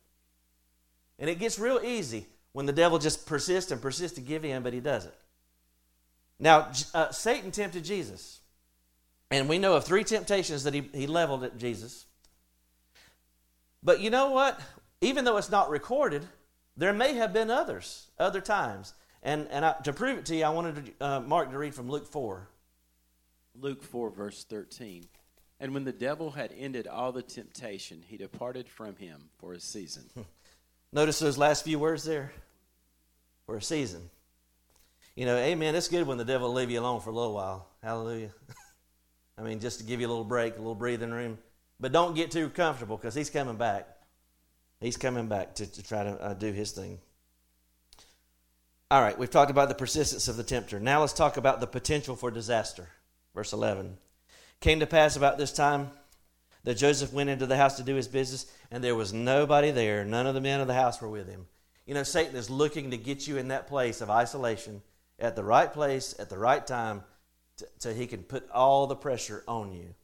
And 1.21 1.31
it 1.31 1.39
gets 1.39 1.59
real 1.59 1.81
easy 1.85 2.27
when 2.53 2.67
the 2.67 2.73
devil 2.73 2.99
just 2.99 3.27
persists 3.27 3.71
and 3.71 3.81
persists 3.81 4.17
to 4.17 4.23
give 4.23 4.45
in, 4.45 4.63
but 4.63 4.73
he 4.73 4.81
doesn't. 4.81 5.15
Now, 6.39 6.73
uh, 6.95 7.11
Satan 7.11 7.51
tempted 7.51 7.85
Jesus. 7.85 8.41
And 9.31 9.49
we 9.49 9.59
know 9.59 9.75
of 9.75 9.85
three 9.85 10.03
temptations 10.03 10.65
that 10.65 10.75
he, 10.75 10.89
he 10.93 11.07
leveled 11.07 11.45
at 11.45 11.59
Jesus. 11.59 12.07
But 13.83 14.01
you 14.01 14.11
know 14.11 14.31
what? 14.31 14.59
Even 15.01 15.25
though 15.25 15.37
it's 15.37 15.51
not 15.51 15.71
recorded, 15.71 16.27
there 16.77 16.93
may 16.93 17.15
have 17.15 17.33
been 17.33 17.51
others, 17.51 18.11
other 18.19 18.41
times. 18.41 18.95
And, 19.23 19.47
and 19.51 19.65
I, 19.65 19.75
to 19.85 19.93
prove 19.93 20.19
it 20.19 20.27
to 20.27 20.37
you, 20.37 20.45
I 20.45 20.51
wanted 20.51 20.87
to, 20.99 21.07
uh, 21.07 21.21
Mark 21.21 21.51
to 21.51 21.59
read 21.59 21.75
from 21.75 21.89
Luke 21.89 22.07
4. 22.07 22.49
Luke 23.55 23.83
4, 23.83 24.11
verse 24.11 24.45
13. 24.45 25.05
And 25.61 25.75
when 25.75 25.85
the 25.85 25.93
devil 25.93 26.31
had 26.31 26.53
ended 26.57 26.87
all 26.87 27.13
the 27.13 27.23
temptation, 27.23 28.03
he 28.07 28.17
departed 28.17 28.69
from 28.69 28.97
him 28.97 29.29
for 29.39 29.53
a 29.53 29.61
season. 29.61 30.05
Notice 30.93 31.19
those 31.19 31.39
last 31.39 31.65
few 31.65 31.79
words 31.79 32.05
there? 32.05 32.33
For 33.47 33.57
a 33.57 33.63
season. 33.63 34.11
You 35.15 35.27
know, 35.27 35.37
amen. 35.37 35.75
It's 35.75 35.89
good 35.89 36.07
when 36.07 36.19
the 36.19 36.25
devil 36.25 36.49
will 36.49 36.55
leave 36.55 36.71
you 36.71 36.81
alone 36.81 37.01
for 37.01 37.11
a 37.11 37.13
little 37.13 37.35
while. 37.35 37.69
Hallelujah. 37.83 38.31
I 39.39 39.43
mean, 39.43 39.61
just 39.61 39.79
to 39.79 39.85
give 39.85 40.01
you 40.01 40.07
a 40.07 40.11
little 40.11 40.25
break, 40.25 40.55
a 40.55 40.59
little 40.59 40.75
breathing 40.75 41.11
room. 41.11 41.39
But 41.79 41.93
don't 41.93 42.15
get 42.15 42.31
too 42.31 42.49
comfortable 42.51 42.97
because 42.97 43.15
he's 43.15 43.31
coming 43.31 43.57
back. 43.57 43.89
He's 44.81 44.97
coming 44.97 45.29
back 45.29 45.55
to, 45.57 45.67
to 45.67 45.83
try 45.83 46.05
to 46.05 46.11
uh, 46.11 46.35
do 46.35 46.53
his 46.53 46.73
thing. 46.73 46.99
All 48.91 49.01
right, 49.01 49.17
we've 49.19 49.31
talked 49.31 49.51
about 49.51 49.69
the 49.69 49.75
persistence 49.75 50.27
of 50.27 50.37
the 50.37 50.43
tempter. 50.43 50.81
Now 50.81 51.01
let's 51.01 51.13
talk 51.13 51.37
about 51.37 51.61
the 51.61 51.67
potential 51.67 52.17
for 52.17 52.31
disaster. 52.31 52.89
Verse 53.35 53.53
11. 53.53 53.97
Came 54.61 54.81
to 54.81 54.87
pass 54.87 55.17
about 55.17 55.39
this 55.39 55.53
time 55.53 55.91
that 56.65 56.77
Joseph 56.77 57.13
went 57.13 57.31
into 57.31 57.47
the 57.47 57.57
house 57.57 57.77
to 57.77 57.83
do 57.83 57.95
his 57.95 58.09
business, 58.09 58.47
and 58.71 58.85
there 58.85 58.95
was 58.95 59.13
nobody 59.13 59.71
there. 59.71 60.05
None 60.05 60.27
of 60.27 60.35
the 60.35 60.41
men 60.41 60.61
of 60.61 60.67
the 60.67 60.75
house 60.75 61.01
were 61.01 61.09
with 61.09 61.29
him. 61.29 61.47
You 61.87 61.95
know, 61.95 62.03
Satan 62.03 62.37
is 62.37 62.51
looking 62.51 62.91
to 62.91 62.97
get 62.97 63.27
you 63.27 63.37
in 63.39 63.49
that 63.49 63.67
place 63.67 64.01
of 64.01 64.11
isolation 64.11 64.83
at 65.19 65.37
the 65.37 65.45
right 65.45 65.73
place 65.73 66.15
at 66.19 66.31
the 66.31 66.39
right 66.39 66.67
time 66.67 67.03
so 67.79 67.93
he 67.93 68.07
can 68.07 68.23
put 68.23 68.51
all 68.51 68.87
the 68.87 68.97
pressure 68.97 69.43
on 69.47 69.73
you. 69.73 69.95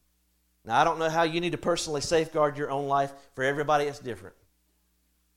Now, 0.64 0.80
I 0.80 0.84
don't 0.84 0.98
know 0.98 1.08
how 1.08 1.22
you 1.22 1.40
need 1.40 1.52
to 1.52 1.58
personally 1.58 2.00
safeguard 2.00 2.58
your 2.58 2.70
own 2.70 2.88
life. 2.88 3.12
For 3.34 3.44
everybody, 3.44 3.84
it's 3.84 4.00
different. 4.00 4.34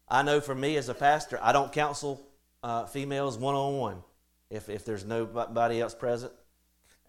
I 0.08 0.24
know 0.24 0.42
for 0.42 0.56
me 0.56 0.76
as 0.78 0.90
a 0.90 0.96
pastor, 0.96 1.40
I 1.42 1.52
don't 1.52 1.72
counsel 1.72 2.26
uh, 2.64 2.86
females 2.86 3.38
one 3.38 3.56
on 3.56 3.78
one 3.78 4.04
if 4.50 4.70
if 4.70 4.84
there's 4.84 5.06
nobody 5.06 5.82
else 5.82 5.94
present. 5.94 6.34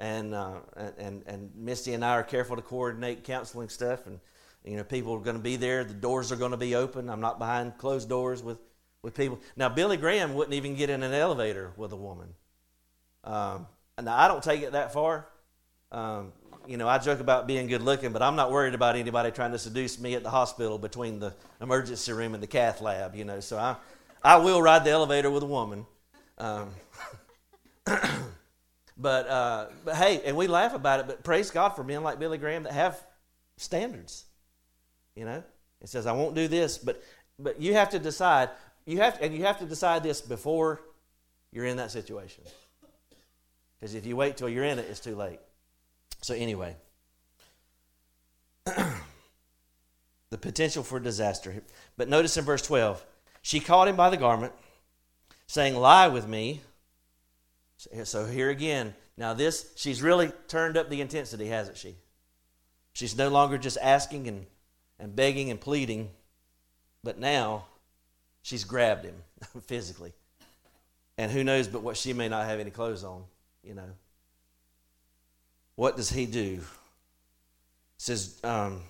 And, 0.01 0.35
uh, 0.35 0.55
and 0.97 1.23
and 1.27 1.51
Misty 1.55 1.93
and 1.93 2.03
I 2.03 2.13
are 2.13 2.23
careful 2.23 2.57
to 2.57 2.63
coordinate 2.63 3.23
counseling 3.23 3.69
stuff, 3.69 4.07
and 4.07 4.19
you 4.65 4.79
know 4.79 4.83
people 4.83 5.15
are 5.15 5.21
going 5.21 5.37
to 5.37 5.43
be 5.43 5.57
there. 5.57 5.85
The 5.85 5.93
doors 5.93 6.33
are 6.33 6.37
going 6.37 6.53
to 6.53 6.57
be 6.57 6.75
open. 6.75 7.11
I'm 7.11 7.21
not 7.21 7.39
behind 7.39 7.77
closed 7.77 8.09
doors 8.09 8.43
with 8.43 8.57
with 9.03 9.15
people. 9.15 9.39
Now 9.57 9.69
Billy 9.69 9.99
Graham 9.99 10.33
wouldn't 10.35 10.55
even 10.55 10.75
get 10.75 10.89
in 10.89 11.03
an 11.03 11.13
elevator 11.13 11.73
with 11.77 11.93
a 11.93 11.97
woman. 11.97 12.29
Um, 13.25 13.67
now 14.03 14.17
I 14.19 14.27
don't 14.27 14.43
take 14.43 14.63
it 14.63 14.73
that 14.73 14.95
far. 14.95 15.29
Um, 15.93 16.33
you 16.67 16.79
know, 16.79 16.89
I 16.89 16.97
joke 16.97 17.21
about 17.21 17.47
being 17.47 17.67
good 17.67 17.83
looking, 17.83 18.13
but 18.13 18.23
I'm 18.23 18.37
not 18.37 18.51
worried 18.51 18.75
about 18.75 18.97
anybody 18.97 19.31
trying 19.31 19.53
to 19.53 19.59
seduce 19.59 20.01
me 20.01 20.15
at 20.15 20.23
the 20.23 20.31
hospital 20.31 20.79
between 20.79 21.19
the 21.19 21.35
emergency 21.61 22.13
room 22.13 22.33
and 22.33 22.43
the 22.43 22.47
cath 22.47 22.81
lab. 22.81 23.15
You 23.15 23.27
know, 23.27 23.41
so 23.41 23.59
I 23.59 23.77
I 24.23 24.37
will 24.37 24.63
ride 24.63 24.85
the 24.85 24.91
elevator 24.91 25.31
with 25.31 25.43
a 25.43 25.47
woman. 25.47 25.85
Um, 26.39 26.71
but 29.01 29.29
uh, 29.29 29.67
but 29.85 29.97
hey, 29.97 30.21
and 30.25 30.37
we 30.37 30.47
laugh 30.47 30.75
about 30.75 31.01
it. 31.01 31.07
But 31.07 31.25
praise 31.25 31.51
God 31.51 31.71
for 31.71 31.83
men 31.83 32.03
like 32.03 32.19
Billy 32.19 32.39
Graham 32.39 32.65
that 32.65 32.73
have 32.73 33.03
standards. 33.57 34.27
You 35.17 35.25
know, 35.25 35.43
it 35.81 35.89
says 35.89 36.07
I 36.07 36.13
won't 36.13 36.35
do 36.35 36.49
this, 36.49 36.79
but 36.79 37.03
but 37.39 37.61
you 37.61 37.75
have 37.75 37.91
to 37.91 37.99
decide. 37.99 38.51
You 38.87 38.99
have 38.99 39.19
to, 39.19 39.25
and 39.25 39.35
you 39.35 39.45
have 39.45 39.59
to 39.59 39.67
decide 39.67 40.03
this 40.03 40.21
before 40.21 40.81
you're 41.53 41.67
in 41.67 41.79
that 41.79 41.91
situation. 41.91 42.45
Because 43.79 43.95
if 43.95 44.05
you 44.05 44.17
wait 44.17 44.37
till 44.37 44.49
you're 44.49 44.65
in 44.65 44.79
it, 44.79 44.87
it's 44.91 45.01
too 45.01 45.17
late. 45.17 45.41
So 46.23 46.35
anyway, 46.35 46.77
the 48.67 50.39
potential 50.39 50.83
for 50.83 51.01
disaster. 51.01 51.63
But 51.97 52.09
notice 52.09 52.37
in 52.37 52.45
verse 52.45 52.63
12, 52.63 53.05
she 53.43 53.61
caught 53.61 53.89
him 53.89 53.97
by 53.97 54.11
the 54.11 54.17
garment, 54.19 54.53
saying, 55.47 55.77
Lie 55.77 56.09
with 56.09 56.29
me. 56.29 56.61
So 58.05 58.27
here 58.27 58.51
again, 58.51 58.95
now 59.17 59.35
this, 59.35 59.73
she's 59.77 60.03
really 60.03 60.33
turned 60.49 60.77
up 60.77 60.91
the 60.91 61.01
intensity, 61.01 61.47
hasn't 61.47 61.77
she? 61.77 61.97
She's 62.93 63.17
no 63.17 63.29
longer 63.29 63.59
just 63.59 63.79
asking 63.81 64.29
and, 64.29 64.47
and 64.99 65.15
begging 65.15 65.51
and 65.51 65.61
pleading, 65.61 66.11
but 67.03 67.19
now 67.19 67.67
she's 68.43 68.65
grabbed 68.65 69.05
him 69.05 69.15
physically. 69.67 70.13
And 71.17 71.31
who 71.31 71.45
knows 71.45 71.69
but 71.69 71.83
what 71.83 71.97
she 71.97 72.13
may 72.13 72.29
not 72.29 72.47
have 72.47 72.61
any 72.61 72.71
clothes 72.71 73.05
on, 73.05 73.25
you 73.63 73.75
know. 73.75 73.91
What 75.77 75.97
does 75.97 76.11
he 76.11 76.27
do? 76.27 76.61
Says, 77.99 78.39
um, 78.45 78.83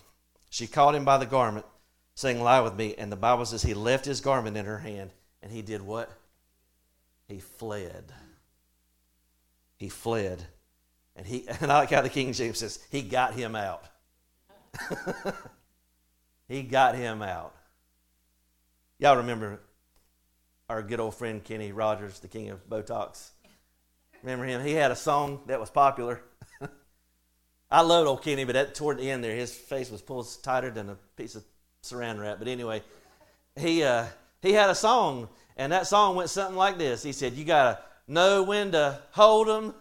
she 0.49 0.67
caught 0.67 0.95
him 0.95 1.05
by 1.05 1.19
the 1.19 1.27
garment 1.27 1.67
saying, 2.15 2.43
Lie 2.43 2.61
with 2.61 2.75
me. 2.75 2.95
And 2.97 3.11
the 3.11 3.17
Bible 3.17 3.45
says 3.47 3.63
he 3.63 3.75
left 3.75 4.05
his 4.05 4.21
garment 4.21 4.57
in 4.57 4.67
her 4.67 4.79
hand 4.79 5.11
and 5.43 5.51
he 5.53 5.63
did 5.63 5.83
what? 5.83 6.11
He 7.29 7.39
fled. 7.39 8.13
He 9.81 9.89
fled. 9.89 10.45
And 11.17 11.27
he 11.27 11.49
and 11.61 11.73
I 11.73 11.79
like 11.79 11.91
how 11.91 12.03
the 12.03 12.09
King 12.09 12.33
James 12.33 12.59
says, 12.59 12.79
he 12.93 13.03
got 13.03 13.35
him 13.35 13.57
out. 13.57 13.83
he 16.49 16.63
got 16.63 16.95
him 16.95 17.23
out. 17.23 17.57
Y'all 18.99 19.17
remember 19.17 19.59
our 20.69 20.83
good 20.83 21.01
old 21.01 21.15
friend 21.17 21.43
Kenny 21.43 21.73
Rogers, 21.73 22.21
the 22.21 22.29
king 22.29 22.51
of 22.51 22.69
Botox? 22.69 23.31
Remember 24.23 24.45
him? 24.45 24.63
He 24.63 24.73
had 24.73 24.91
a 24.91 24.97
song 24.97 25.41
that 25.47 25.59
was 25.59 25.71
popular. 25.71 26.21
I 27.71 27.81
loved 27.81 28.07
old 28.07 28.23
Kenny, 28.23 28.45
but 28.45 28.55
at, 28.55 28.75
toward 28.75 28.99
the 28.99 29.11
end 29.11 29.25
there, 29.25 29.35
his 29.35 29.53
face 29.53 29.91
was 29.91 30.03
pulled 30.03 30.29
tighter 30.43 30.71
than 30.71 30.91
a 30.91 30.97
piece 31.17 31.35
of 31.35 31.45
saran 31.83 32.21
wrap. 32.21 32.39
But 32.39 32.49
anyway, 32.49 32.83
he 33.59 33.83
uh, 33.83 34.05
he 34.43 34.53
had 34.53 34.69
a 34.69 34.75
song, 34.75 35.31
and 35.57 35.73
that 35.73 35.87
song 35.87 36.17
went 36.17 36.29
something 36.29 36.57
like 36.57 36.77
this. 36.77 37.03
He 37.03 37.13
said, 37.13 37.33
"You 37.33 37.45
gotta 37.47 37.81
know 38.11 38.43
when 38.43 38.73
to 38.73 38.99
hold 39.13 39.47
them, 39.47 39.75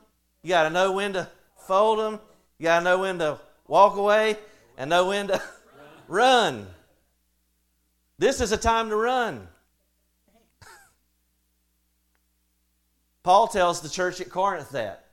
you 0.43 0.49
gotta 0.49 0.69
know 0.69 0.91
when 0.91 1.13
to 1.13 1.27
fold 1.67 1.99
them, 1.99 2.19
you 2.57 2.63
gotta 2.63 2.83
know 2.83 2.99
when 2.99 3.19
to 3.19 3.39
walk 3.67 3.97
away, 3.97 4.37
and 4.77 4.89
know 4.89 5.07
when 5.07 5.27
to 5.27 5.41
run. 6.07 6.67
This 8.17 8.39
is 8.39 8.51
a 8.51 8.57
time 8.57 8.89
to 8.89 8.95
run." 8.95 9.47
Paul 13.23 13.47
tells 13.47 13.81
the 13.81 13.89
church 13.89 14.21
at 14.21 14.29
Corinth 14.29 14.69
that. 14.69 15.05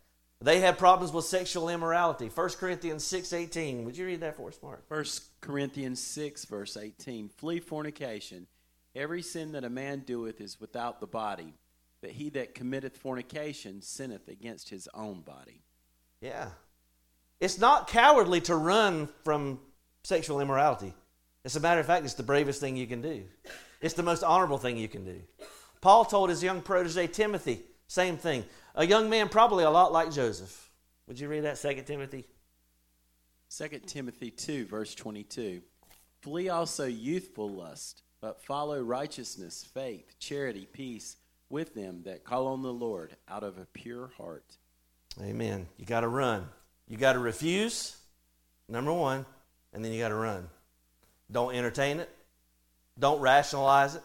They 0.42 0.60
had 0.60 0.76
problems 0.76 1.12
with 1.12 1.24
sexual 1.24 1.70
immorality. 1.70 2.28
1 2.28 2.48
Corinthians 2.60 3.04
6.18. 3.04 3.84
Would 3.84 3.96
you 3.96 4.04
read 4.04 4.20
that 4.20 4.36
for 4.36 4.48
us, 4.48 4.58
Mark? 4.62 4.84
1 4.88 5.04
Corinthians 5.40 6.02
6, 6.02 6.44
verse 6.44 6.76
18. 6.76 7.30
Flee 7.30 7.58
fornication. 7.58 8.46
Every 8.94 9.22
sin 9.22 9.52
that 9.52 9.64
a 9.64 9.70
man 9.70 10.00
doeth 10.06 10.40
is 10.40 10.60
without 10.60 11.00
the 11.00 11.06
body, 11.06 11.54
but 12.07 12.14
he 12.14 12.28
that 12.28 12.54
committeth 12.54 12.96
fornication 12.96 13.82
sinneth 13.82 14.28
against 14.28 14.68
his 14.68 14.88
own 14.94 15.22
body. 15.22 15.64
Yeah. 16.20 16.50
It's 17.40 17.59
not 17.59 17.88
cowardly 17.88 18.40
to 18.42 18.54
run 18.54 19.09
from 19.24 19.59
sexual 20.04 20.38
immorality. 20.38 20.94
As 21.44 21.57
a 21.57 21.61
matter 21.61 21.80
of 21.80 21.86
fact, 21.86 22.04
it's 22.04 22.14
the 22.14 22.22
bravest 22.22 22.61
thing 22.61 22.76
you 22.76 22.86
can 22.86 23.02
do. 23.02 23.24
It's 23.80 23.94
the 23.94 24.04
most 24.04 24.22
honorable 24.22 24.57
thing 24.57 24.76
you 24.76 24.86
can 24.86 25.04
do. 25.04 25.20
Paul 25.80 26.04
told 26.04 26.30
his 26.30 26.44
young 26.44 26.62
protege 26.62 27.09
Timothy, 27.09 27.64
same 27.88 28.16
thing. 28.16 28.44
A 28.76 28.86
young 28.86 29.11
man, 29.11 29.28
probably 29.28 29.64
a 29.64 29.70
lot 29.70 29.92
like 29.92 30.12
Joseph. 30.12 30.70
Would 31.09 31.18
you 31.18 31.26
read 31.26 31.42
that, 31.42 31.61
2 31.61 31.82
Timothy? 31.82 32.24
2 33.50 33.80
Timothy 33.84 34.30
2, 34.30 34.66
verse 34.66 34.94
22. 34.94 35.61
Flee 36.20 36.50
also 36.50 36.86
youthful 36.86 37.48
lust, 37.48 38.02
but 38.20 38.40
follow 38.44 38.80
righteousness, 38.80 39.68
faith, 39.74 40.14
charity, 40.20 40.68
peace 40.72 41.16
with 41.49 41.74
them 41.74 42.03
that 42.05 42.24
call 42.24 42.49
on 42.49 42.62
the 42.62 42.72
Lord 42.72 43.16
out 43.28 43.42
of 43.42 43.59
a 43.59 43.66
pure 43.66 44.11
heart. 44.16 44.57
Amen. 45.22 45.66
You 45.78 45.86
got 45.86 46.01
to 46.01 46.09
run. 46.09 46.49
You 46.88 46.97
got 46.97 47.14
to 47.14 47.18
refuse, 47.18 47.97
number 48.68 48.92
one, 48.92 49.26
and 49.72 49.84
then 49.84 49.92
you 49.92 50.01
got 50.01 50.09
to 50.09 50.14
run. 50.14 50.49
Don't 51.30 51.55
entertain 51.55 51.99
it. 51.99 52.09
Don't 52.99 53.20
rationalize 53.20 53.97
it. 53.97 54.03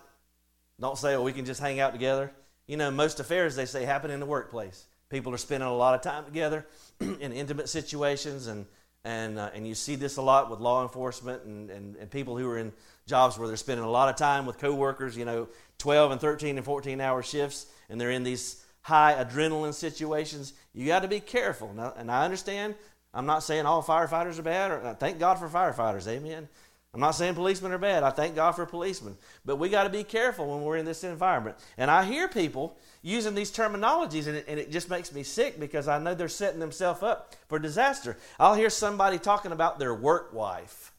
Don't 0.79 0.97
say, 0.97 1.15
oh, 1.15 1.21
we 1.21 1.33
can 1.33 1.45
just 1.45 1.61
hang 1.61 1.79
out 1.79 1.93
together. 1.93 2.31
You 2.67 2.77
know, 2.77 2.89
most 2.89 3.19
affairs, 3.19 3.55
they 3.55 3.65
say, 3.65 3.85
happen 3.85 4.09
in 4.09 4.19
the 4.19 4.25
workplace. 4.25 4.85
People 5.09 5.33
are 5.33 5.37
spending 5.37 5.67
a 5.67 5.75
lot 5.75 5.93
of 5.93 6.01
time 6.01 6.25
together 6.25 6.65
in 6.99 7.31
intimate 7.31 7.69
situations, 7.69 8.47
and, 8.47 8.65
and, 9.03 9.39
uh, 9.39 9.49
and 9.53 9.67
you 9.67 9.75
see 9.75 9.95
this 9.95 10.17
a 10.17 10.21
lot 10.21 10.49
with 10.49 10.59
law 10.59 10.83
enforcement 10.83 11.43
and, 11.43 11.69
and, 11.69 11.95
and 11.95 12.11
people 12.11 12.37
who 12.37 12.49
are 12.49 12.57
in 12.57 12.71
jobs 13.07 13.37
where 13.37 13.47
they're 13.47 13.57
spending 13.57 13.85
a 13.85 13.89
lot 13.89 14.09
of 14.09 14.15
time 14.15 14.45
with 14.45 14.57
coworkers, 14.57 15.17
you 15.17 15.25
know, 15.25 15.47
12 15.79 16.11
and 16.11 16.21
13 16.21 16.57
and 16.57 16.65
14 16.65 17.01
hour 17.01 17.23
shifts, 17.23 17.65
and 17.89 17.99
they're 17.99 18.11
in 18.11 18.23
these 18.23 18.63
high 18.81 19.13
adrenaline 19.23 19.73
situations. 19.73 20.53
You 20.73 20.85
got 20.85 21.01
to 21.01 21.07
be 21.07 21.19
careful. 21.19 21.73
Now, 21.73 21.93
and 21.97 22.11
I 22.11 22.23
understand, 22.23 22.75
I'm 23.13 23.25
not 23.25 23.43
saying 23.43 23.65
all 23.65 23.81
firefighters 23.81 24.39
are 24.39 24.43
bad, 24.43 24.71
or 24.71 24.95
thank 24.99 25.19
God 25.19 25.39
for 25.39 25.49
firefighters, 25.49 26.07
amen. 26.07 26.47
I'm 26.93 26.99
not 26.99 27.11
saying 27.11 27.35
policemen 27.35 27.71
are 27.71 27.77
bad. 27.77 28.03
I 28.03 28.09
thank 28.09 28.35
God 28.35 28.51
for 28.51 28.65
policemen. 28.65 29.17
But 29.45 29.55
we 29.55 29.69
got 29.69 29.85
to 29.85 29.89
be 29.89 30.03
careful 30.03 30.47
when 30.49 30.61
we're 30.61 30.75
in 30.75 30.85
this 30.85 31.05
environment. 31.05 31.55
And 31.77 31.89
I 31.89 32.03
hear 32.03 32.27
people 32.27 32.77
using 33.01 33.33
these 33.33 33.51
terminologies, 33.51 34.27
and 34.27 34.35
it, 34.35 34.45
and 34.47 34.59
it 34.59 34.71
just 34.71 34.89
makes 34.89 35.13
me 35.13 35.23
sick 35.23 35.57
because 35.57 35.87
I 35.87 35.99
know 35.99 36.13
they're 36.13 36.27
setting 36.27 36.59
themselves 36.59 37.01
up 37.01 37.33
for 37.47 37.59
disaster. 37.59 38.17
I'll 38.39 38.55
hear 38.55 38.69
somebody 38.69 39.19
talking 39.19 39.53
about 39.53 39.79
their 39.79 39.93
work 39.93 40.33
wife. 40.33 40.91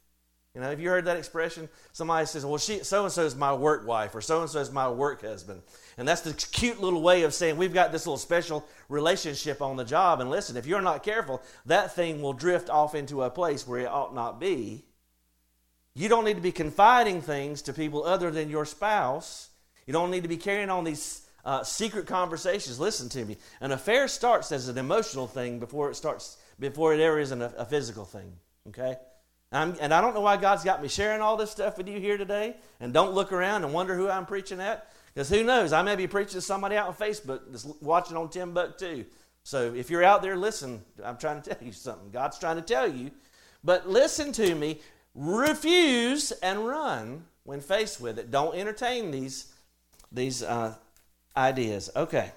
You 0.55 0.61
know, 0.61 0.69
have 0.69 0.81
you 0.81 0.89
heard 0.89 1.07
that 1.07 1.17
expression? 1.17 1.69
Somebody 1.93 2.27
says, 2.27 2.45
well, 2.45 2.59
she, 2.59 2.81
so 2.85 3.05
and 3.05 3.13
so 3.13 3.25
is 3.25 3.35
my 3.35 3.53
work 3.55 3.87
wife, 3.87 4.15
or 4.15 4.21
so 4.23 4.41
and 4.41 4.51
so 4.51 4.61
is 4.61 4.71
my 4.71 4.89
work 4.89 5.23
husband. 5.23 5.63
And 5.99 6.09
that's 6.09 6.21
the 6.23 6.33
cute 6.33 6.81
little 6.81 7.03
way 7.03 7.23
of 7.23 7.35
saying 7.35 7.57
we've 7.59 7.73
got 7.73 7.93
this 7.93 8.07
little 8.07 8.19
special 8.19 8.67
relationship 8.89 9.61
on 9.61 9.77
the 9.77 9.85
job. 9.85 10.21
And 10.21 10.31
listen, 10.31 10.57
if 10.57 10.67
you're 10.67 10.83
not 10.83 11.03
careful, 11.03 11.43
that 11.67 11.95
thing 11.95 12.23
will 12.23 12.35
drift 12.35 12.71
off 12.71 12.95
into 12.95 13.23
a 13.23 13.31
place 13.31 13.67
where 13.67 13.81
it 13.81 13.89
ought 13.89 14.15
not 14.15 14.41
be. 14.41 14.85
You 15.95 16.09
don't 16.09 16.25
need 16.25 16.37
to 16.37 16.43
be 16.43 16.53
confiding 16.53 17.21
things 17.21 17.63
to 17.63 17.73
people 17.73 18.05
other 18.05 18.31
than 18.31 18.49
your 18.49 18.65
spouse. 18.65 19.51
You 19.87 19.93
don't 19.93 20.11
need 20.11 20.23
to 20.23 20.29
be 20.29 20.37
carrying 20.37 20.71
on 20.71 20.85
these 20.85 21.23
uh, 21.45 21.63
secret 21.65 22.07
conversations. 22.07 22.81
Listen 22.81 23.09
to 23.11 23.25
me. 23.25 23.37
An 23.61 23.73
affair 23.73 24.09
starts 24.09 24.53
as 24.53 24.69
an 24.69 24.79
emotional 24.79 25.27
thing 25.27 25.59
before 25.59 25.91
it 25.91 25.97
starts, 25.97 26.39
before 26.59 26.95
it 26.95 27.01
ever 27.01 27.19
is 27.19 27.31
an, 27.31 27.43
a 27.43 27.65
physical 27.65 28.05
thing. 28.05 28.33
Okay? 28.69 28.97
I'm, 29.51 29.77
and 29.81 29.93
I 29.93 30.01
don't 30.01 30.15
know 30.15 30.21
why 30.23 30.39
God's 30.39 30.65
got 30.65 30.81
me 30.81 30.89
sharing 30.89 31.21
all 31.21 31.37
this 31.37 31.51
stuff 31.51 31.77
with 31.77 31.89
you 31.89 32.01
here 32.01 32.17
today. 32.17 32.57
And 32.81 32.95
don't 32.95 33.13
look 33.13 33.33
around 33.33 33.65
and 33.65 33.75
wonder 33.75 33.95
who 33.95 34.09
I'm 34.09 34.25
preaching 34.25 34.61
at. 34.61 34.91
Because 35.13 35.29
who 35.29 35.45
knows? 35.45 35.75
I 35.75 35.83
may 35.83 35.95
be 35.95 36.07
preaching 36.07 36.35
to 36.35 36.41
somebody 36.41 36.77
out 36.77 36.89
on 36.89 36.95
Facebook 36.95 37.41
that's 37.51 37.67
watching 37.83 38.17
on 38.17 38.31
Timbuktu. 38.31 39.05
So 39.45 39.75
if 39.75 39.91
you're 39.91 40.05
out 40.05 40.23
there, 40.23 40.37
listen. 40.37 40.81
I'm 41.05 41.19
trying 41.19 41.43
to 41.43 41.51
tell 41.51 41.67
you 41.67 41.73
something. 41.73 42.11
God's 42.11 42.39
trying 42.39 42.57
to 42.57 42.63
tell 42.63 42.91
you. 42.91 43.11
But 43.63 43.89
listen 43.89 44.33
to 44.33 44.55
me. 44.55 44.81
Refuse 45.15 46.33
and 46.33 46.67
run 46.67 47.25
when 47.45 47.61
faced 47.61 48.01
with 48.01 48.19
it. 48.19 48.31
Don't 48.31 48.55
entertain 48.55 49.11
these, 49.11 49.53
these 50.11 50.43
uh, 50.43 50.75
ideas. 51.37 51.91
Okay. 51.95 52.31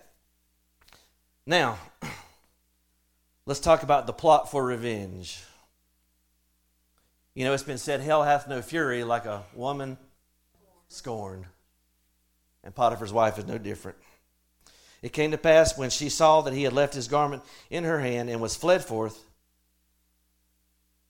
Now, 1.46 1.78
let's 3.46 3.60
talk 3.60 3.84
about 3.84 4.08
the 4.08 4.14
plot 4.14 4.52
for 4.52 4.66
revenge. 4.66 5.42
You 7.34 7.44
know, 7.44 7.54
it's 7.54 7.64
been 7.64 7.78
said, 7.78 8.02
Hell 8.02 8.24
hath 8.24 8.48
no 8.48 8.62
fury 8.62 9.04
like 9.04 9.26
a 9.26 9.44
woman 9.54 9.98
scorned. 10.88 11.46
And 12.64 12.74
Potiphar's 12.74 13.14
wife 13.14 13.38
is 13.38 13.46
no 13.46 13.58
different. 13.58 13.98
It 15.02 15.14
came 15.14 15.32
to 15.32 15.38
pass 15.38 15.78
when 15.78 15.92
she 15.92 16.10
saw 16.10 16.42
that 16.42 16.54
he 16.54 16.64
had 16.64 16.74
left 16.74 16.96
his 16.96 17.08
garment 17.08 17.44
in 17.70 17.84
her 17.84 18.00
hand 18.00 18.30
and 18.30 18.42
was 18.42 18.56
fled 18.56 18.84
forth, 18.84 19.24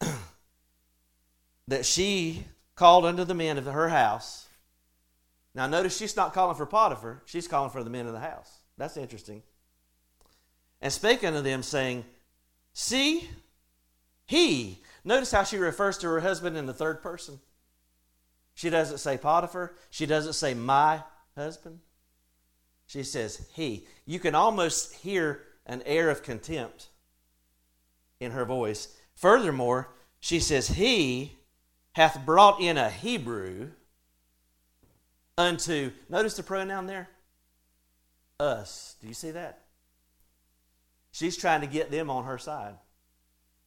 that 1.67 1.85
she 1.85 2.45
called 2.75 3.05
unto 3.05 3.23
the 3.23 3.33
men 3.33 3.57
of 3.57 3.65
her 3.65 3.89
house. 3.89 4.47
Now, 5.53 5.67
notice 5.67 5.97
she's 5.97 6.15
not 6.15 6.33
calling 6.33 6.55
for 6.55 6.65
Potiphar, 6.65 7.23
she's 7.25 7.47
calling 7.47 7.71
for 7.71 7.83
the 7.83 7.89
men 7.89 8.07
of 8.07 8.13
the 8.13 8.19
house. 8.19 8.59
That's 8.77 8.97
interesting. 8.97 9.41
And 10.81 10.91
spake 10.91 11.23
unto 11.23 11.41
them, 11.41 11.63
saying, 11.63 12.03
See, 12.73 13.29
he 14.25 14.81
Notice 15.05 15.31
how 15.31 15.43
she 15.43 15.57
refers 15.57 15.99
to 15.99 16.07
her 16.07 16.19
husband 16.19 16.57
in 16.57 16.65
the 16.65 16.73
third 16.73 17.01
person. 17.01 17.39
She 18.55 18.71
doesn't 18.71 18.97
say 18.97 19.17
Potiphar. 19.17 19.75
She 19.91 20.07
doesn't 20.07 20.33
say 20.33 20.55
my 20.55 21.03
husband. 21.35 21.79
She 22.87 23.03
says 23.03 23.47
he. 23.53 23.85
You 24.05 24.19
can 24.19 24.33
almost 24.33 24.95
hear 24.95 25.43
an 25.67 25.83
air 25.85 26.09
of 26.09 26.23
contempt 26.23 26.87
in 28.19 28.31
her 28.31 28.45
voice. 28.45 28.97
Furthermore, 29.13 29.89
she 30.19 30.39
says, 30.39 30.69
He 30.69 31.37
hath 31.95 32.25
brought 32.25 32.59
in 32.59 32.77
a 32.77 32.89
Hebrew 32.89 33.69
unto, 35.37 35.91
notice 36.09 36.35
the 36.35 36.43
pronoun 36.43 36.87
there? 36.87 37.07
Us. 38.37 38.97
Do 38.99 39.07
you 39.07 39.13
see 39.13 39.31
that? 39.31 39.61
She's 41.11 41.37
trying 41.37 41.61
to 41.61 41.67
get 41.67 41.91
them 41.91 42.09
on 42.09 42.25
her 42.25 42.37
side. 42.37 42.75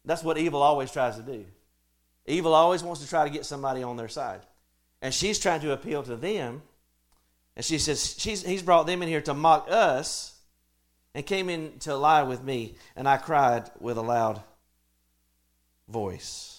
That's 0.04 0.22
what 0.22 0.36
evil 0.36 0.60
always 0.60 0.92
tries 0.92 1.16
to 1.16 1.22
do. 1.22 1.46
Evil 2.26 2.52
always 2.52 2.82
wants 2.82 3.00
to 3.00 3.08
try 3.08 3.24
to 3.24 3.30
get 3.30 3.46
somebody 3.46 3.82
on 3.82 3.96
their 3.96 4.08
side. 4.08 4.40
And 5.00 5.14
she's 5.14 5.38
trying 5.38 5.62
to 5.62 5.72
appeal 5.72 6.02
to 6.02 6.14
them. 6.14 6.60
And 7.56 7.64
she 7.64 7.78
says, 7.78 8.14
He's 8.22 8.62
brought 8.62 8.86
them 8.86 9.00
in 9.00 9.08
here 9.08 9.22
to 9.22 9.32
mock 9.32 9.68
us 9.70 10.38
and 11.14 11.24
came 11.24 11.48
in 11.48 11.78
to 11.80 11.96
lie 11.96 12.24
with 12.24 12.44
me. 12.44 12.74
And 12.94 13.08
I 13.08 13.16
cried 13.16 13.70
with 13.80 13.96
a 13.96 14.02
loud 14.02 14.42
voice. 15.88 16.57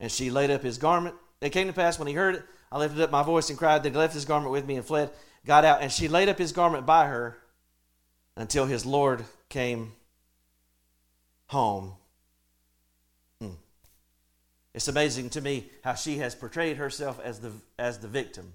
And 0.00 0.10
she 0.10 0.30
laid 0.30 0.50
up 0.50 0.62
his 0.62 0.78
garment. 0.78 1.14
It 1.40 1.50
came 1.50 1.66
to 1.66 1.72
pass 1.72 1.98
when 1.98 2.08
he 2.08 2.14
heard 2.14 2.36
it, 2.36 2.44
I 2.70 2.78
lifted 2.78 3.02
up 3.02 3.10
my 3.10 3.22
voice 3.22 3.48
and 3.48 3.58
cried. 3.58 3.82
Then 3.82 3.92
he 3.92 3.98
left 3.98 4.14
his 4.14 4.24
garment 4.24 4.52
with 4.52 4.66
me 4.66 4.76
and 4.76 4.84
fled, 4.84 5.10
got 5.46 5.64
out. 5.64 5.82
And 5.82 5.90
she 5.90 6.08
laid 6.08 6.28
up 6.28 6.38
his 6.38 6.52
garment 6.52 6.86
by 6.86 7.06
her 7.06 7.38
until 8.36 8.66
his 8.66 8.84
Lord 8.84 9.24
came 9.48 9.92
home. 11.46 11.94
Hmm. 13.40 13.52
It's 14.74 14.88
amazing 14.88 15.30
to 15.30 15.40
me 15.40 15.70
how 15.82 15.94
she 15.94 16.18
has 16.18 16.34
portrayed 16.34 16.76
herself 16.76 17.20
as 17.24 17.40
the, 17.40 17.52
as 17.78 17.98
the 17.98 18.08
victim. 18.08 18.52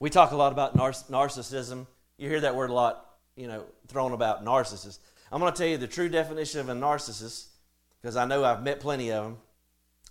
We 0.00 0.10
talk 0.10 0.32
a 0.32 0.36
lot 0.36 0.52
about 0.52 0.74
nar- 0.74 0.90
narcissism. 0.92 1.86
You 2.16 2.28
hear 2.28 2.40
that 2.40 2.56
word 2.56 2.70
a 2.70 2.74
lot, 2.74 3.06
you 3.36 3.46
know, 3.46 3.64
thrown 3.88 4.12
about 4.12 4.44
narcissist. 4.44 4.98
I'm 5.30 5.40
going 5.40 5.52
to 5.52 5.56
tell 5.56 5.68
you 5.68 5.78
the 5.78 5.86
true 5.86 6.08
definition 6.08 6.60
of 6.60 6.68
a 6.68 6.74
narcissist 6.74 7.46
because 8.00 8.16
I 8.16 8.24
know 8.24 8.42
I've 8.42 8.62
met 8.62 8.80
plenty 8.80 9.12
of 9.12 9.24
them. 9.24 9.38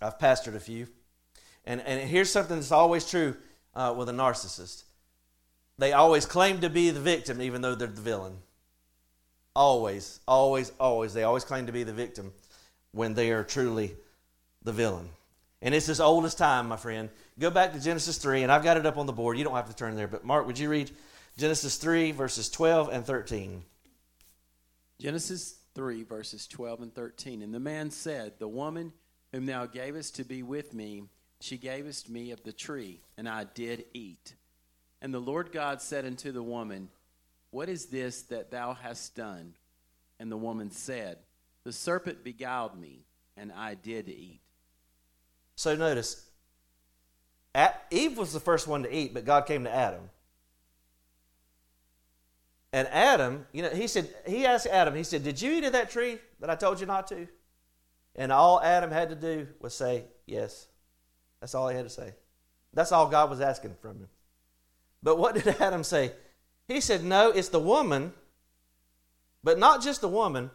I've 0.02 0.18
pastored 0.18 0.54
a 0.54 0.60
few. 0.60 0.88
And, 1.64 1.80
and 1.80 2.08
here's 2.08 2.30
something 2.30 2.56
that's 2.56 2.72
always 2.72 3.08
true 3.08 3.36
uh, 3.74 3.94
with 3.96 4.08
a 4.08 4.12
narcissist 4.12 4.84
they 5.78 5.92
always 5.92 6.26
claim 6.26 6.60
to 6.60 6.70
be 6.70 6.90
the 6.90 7.00
victim, 7.00 7.40
even 7.40 7.62
though 7.62 7.74
they're 7.74 7.88
the 7.88 8.00
villain. 8.00 8.36
Always, 9.56 10.20
always, 10.28 10.70
always. 10.78 11.12
They 11.12 11.24
always 11.24 11.44
claim 11.44 11.66
to 11.66 11.72
be 11.72 11.82
the 11.82 11.92
victim 11.92 12.32
when 12.92 13.14
they 13.14 13.32
are 13.32 13.42
truly 13.42 13.96
the 14.62 14.72
villain. 14.72 15.08
And 15.60 15.74
it's 15.74 15.88
as 15.88 16.00
old 16.00 16.24
as 16.24 16.34
time, 16.34 16.68
my 16.68 16.76
friend. 16.76 17.08
Go 17.38 17.50
back 17.50 17.72
to 17.72 17.80
Genesis 17.80 18.18
3, 18.18 18.42
and 18.42 18.52
I've 18.52 18.62
got 18.62 18.76
it 18.76 18.86
up 18.86 18.96
on 18.96 19.06
the 19.06 19.12
board. 19.12 19.38
You 19.38 19.44
don't 19.44 19.54
have 19.56 19.70
to 19.70 19.76
turn 19.76 19.96
there. 19.96 20.08
But, 20.08 20.24
Mark, 20.24 20.46
would 20.46 20.58
you 20.58 20.68
read 20.68 20.90
Genesis 21.36 21.76
3, 21.76 22.12
verses 22.12 22.48
12 22.50 22.88
and 22.90 23.04
13? 23.04 23.64
Genesis 25.00 25.56
3, 25.74 26.02
verses 26.04 26.46
12 26.46 26.82
and 26.82 26.94
13. 26.94 27.42
And 27.42 27.52
the 27.52 27.60
man 27.60 27.90
said, 27.90 28.34
The 28.38 28.48
woman 28.48 28.92
whom 29.32 29.46
thou 29.46 29.66
gavest 29.66 30.16
to 30.16 30.24
be 30.24 30.42
with 30.42 30.74
me, 30.74 31.04
she 31.40 31.56
gavest 31.56 32.08
me 32.08 32.30
of 32.30 32.42
the 32.44 32.52
tree, 32.52 33.00
and 33.16 33.28
I 33.28 33.44
did 33.44 33.84
eat. 33.92 34.34
And 35.00 35.12
the 35.12 35.18
Lord 35.18 35.50
God 35.50 35.82
said 35.82 36.04
unto 36.04 36.30
the 36.30 36.42
woman, 36.42 36.88
what 37.52 37.68
is 37.68 37.86
this 37.86 38.22
that 38.22 38.50
thou 38.50 38.72
hast 38.72 39.14
done? 39.14 39.52
And 40.18 40.32
the 40.32 40.36
woman 40.36 40.70
said, 40.70 41.18
The 41.64 41.72
serpent 41.72 42.24
beguiled 42.24 42.80
me, 42.80 43.04
and 43.36 43.52
I 43.52 43.74
did 43.74 44.08
eat. 44.08 44.40
So 45.54 45.76
notice, 45.76 46.24
Eve 47.90 48.16
was 48.16 48.32
the 48.32 48.40
first 48.40 48.66
one 48.66 48.82
to 48.84 48.94
eat, 48.94 49.12
but 49.12 49.26
God 49.26 49.46
came 49.46 49.64
to 49.64 49.74
Adam. 49.74 50.08
And 52.72 52.88
Adam, 52.88 53.46
you 53.52 53.62
know, 53.62 53.68
he 53.68 53.86
said, 53.86 54.08
he 54.26 54.46
asked 54.46 54.66
Adam, 54.66 54.94
he 54.94 55.04
said, 55.04 55.22
Did 55.22 55.40
you 55.42 55.52
eat 55.52 55.64
of 55.64 55.72
that 55.72 55.90
tree 55.90 56.18
that 56.40 56.48
I 56.48 56.54
told 56.54 56.80
you 56.80 56.86
not 56.86 57.06
to? 57.08 57.28
And 58.14 58.30
all 58.30 58.60
Adam 58.60 58.90
had 58.90 59.08
to 59.10 59.14
do 59.14 59.48
was 59.60 59.74
say, 59.74 60.04
Yes. 60.26 60.66
That's 61.40 61.54
all 61.54 61.68
he 61.68 61.76
had 61.76 61.84
to 61.84 61.90
say. 61.90 62.14
That's 62.72 62.92
all 62.92 63.08
God 63.08 63.30
was 63.30 63.40
asking 63.40 63.74
from 63.80 63.96
him. 63.98 64.08
But 65.02 65.18
what 65.18 65.34
did 65.34 65.46
Adam 65.60 65.84
say? 65.84 66.12
He 66.68 66.80
said, 66.80 67.04
No, 67.04 67.30
it's 67.30 67.48
the 67.48 67.58
woman, 67.58 68.12
but 69.42 69.58
not 69.58 69.82
just 69.82 70.00
the 70.00 70.08
woman, 70.08 70.50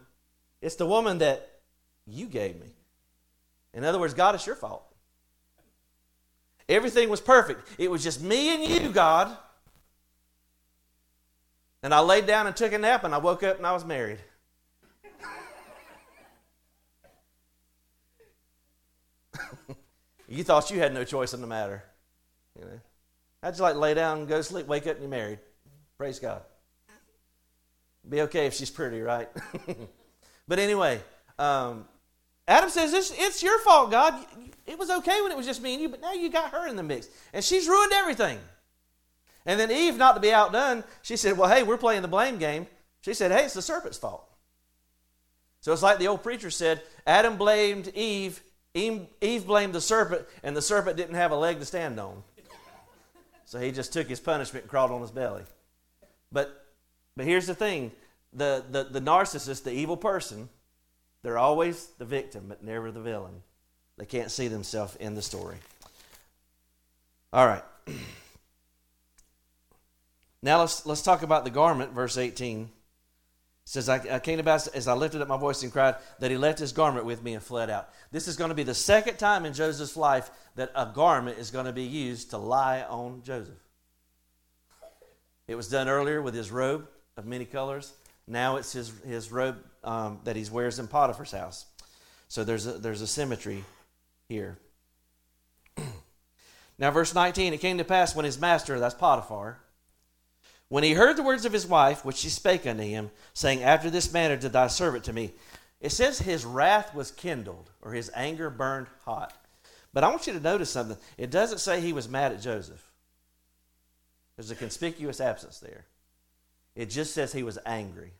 it's 0.60 0.76
the 0.76 0.86
woman 0.86 1.18
that 1.18 1.60
you 2.06 2.26
gave 2.26 2.58
me. 2.58 2.72
In 3.74 3.84
other 3.84 3.98
words, 3.98 4.14
God, 4.14 4.34
it's 4.34 4.46
your 4.46 4.56
fault. 4.56 4.84
Everything 6.68 7.08
was 7.08 7.20
perfect. 7.20 7.68
It 7.78 7.90
was 7.90 8.02
just 8.02 8.22
me 8.22 8.54
and 8.54 8.64
you, 8.64 8.90
God. 8.90 9.36
And 11.82 11.94
I 11.94 12.00
laid 12.00 12.26
down 12.26 12.46
and 12.46 12.56
took 12.56 12.72
a 12.72 12.78
nap, 12.78 13.04
and 13.04 13.14
I 13.14 13.18
woke 13.18 13.42
up 13.42 13.58
and 13.58 13.66
I 13.66 13.72
was 13.72 13.84
married. 13.84 14.18
You 20.28 20.44
thought 20.44 20.70
you 20.70 20.78
had 20.78 20.94
no 20.94 21.04
choice 21.04 21.34
in 21.34 21.40
the 21.40 21.46
matter. 21.46 21.82
You 22.58 22.64
know, 22.64 22.80
how'd 23.42 23.56
you 23.56 23.62
like 23.62 23.76
lay 23.76 23.94
down 23.94 24.18
and 24.18 24.28
go 24.28 24.36
to 24.36 24.42
sleep, 24.42 24.66
wake 24.66 24.86
up, 24.86 24.92
and 24.92 25.00
you're 25.00 25.10
married? 25.10 25.38
Praise 25.96 26.18
God. 26.18 26.42
Be 28.08 28.22
okay 28.22 28.46
if 28.46 28.54
she's 28.54 28.70
pretty, 28.70 29.00
right? 29.00 29.28
but 30.48 30.58
anyway, 30.58 31.00
um, 31.38 31.86
Adam 32.46 32.70
says, 32.70 32.94
it's, 32.94 33.12
it's 33.16 33.42
your 33.42 33.58
fault, 33.60 33.90
God. 33.90 34.14
It 34.66 34.78
was 34.78 34.90
okay 34.90 35.20
when 35.22 35.30
it 35.30 35.36
was 35.36 35.46
just 35.46 35.62
me 35.62 35.74
and 35.74 35.82
you, 35.82 35.88
but 35.88 36.00
now 36.00 36.12
you 36.12 36.30
got 36.30 36.52
her 36.52 36.66
in 36.66 36.76
the 36.76 36.82
mix. 36.82 37.08
And 37.32 37.44
she's 37.44 37.68
ruined 37.68 37.92
everything. 37.92 38.38
And 39.44 39.58
then 39.58 39.70
Eve, 39.70 39.96
not 39.96 40.14
to 40.14 40.20
be 40.20 40.32
outdone, 40.32 40.84
she 41.02 41.16
said, 41.16 41.36
Well, 41.38 41.48
hey, 41.48 41.62
we're 41.62 41.78
playing 41.78 42.02
the 42.02 42.08
blame 42.08 42.38
game. 42.38 42.66
She 43.00 43.14
said, 43.14 43.30
Hey, 43.30 43.44
it's 43.44 43.54
the 43.54 43.62
serpent's 43.62 43.98
fault. 43.98 44.28
So 45.60 45.72
it's 45.72 45.82
like 45.82 45.98
the 45.98 46.08
old 46.08 46.22
preacher 46.22 46.50
said 46.50 46.82
Adam 47.06 47.36
blamed 47.36 47.88
Eve, 47.94 48.42
Eve 48.74 49.46
blamed 49.46 49.74
the 49.74 49.80
serpent, 49.80 50.26
and 50.42 50.56
the 50.56 50.62
serpent 50.62 50.96
didn't 50.96 51.14
have 51.14 51.30
a 51.30 51.36
leg 51.36 51.58
to 51.58 51.64
stand 51.64 51.98
on. 51.98 52.22
So 53.44 53.58
he 53.58 53.72
just 53.72 53.92
took 53.92 54.08
his 54.08 54.20
punishment 54.20 54.64
and 54.64 54.70
crawled 54.70 54.90
on 54.90 55.00
his 55.00 55.10
belly. 55.10 55.42
But 56.30 56.66
but 57.16 57.26
here's 57.26 57.46
the 57.46 57.54
thing 57.54 57.90
the, 58.32 58.64
the, 58.70 58.84
the 58.84 59.00
narcissist, 59.00 59.64
the 59.64 59.72
evil 59.72 59.96
person, 59.96 60.48
they're 61.22 61.38
always 61.38 61.86
the 61.98 62.04
victim, 62.04 62.44
but 62.48 62.62
never 62.62 62.92
the 62.92 63.00
villain. 63.00 63.42
They 63.96 64.06
can't 64.06 64.30
see 64.30 64.46
themselves 64.46 64.94
in 64.96 65.14
the 65.16 65.22
story. 65.22 65.56
All 67.32 67.46
right. 67.46 67.64
Now 70.40 70.60
let's 70.60 70.86
let's 70.86 71.02
talk 71.02 71.22
about 71.22 71.42
the 71.42 71.50
garment, 71.50 71.90
verse 71.90 72.16
18. 72.16 72.70
Says, 73.68 73.90
I, 73.90 73.96
I 74.12 74.18
came 74.18 74.42
pass 74.42 74.66
as 74.68 74.88
I 74.88 74.94
lifted 74.94 75.20
up 75.20 75.28
my 75.28 75.36
voice 75.36 75.62
and 75.62 75.70
cried 75.70 75.96
that 76.20 76.30
he 76.30 76.38
left 76.38 76.58
his 76.58 76.72
garment 76.72 77.04
with 77.04 77.22
me 77.22 77.34
and 77.34 77.42
fled 77.42 77.68
out. 77.68 77.90
This 78.10 78.26
is 78.26 78.34
going 78.34 78.48
to 78.48 78.54
be 78.54 78.62
the 78.62 78.72
second 78.72 79.18
time 79.18 79.44
in 79.44 79.52
Joseph's 79.52 79.94
life 79.94 80.30
that 80.54 80.72
a 80.74 80.86
garment 80.86 81.36
is 81.36 81.50
going 81.50 81.66
to 81.66 81.72
be 81.72 81.82
used 81.82 82.30
to 82.30 82.38
lie 82.38 82.80
on 82.88 83.20
Joseph. 83.22 83.62
It 85.46 85.54
was 85.54 85.68
done 85.68 85.86
earlier 85.86 86.22
with 86.22 86.32
his 86.32 86.50
robe 86.50 86.88
of 87.18 87.26
many 87.26 87.44
colors. 87.44 87.92
Now 88.26 88.56
it's 88.56 88.72
his, 88.72 88.90
his 89.06 89.30
robe 89.30 89.58
um, 89.84 90.20
that 90.24 90.34
he 90.34 90.50
wears 90.50 90.78
in 90.78 90.88
Potiphar's 90.88 91.32
house. 91.32 91.66
So 92.28 92.44
there's 92.44 92.66
a, 92.66 92.72
there's 92.72 93.02
a 93.02 93.06
symmetry 93.06 93.64
here. 94.30 94.56
now, 96.78 96.90
verse 96.90 97.14
19 97.14 97.52
it 97.52 97.58
came 97.58 97.76
to 97.76 97.84
pass 97.84 98.16
when 98.16 98.24
his 98.24 98.40
master, 98.40 98.80
that's 98.80 98.94
Potiphar, 98.94 99.60
when 100.68 100.84
he 100.84 100.92
heard 100.92 101.16
the 101.16 101.22
words 101.22 101.44
of 101.44 101.52
his 101.52 101.66
wife, 101.66 102.04
which 102.04 102.16
she 102.16 102.28
spake 102.28 102.66
unto 102.66 102.82
him, 102.82 103.10
saying, 103.32 103.62
After 103.62 103.90
this 103.90 104.12
manner 104.12 104.36
did 104.36 104.52
thy 104.52 104.66
servant 104.66 105.04
to 105.04 105.12
me, 105.12 105.32
it 105.80 105.90
says 105.90 106.18
his 106.18 106.44
wrath 106.44 106.94
was 106.94 107.10
kindled, 107.10 107.70
or 107.80 107.92
his 107.92 108.10
anger 108.14 108.50
burned 108.50 108.88
hot. 109.04 109.32
But 109.94 110.04
I 110.04 110.08
want 110.08 110.26
you 110.26 110.32
to 110.34 110.40
notice 110.40 110.70
something. 110.70 110.98
It 111.16 111.30
doesn't 111.30 111.58
say 111.58 111.80
he 111.80 111.92
was 111.92 112.08
mad 112.08 112.32
at 112.32 112.42
Joseph, 112.42 112.84
there's 114.36 114.52
a 114.52 114.56
conspicuous 114.56 115.20
absence 115.20 115.58
there. 115.58 115.84
It 116.76 116.90
just 116.90 117.12
says 117.12 117.32
he 117.32 117.42
was 117.42 117.58
angry. 117.66 118.12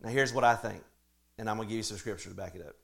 Now, 0.00 0.10
here's 0.10 0.32
what 0.32 0.44
I 0.44 0.54
think, 0.54 0.80
and 1.38 1.50
I'm 1.50 1.56
going 1.56 1.66
to 1.66 1.70
give 1.70 1.78
you 1.78 1.82
some 1.82 1.96
scripture 1.96 2.28
to 2.28 2.36
back 2.36 2.54
it 2.54 2.64
up 2.64 2.76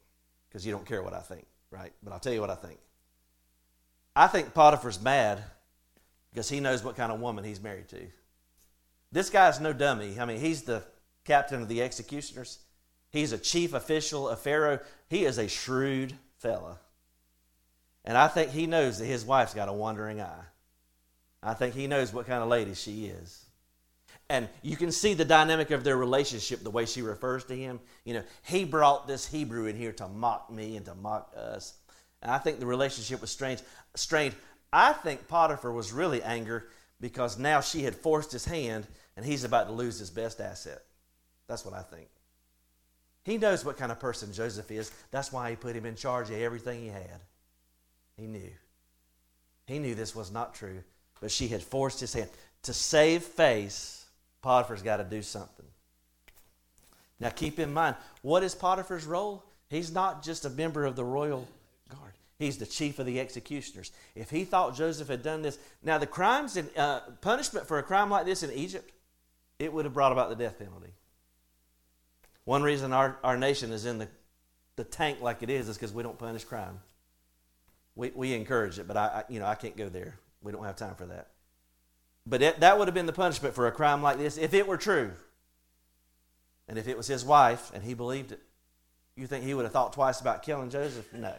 because 0.48 0.66
you 0.66 0.72
don't 0.72 0.84
care 0.84 1.00
what 1.00 1.14
I 1.14 1.20
think, 1.20 1.46
right? 1.70 1.92
But 2.02 2.12
I'll 2.12 2.18
tell 2.18 2.32
you 2.32 2.40
what 2.40 2.50
I 2.50 2.56
think. 2.56 2.78
I 4.16 4.26
think 4.26 4.52
Potiphar's 4.52 5.00
mad 5.00 5.44
because 6.30 6.48
he 6.48 6.60
knows 6.60 6.82
what 6.84 6.96
kind 6.96 7.12
of 7.12 7.20
woman 7.20 7.44
he's 7.44 7.60
married 7.60 7.88
to. 7.88 8.06
This 9.12 9.30
guy's 9.30 9.60
no 9.60 9.72
dummy. 9.72 10.18
I 10.20 10.24
mean, 10.24 10.40
he's 10.40 10.62
the 10.62 10.82
captain 11.24 11.62
of 11.62 11.68
the 11.68 11.82
executioners, 11.82 12.58
he's 13.10 13.32
a 13.32 13.38
chief 13.38 13.74
official 13.74 14.28
of 14.28 14.40
Pharaoh. 14.40 14.80
He 15.08 15.24
is 15.24 15.38
a 15.38 15.48
shrewd 15.48 16.14
fella. 16.38 16.78
And 18.04 18.16
I 18.16 18.28
think 18.28 18.50
he 18.50 18.66
knows 18.66 18.98
that 18.98 19.06
his 19.06 19.24
wife's 19.24 19.54
got 19.54 19.68
a 19.68 19.72
wandering 19.72 20.20
eye. 20.20 20.44
I 21.42 21.54
think 21.54 21.74
he 21.74 21.86
knows 21.86 22.12
what 22.12 22.26
kind 22.26 22.42
of 22.42 22.48
lady 22.48 22.74
she 22.74 23.06
is. 23.06 23.44
And 24.28 24.48
you 24.62 24.76
can 24.76 24.92
see 24.92 25.14
the 25.14 25.24
dynamic 25.24 25.70
of 25.72 25.82
their 25.82 25.96
relationship, 25.96 26.62
the 26.62 26.70
way 26.70 26.86
she 26.86 27.02
refers 27.02 27.44
to 27.46 27.56
him. 27.56 27.80
You 28.04 28.14
know, 28.14 28.22
he 28.42 28.64
brought 28.64 29.08
this 29.08 29.26
Hebrew 29.26 29.66
in 29.66 29.76
here 29.76 29.92
to 29.92 30.06
mock 30.06 30.50
me 30.50 30.76
and 30.76 30.86
to 30.86 30.94
mock 30.94 31.34
us. 31.36 31.74
And 32.22 32.30
I 32.30 32.38
think 32.38 32.60
the 32.60 32.66
relationship 32.66 33.20
was 33.20 33.30
strange, 33.30 33.60
strained. 33.96 34.34
I 34.72 34.92
think 34.92 35.28
Potiphar 35.28 35.72
was 35.72 35.92
really 35.92 36.22
angry 36.22 36.62
because 37.00 37.38
now 37.38 37.60
she 37.60 37.82
had 37.82 37.94
forced 37.94 38.32
his 38.32 38.44
hand 38.44 38.86
and 39.16 39.24
he's 39.24 39.44
about 39.44 39.66
to 39.66 39.72
lose 39.72 39.98
his 39.98 40.10
best 40.10 40.40
asset. 40.40 40.82
That's 41.46 41.64
what 41.64 41.74
I 41.74 41.82
think. 41.82 42.08
He 43.24 43.38
knows 43.38 43.64
what 43.64 43.76
kind 43.76 43.92
of 43.92 44.00
person 44.00 44.32
Joseph 44.32 44.70
is. 44.70 44.90
That's 45.10 45.32
why 45.32 45.50
he 45.50 45.56
put 45.56 45.76
him 45.76 45.86
in 45.86 45.96
charge 45.96 46.30
of 46.30 46.36
everything 46.36 46.80
he 46.80 46.88
had. 46.88 47.20
He 48.16 48.26
knew. 48.26 48.50
He 49.66 49.78
knew 49.78 49.94
this 49.94 50.14
was 50.14 50.30
not 50.30 50.54
true, 50.54 50.82
but 51.20 51.30
she 51.30 51.48
had 51.48 51.62
forced 51.62 52.00
his 52.00 52.12
hand. 52.12 52.30
To 52.64 52.72
save 52.72 53.22
face, 53.22 54.06
Potiphar's 54.42 54.82
got 54.82 54.98
to 54.98 55.04
do 55.04 55.22
something. 55.22 55.66
Now 57.18 57.30
keep 57.30 57.58
in 57.58 57.72
mind, 57.72 57.96
what 58.22 58.42
is 58.42 58.54
Potiphar's 58.54 59.06
role? 59.06 59.44
He's 59.68 59.92
not 59.92 60.22
just 60.22 60.44
a 60.44 60.50
member 60.50 60.84
of 60.84 60.96
the 60.96 61.04
royal. 61.04 61.46
He's 62.40 62.56
the 62.56 62.64
chief 62.64 62.98
of 62.98 63.04
the 63.04 63.20
executioners. 63.20 63.92
If 64.14 64.30
he 64.30 64.46
thought 64.46 64.74
Joseph 64.74 65.08
had 65.08 65.22
done 65.22 65.42
this, 65.42 65.58
now 65.82 65.98
the 65.98 66.06
crimes 66.06 66.56
and 66.56 66.70
uh, 66.74 67.00
punishment 67.20 67.68
for 67.68 67.78
a 67.78 67.82
crime 67.82 68.08
like 68.08 68.24
this 68.24 68.42
in 68.42 68.50
Egypt, 68.50 68.90
it 69.58 69.70
would 69.70 69.84
have 69.84 69.92
brought 69.92 70.10
about 70.10 70.30
the 70.30 70.36
death 70.36 70.58
penalty. 70.58 70.94
One 72.44 72.62
reason 72.62 72.94
our, 72.94 73.18
our 73.22 73.36
nation 73.36 73.72
is 73.72 73.84
in 73.84 73.98
the, 73.98 74.08
the 74.76 74.84
tank 74.84 75.20
like 75.20 75.42
it 75.42 75.50
is 75.50 75.68
is 75.68 75.76
because 75.76 75.92
we 75.92 76.02
don't 76.02 76.18
punish 76.18 76.44
crime. 76.44 76.80
We, 77.94 78.10
we 78.14 78.32
encourage 78.32 78.78
it, 78.78 78.88
but 78.88 78.96
I, 78.96 79.04
I, 79.04 79.24
you 79.28 79.38
know 79.38 79.44
I 79.44 79.54
can't 79.54 79.76
go 79.76 79.90
there. 79.90 80.14
We 80.40 80.50
don't 80.50 80.64
have 80.64 80.76
time 80.76 80.94
for 80.94 81.04
that. 81.04 81.28
But 82.24 82.40
it, 82.40 82.60
that 82.60 82.78
would 82.78 82.88
have 82.88 82.94
been 82.94 83.04
the 83.04 83.12
punishment 83.12 83.54
for 83.54 83.66
a 83.66 83.72
crime 83.72 84.00
like 84.00 84.16
this 84.16 84.38
if 84.38 84.54
it 84.54 84.66
were 84.66 84.78
true. 84.78 85.12
And 86.68 86.78
if 86.78 86.88
it 86.88 86.96
was 86.96 87.06
his 87.06 87.22
wife 87.22 87.70
and 87.74 87.84
he 87.84 87.92
believed 87.92 88.32
it, 88.32 88.40
you 89.14 89.26
think 89.26 89.44
he 89.44 89.52
would 89.52 89.66
have 89.66 89.72
thought 89.72 89.92
twice 89.92 90.22
about 90.22 90.42
killing 90.42 90.70
Joseph? 90.70 91.12
No. 91.12 91.34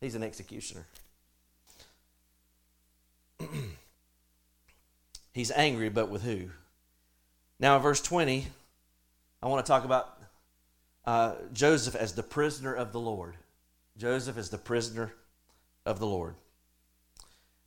He's 0.00 0.14
an 0.14 0.22
executioner. 0.22 0.86
He's 5.32 5.50
angry, 5.50 5.90
but 5.90 6.08
with 6.08 6.22
who? 6.22 6.50
Now, 7.58 7.76
in 7.76 7.82
verse 7.82 8.00
20, 8.00 8.46
I 9.42 9.46
want 9.46 9.64
to 9.64 9.70
talk 9.70 9.84
about 9.84 10.18
uh, 11.04 11.34
Joseph 11.52 11.94
as 11.94 12.14
the 12.14 12.22
prisoner 12.22 12.74
of 12.74 12.92
the 12.92 13.00
Lord. 13.00 13.36
Joseph 13.98 14.38
is 14.38 14.48
the 14.48 14.58
prisoner 14.58 15.12
of 15.84 15.98
the 15.98 16.06
Lord. 16.06 16.34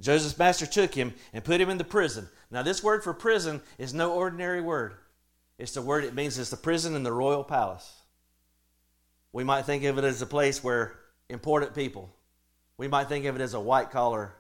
Joseph's 0.02 0.38
master 0.38 0.66
took 0.66 0.96
him 0.96 1.14
and 1.32 1.44
put 1.44 1.62
him 1.62 1.70
in 1.70 1.78
the 1.78 1.84
prison. 1.84 2.28
Now, 2.50 2.64
this 2.64 2.84
word 2.84 3.04
for 3.04 3.14
prison 3.14 3.62
is 3.78 3.94
no 3.94 4.14
ordinary 4.14 4.60
word. 4.60 4.96
It's 5.60 5.74
the 5.74 5.82
word, 5.82 6.04
it 6.04 6.16
means 6.16 6.38
it's 6.40 6.50
the 6.50 6.58
prison 6.58 6.96
in 6.96 7.04
the 7.04 7.12
royal 7.12 7.44
palace. 7.44 8.02
We 9.32 9.44
might 9.44 9.66
think 9.66 9.84
of 9.84 9.98
it 10.00 10.04
as 10.04 10.22
a 10.22 10.28
place 10.28 10.64
where 10.64 10.96
important 11.30 11.76
people 11.76 12.10
we 12.84 12.90
might 12.90 13.08
think 13.08 13.24
of 13.24 13.38
it 13.38 13.42
as 13.42 13.54
a 13.54 13.60
white 13.62 13.92
collar 13.92 14.34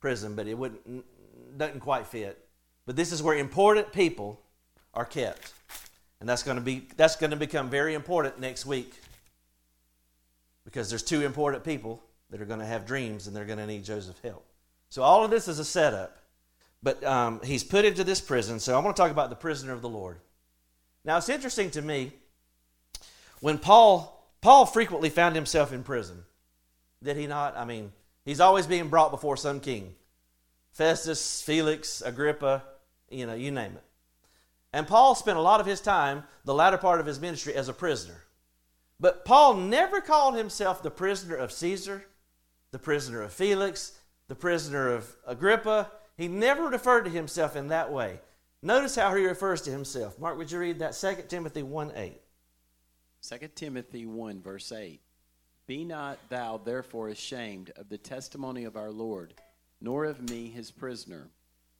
prison, 0.00 0.34
but 0.34 0.46
it 0.46 0.56
wouldn't 0.56 1.04
doesn't 1.58 1.80
quite 1.80 2.06
fit. 2.06 2.48
But 2.86 2.96
this 2.96 3.12
is 3.12 3.22
where 3.22 3.36
important 3.36 3.92
people 3.92 4.40
are 4.94 5.04
kept. 5.04 5.52
And 6.18 6.26
that's 6.26 6.42
going 6.42 6.56
to 6.56 6.62
be 6.62 6.88
that's 6.96 7.16
going 7.16 7.30
to 7.30 7.36
become 7.36 7.68
very 7.68 7.92
important 7.92 8.40
next 8.40 8.64
week. 8.64 8.94
Because 10.64 10.88
there's 10.88 11.02
two 11.02 11.26
important 11.26 11.62
people 11.62 12.02
that 12.30 12.40
are 12.40 12.46
going 12.46 12.60
to 12.60 12.64
have 12.64 12.86
dreams 12.86 13.26
and 13.26 13.36
they're 13.36 13.44
going 13.44 13.58
to 13.58 13.66
need 13.66 13.84
Joseph's 13.84 14.20
help. 14.20 14.46
So 14.88 15.02
all 15.02 15.22
of 15.22 15.30
this 15.30 15.46
is 15.46 15.58
a 15.58 15.64
setup. 15.64 16.16
But 16.82 17.04
um, 17.04 17.38
he's 17.44 17.64
put 17.64 17.84
into 17.84 18.02
this 18.02 18.22
prison. 18.22 18.60
So 18.60 18.74
I 18.74 18.82
want 18.82 18.96
to 18.96 19.02
talk 19.02 19.10
about 19.10 19.28
the 19.28 19.36
prisoner 19.36 19.74
of 19.74 19.82
the 19.82 19.90
Lord. 19.90 20.20
Now 21.04 21.18
it's 21.18 21.28
interesting 21.28 21.70
to 21.72 21.82
me 21.82 22.12
when 23.40 23.58
Paul 23.58 24.26
Paul 24.40 24.64
frequently 24.64 25.10
found 25.10 25.34
himself 25.34 25.70
in 25.70 25.82
prison. 25.82 26.24
Did 27.02 27.16
he 27.16 27.26
not? 27.26 27.56
I 27.56 27.64
mean, 27.64 27.92
he's 28.24 28.40
always 28.40 28.66
being 28.66 28.88
brought 28.88 29.10
before 29.10 29.36
some 29.36 29.60
king 29.60 29.94
Festus, 30.72 31.42
Felix, 31.42 32.02
Agrippa, 32.02 32.62
you 33.10 33.26
know, 33.26 33.34
you 33.34 33.50
name 33.50 33.72
it. 33.72 33.84
And 34.72 34.86
Paul 34.86 35.14
spent 35.14 35.38
a 35.38 35.42
lot 35.42 35.60
of 35.60 35.66
his 35.66 35.80
time, 35.80 36.24
the 36.44 36.54
latter 36.54 36.78
part 36.78 37.00
of 37.00 37.06
his 37.06 37.20
ministry, 37.20 37.54
as 37.54 37.68
a 37.68 37.72
prisoner. 37.72 38.24
But 39.00 39.24
Paul 39.24 39.54
never 39.54 40.00
called 40.00 40.36
himself 40.36 40.82
the 40.82 40.90
prisoner 40.90 41.36
of 41.36 41.52
Caesar, 41.52 42.04
the 42.70 42.78
prisoner 42.78 43.22
of 43.22 43.32
Felix, 43.32 43.98
the 44.28 44.34
prisoner 44.34 44.92
of 44.92 45.16
Agrippa. 45.26 45.90
He 46.16 46.28
never 46.28 46.68
referred 46.68 47.04
to 47.04 47.10
himself 47.10 47.56
in 47.56 47.68
that 47.68 47.90
way. 47.90 48.20
Notice 48.62 48.96
how 48.96 49.14
he 49.14 49.24
refers 49.24 49.62
to 49.62 49.70
himself. 49.70 50.18
Mark, 50.18 50.36
would 50.36 50.50
you 50.50 50.58
read 50.58 50.80
that 50.80 50.92
2 50.92 51.24
Timothy 51.28 51.62
1 51.62 51.92
8? 51.94 52.20
2 53.22 53.48
Timothy 53.54 54.04
1, 54.06 54.42
verse 54.42 54.72
8. 54.72 55.00
Be 55.68 55.84
not 55.84 56.18
thou 56.30 56.56
therefore 56.56 57.10
ashamed 57.10 57.72
of 57.76 57.90
the 57.90 57.98
testimony 57.98 58.64
of 58.64 58.74
our 58.74 58.90
Lord, 58.90 59.34
nor 59.82 60.06
of 60.06 60.30
me 60.30 60.48
his 60.48 60.70
prisoner, 60.70 61.28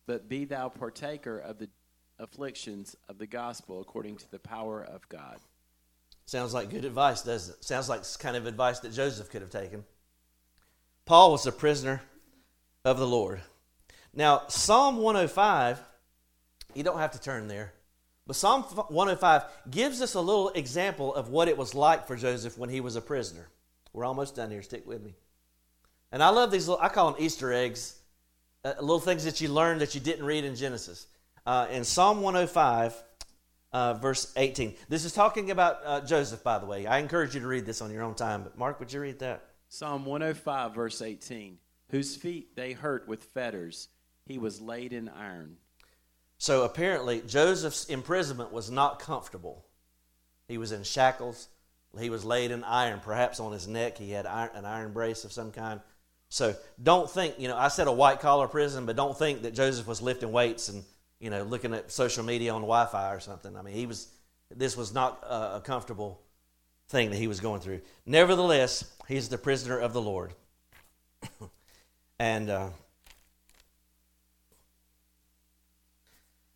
but 0.07 0.28
be 0.28 0.45
thou 0.45 0.68
partaker 0.68 1.39
of 1.39 1.59
the 1.59 1.70
afflictions 2.18 2.95
of 3.09 3.16
the 3.16 3.26
gospel 3.26 3.80
according 3.80 4.16
to 4.16 4.30
the 4.30 4.39
power 4.39 4.84
of 4.84 5.09
God. 5.09 5.39
Sounds 6.26 6.53
like 6.53 6.68
good 6.68 6.84
advice, 6.84 7.22
doesn't 7.22 7.55
it? 7.55 7.64
Sounds 7.64 7.89
like 7.89 8.03
kind 8.18 8.36
of 8.36 8.45
advice 8.45 8.80
that 8.80 8.93
Joseph 8.93 9.30
could 9.30 9.41
have 9.41 9.51
taken. 9.51 9.86
Paul 11.07 11.32
was 11.32 11.47
a 11.47 11.53
prisoner 11.53 12.03
of 12.84 12.99
the 12.99 13.07
Lord. 13.07 13.41
Now, 14.12 14.43
Psalm 14.49 14.99
105, 14.99 15.80
you 16.74 16.82
don't 16.82 16.99
have 16.99 17.12
to 17.12 17.20
turn 17.20 17.49
there, 17.49 17.72
but 18.26 18.36
Psalm 18.36 18.64
105 18.64 19.45
gives 19.70 20.03
us 20.03 20.12
a 20.12 20.20
little 20.20 20.51
example 20.51 21.14
of 21.14 21.30
what 21.30 21.49
it 21.49 21.57
was 21.57 21.74
like 21.74 22.07
for 22.07 22.16
Joseph 22.16 22.59
when 22.59 22.68
he 22.68 22.82
was 22.82 22.95
a 22.95 23.01
prisoner. 23.01 23.49
We're 23.93 24.05
almost 24.05 24.36
done 24.36 24.51
here. 24.51 24.62
Stick 24.62 24.86
with 24.86 25.03
me. 25.03 25.14
And 26.12 26.22
I 26.22 26.30
love 26.30 26.51
these 26.51 26.68
little, 26.68 26.82
I 26.82 26.89
call 26.89 27.12
them 27.12 27.22
Easter 27.22 27.53
eggs, 27.53 27.97
uh, 28.64 28.74
little 28.80 29.01
things 29.01 29.24
that 29.24 29.41
you 29.41 29.49
learned 29.49 29.80
that 29.80 29.95
you 29.95 30.01
didn't 30.01 30.24
read 30.24 30.45
in 30.45 30.57
Genesis. 30.57 31.07
Uh, 31.47 31.66
in 31.70 31.84
Psalm 31.84 32.22
105, 32.22 32.95
uh, 33.72 33.95
verse 33.95 34.32
18. 34.36 34.74
This 34.89 35.05
is 35.05 35.12
talking 35.12 35.51
about 35.51 35.80
uh, 35.84 36.01
Joseph, 36.01 36.43
by 36.43 36.59
the 36.59 36.66
way. 36.66 36.86
I 36.86 36.99
encourage 36.99 37.34
you 37.34 37.41
to 37.41 37.47
read 37.47 37.66
this 37.66 37.82
on 37.82 37.93
your 37.93 38.03
own 38.03 38.14
time. 38.14 38.43
But 38.43 38.59
Mark, 38.59 38.80
would 38.80 38.93
you 38.93 39.01
read 39.01 39.18
that? 39.20 39.45
Psalm 39.68 40.07
105, 40.07 40.74
verse 40.74 41.03
18. 41.03 41.59
Whose 41.91 42.16
feet 42.16 42.57
they 42.57 42.72
hurt 42.72 43.09
with 43.09 43.24
fetters, 43.24 43.89
he 44.26 44.39
was 44.39 44.61
laid 44.61 44.93
in 44.93 45.09
iron. 45.09 45.57
So 46.39 46.64
apparently, 46.64 47.22
Joseph's 47.26 47.86
imprisonment 47.86 48.53
was 48.53 48.70
not 48.70 49.01
comfortable. 49.01 49.66
He 50.47 50.59
was 50.59 50.72
in 50.72 50.82
shackles, 50.82 51.49
He 51.99 52.11
was 52.11 52.24
laid 52.24 52.51
in 52.51 52.64
iron, 52.64 53.01
perhaps 53.01 53.41
on 53.41 53.53
his 53.53 53.66
neck. 53.66 53.99
He 53.99 54.11
had 54.11 54.26
an 54.26 54.64
iron 54.64 54.93
brace 54.93 55.24
of 55.24 55.32
some 55.32 55.53
kind. 55.53 55.80
So 56.28 56.55
don't 56.82 57.11
think, 57.11 57.36
you 57.39 57.49
know, 57.49 57.57
I 57.57 57.68
said 57.68 57.86
a 57.86 57.93
white 57.93 58.20
collar 58.20 58.47
prison, 58.47 58.84
but 58.84 58.97
don't 58.97 59.16
think 59.16 59.43
that 59.43 59.55
Joseph 59.55 59.86
was 59.86 60.03
lifting 60.03 60.30
weights 60.30 60.68
and, 60.68 60.84
you 61.18 61.30
know, 61.30 61.43
looking 61.43 61.72
at 61.72 61.91
social 61.91 62.24
media 62.24 62.53
on 62.53 62.61
Wi 62.61 62.86
Fi 62.86 63.14
or 63.14 63.20
something. 63.20 63.57
I 63.57 63.62
mean, 63.62 63.74
he 63.74 63.86
was, 63.86 64.09
this 64.55 64.76
was 64.76 64.93
not 64.93 65.22
a 65.22 65.62
comfortable 65.64 66.20
thing 66.89 67.11
that 67.11 67.16
he 67.16 67.26
was 67.26 67.41
going 67.41 67.61
through. 67.61 67.80
Nevertheless, 68.05 68.84
he's 69.09 69.28
the 69.28 69.39
prisoner 69.39 69.78
of 69.78 69.95
the 69.95 70.03
Lord. 70.03 70.34
and 72.18 72.51
uh, 72.51 72.68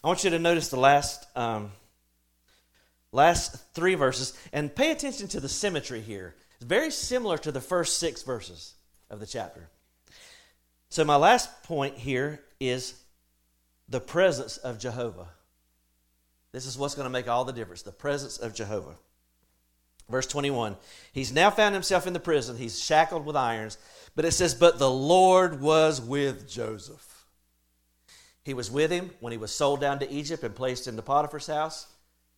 I 0.04 0.06
want 0.06 0.24
you 0.24 0.30
to 0.30 0.38
notice 0.38 0.68
the 0.68 0.78
last. 0.78 1.26
Um, 1.34 1.72
last 3.12 3.74
three 3.74 3.94
verses 3.94 4.36
and 4.52 4.74
pay 4.74 4.90
attention 4.90 5.28
to 5.28 5.40
the 5.40 5.48
symmetry 5.48 6.00
here. 6.00 6.34
It's 6.56 6.64
very 6.64 6.90
similar 6.90 7.38
to 7.38 7.52
the 7.52 7.60
first 7.60 7.98
six 7.98 8.22
verses 8.22 8.74
of 9.10 9.20
the 9.20 9.26
chapter. 9.26 9.68
So, 10.88 11.04
my 11.04 11.16
last 11.16 11.62
point 11.62 11.96
here 11.96 12.40
is 12.58 12.94
the 13.88 14.00
presence 14.00 14.56
of 14.56 14.78
Jehovah. 14.78 15.28
This 16.52 16.66
is 16.66 16.76
what's 16.76 16.94
going 16.94 17.06
to 17.06 17.10
make 17.10 17.28
all 17.28 17.44
the 17.44 17.52
difference 17.52 17.82
the 17.82 17.92
presence 17.92 18.38
of 18.38 18.54
Jehovah. 18.54 18.96
Verse 20.08 20.26
21 20.26 20.76
He's 21.12 21.32
now 21.32 21.50
found 21.50 21.74
himself 21.74 22.06
in 22.06 22.12
the 22.12 22.20
prison, 22.20 22.56
he's 22.56 22.82
shackled 22.82 23.24
with 23.24 23.36
irons, 23.36 23.78
but 24.14 24.24
it 24.24 24.32
says, 24.32 24.54
But 24.54 24.78
the 24.78 24.90
Lord 24.90 25.60
was 25.60 26.00
with 26.00 26.48
Joseph. 26.48 27.26
He 28.44 28.54
was 28.54 28.70
with 28.70 28.90
him 28.90 29.10
when 29.20 29.30
he 29.30 29.38
was 29.38 29.52
sold 29.52 29.80
down 29.80 30.00
to 30.00 30.10
Egypt 30.10 30.42
and 30.42 30.54
placed 30.54 30.88
into 30.88 31.00
Potiphar's 31.00 31.46
house. 31.46 31.86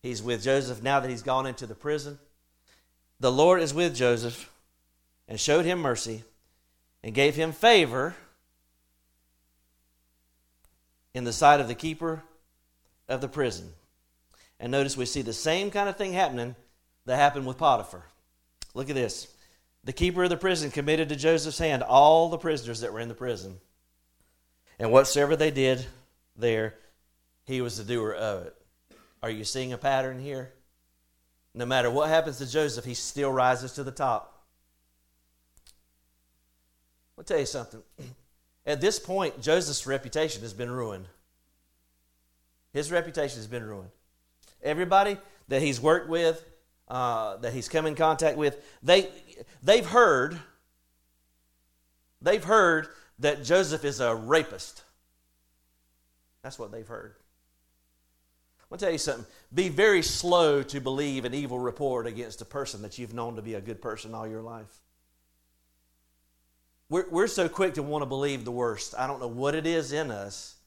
He's 0.05 0.21
with 0.21 0.43
Joseph 0.43 0.83
now 0.83 0.99
that 0.99 1.09
he's 1.09 1.23
gone 1.23 1.47
into 1.47 1.65
the 1.65 1.73
prison. 1.73 2.19
The 3.19 3.31
Lord 3.31 3.59
is 3.59 3.73
with 3.73 3.95
Joseph 3.95 4.51
and 5.27 5.39
showed 5.39 5.65
him 5.65 5.79
mercy 5.79 6.23
and 7.03 7.15
gave 7.15 7.35
him 7.35 7.51
favor 7.51 8.13
in 11.15 11.23
the 11.23 11.33
sight 11.33 11.59
of 11.59 11.67
the 11.67 11.73
keeper 11.73 12.21
of 13.09 13.19
the 13.19 13.27
prison. 13.27 13.71
And 14.59 14.71
notice 14.71 14.95
we 14.95 15.07
see 15.07 15.23
the 15.23 15.33
same 15.33 15.71
kind 15.71 15.89
of 15.89 15.97
thing 15.97 16.13
happening 16.13 16.55
that 17.07 17.15
happened 17.15 17.47
with 17.47 17.57
Potiphar. 17.57 18.03
Look 18.75 18.91
at 18.91 18.95
this. 18.95 19.33
The 19.85 19.91
keeper 19.91 20.25
of 20.25 20.29
the 20.29 20.37
prison 20.37 20.69
committed 20.69 21.09
to 21.09 21.15
Joseph's 21.15 21.57
hand 21.57 21.81
all 21.81 22.29
the 22.29 22.37
prisoners 22.37 22.81
that 22.81 22.93
were 22.93 22.99
in 22.99 23.09
the 23.09 23.15
prison. 23.15 23.57
And 24.77 24.91
whatsoever 24.91 25.35
they 25.35 25.49
did 25.49 25.83
there, 26.35 26.75
he 27.45 27.59
was 27.59 27.79
the 27.79 27.83
doer 27.83 28.11
of 28.11 28.45
it. 28.45 28.55
Are 29.25 29.31
you 29.31 29.43
seeing 29.43 29.73
a 29.73 29.77
pattern 29.79 30.19
here? 30.19 30.53
No 31.55 31.65
matter 31.65 31.89
what 31.89 32.09
happens 32.09 32.37
to 32.37 32.47
Joseph, 32.47 32.85
he 32.85 32.93
still 32.93 33.31
rises 33.31 33.71
to 33.71 33.83
the 33.83 33.89
top. 33.89 34.45
I'll 37.17 37.23
tell 37.23 37.39
you 37.39 37.47
something. 37.47 37.81
At 38.67 38.81
this 38.81 38.99
point, 38.99 39.41
Joseph's 39.41 39.87
reputation 39.87 40.43
has 40.43 40.53
been 40.53 40.69
ruined. 40.69 41.07
His 42.71 42.91
reputation 42.91 43.37
has 43.39 43.47
been 43.47 43.63
ruined. 43.63 43.89
Everybody 44.61 45.17
that 45.47 45.63
he's 45.63 45.81
worked 45.81 46.07
with, 46.07 46.45
uh, 46.87 47.37
that 47.37 47.51
he's 47.51 47.67
come 47.67 47.87
in 47.87 47.95
contact 47.95 48.37
with, 48.37 48.63
they, 48.83 49.09
they've 49.63 49.87
heard, 49.87 50.39
they've 52.21 52.43
heard 52.43 52.89
that 53.17 53.43
Joseph 53.43 53.85
is 53.85 53.99
a 53.99 54.13
rapist. 54.13 54.83
That's 56.43 56.59
what 56.59 56.71
they've 56.71 56.87
heard. 56.87 57.15
I'll 58.75 58.79
tell 58.79 58.91
you 58.91 58.97
something. 58.97 59.25
Be 59.53 59.69
very 59.69 60.01
slow 60.01 60.61
to 60.61 60.81
believe 60.81 61.23
an 61.23 61.33
evil 61.33 61.57
report 61.57 62.07
against 62.07 62.41
a 62.41 62.45
person 62.45 62.81
that 62.81 62.97
you've 62.97 63.13
known 63.13 63.37
to 63.37 63.41
be 63.41 63.53
a 63.53 63.61
good 63.61 63.81
person 63.81 64.13
all 64.13 64.27
your 64.27 64.41
life. 64.41 64.81
We're, 66.89 67.09
we're 67.09 67.27
so 67.27 67.47
quick 67.47 67.75
to 67.75 67.83
want 67.83 68.01
to 68.01 68.05
believe 68.05 68.43
the 68.43 68.51
worst. 68.51 68.93
I 68.99 69.07
don't 69.07 69.21
know 69.21 69.29
what 69.29 69.55
it 69.55 69.65
is 69.65 69.93
in 69.93 70.11
us, 70.11 70.57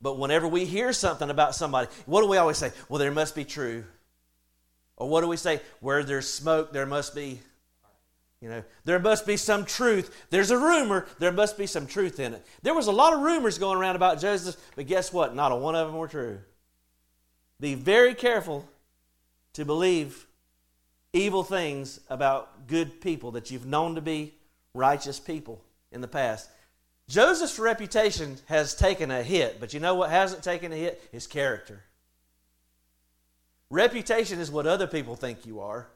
but 0.00 0.20
whenever 0.20 0.46
we 0.46 0.66
hear 0.66 0.92
something 0.92 1.30
about 1.30 1.56
somebody, 1.56 1.88
what 2.06 2.20
do 2.20 2.28
we 2.28 2.36
always 2.36 2.58
say? 2.58 2.70
Well, 2.88 3.00
there 3.00 3.10
must 3.10 3.34
be 3.34 3.44
true. 3.44 3.82
Or 4.96 5.08
what 5.08 5.22
do 5.22 5.26
we 5.26 5.36
say? 5.36 5.60
Where 5.80 6.04
there's 6.04 6.32
smoke, 6.32 6.72
there 6.72 6.86
must 6.86 7.12
be, 7.12 7.40
you 8.40 8.48
know, 8.48 8.62
there 8.84 9.00
must 9.00 9.26
be 9.26 9.36
some 9.36 9.64
truth. 9.64 10.26
There's 10.30 10.52
a 10.52 10.56
rumor, 10.56 11.08
there 11.18 11.32
must 11.32 11.58
be 11.58 11.66
some 11.66 11.88
truth 11.88 12.20
in 12.20 12.34
it. 12.34 12.46
There 12.62 12.74
was 12.74 12.86
a 12.86 12.92
lot 12.92 13.14
of 13.14 13.20
rumors 13.22 13.58
going 13.58 13.78
around 13.78 13.96
about 13.96 14.20
Joseph, 14.20 14.56
but 14.76 14.86
guess 14.86 15.12
what? 15.12 15.34
Not 15.34 15.50
a 15.50 15.56
one 15.56 15.74
of 15.74 15.88
them 15.88 15.96
were 15.96 16.06
true. 16.06 16.38
Be 17.60 17.74
very 17.74 18.14
careful 18.14 18.68
to 19.54 19.64
believe 19.64 20.26
evil 21.12 21.42
things 21.42 22.00
about 22.08 22.66
good 22.66 23.00
people 23.00 23.32
that 23.32 23.50
you've 23.50 23.66
known 23.66 23.94
to 23.94 24.00
be 24.00 24.34
righteous 24.74 25.18
people 25.18 25.62
in 25.90 26.00
the 26.00 26.08
past. 26.08 26.48
Joseph's 27.08 27.58
reputation 27.58 28.36
has 28.46 28.74
taken 28.74 29.10
a 29.10 29.22
hit, 29.22 29.58
but 29.58 29.72
you 29.72 29.80
know 29.80 29.94
what 29.94 30.10
hasn't 30.10 30.42
taken 30.42 30.72
a 30.72 30.76
hit? 30.76 31.02
His 31.10 31.26
character. 31.26 31.82
Reputation 33.70 34.38
is 34.38 34.50
what 34.50 34.66
other 34.66 34.86
people 34.86 35.16
think 35.16 35.46
you 35.46 35.60
are. 35.60 35.88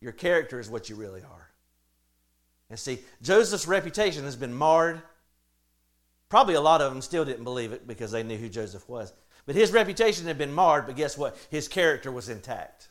Your 0.00 0.12
character 0.12 0.58
is 0.58 0.70
what 0.70 0.88
you 0.88 0.96
really 0.96 1.22
are. 1.22 1.50
And 2.70 2.78
see, 2.78 2.98
Joseph's 3.22 3.66
reputation 3.66 4.24
has 4.24 4.36
been 4.36 4.54
marred. 4.54 5.00
Probably 6.28 6.54
a 6.54 6.60
lot 6.60 6.82
of 6.82 6.92
them 6.92 7.02
still 7.02 7.24
didn't 7.24 7.44
believe 7.44 7.72
it 7.72 7.86
because 7.86 8.10
they 8.10 8.22
knew 8.22 8.36
who 8.36 8.48
Joseph 8.48 8.88
was. 8.88 9.12
But 9.48 9.56
his 9.56 9.72
reputation 9.72 10.26
had 10.26 10.36
been 10.36 10.52
marred, 10.52 10.84
but 10.84 10.94
guess 10.94 11.16
what? 11.16 11.34
His 11.48 11.68
character 11.68 12.12
was 12.12 12.28
intact. 12.28 12.88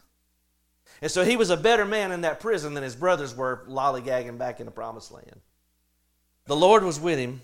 And 1.04 1.12
so 1.12 1.24
he 1.24 1.38
was 1.38 1.52
a 1.52 1.56
better 1.56 1.86
man 1.86 2.12
in 2.12 2.22
that 2.22 2.40
prison 2.40 2.74
than 2.74 2.82
his 2.82 2.96
brothers 2.96 3.36
were 3.36 3.64
lollygagging 3.70 4.40
back 4.40 4.60
in 4.60 4.66
the 4.66 4.72
promised 4.72 5.12
land. 5.12 5.40
The 6.46 6.56
Lord 6.56 6.84
was 6.84 7.00
with 7.00 7.20
him. 7.20 7.42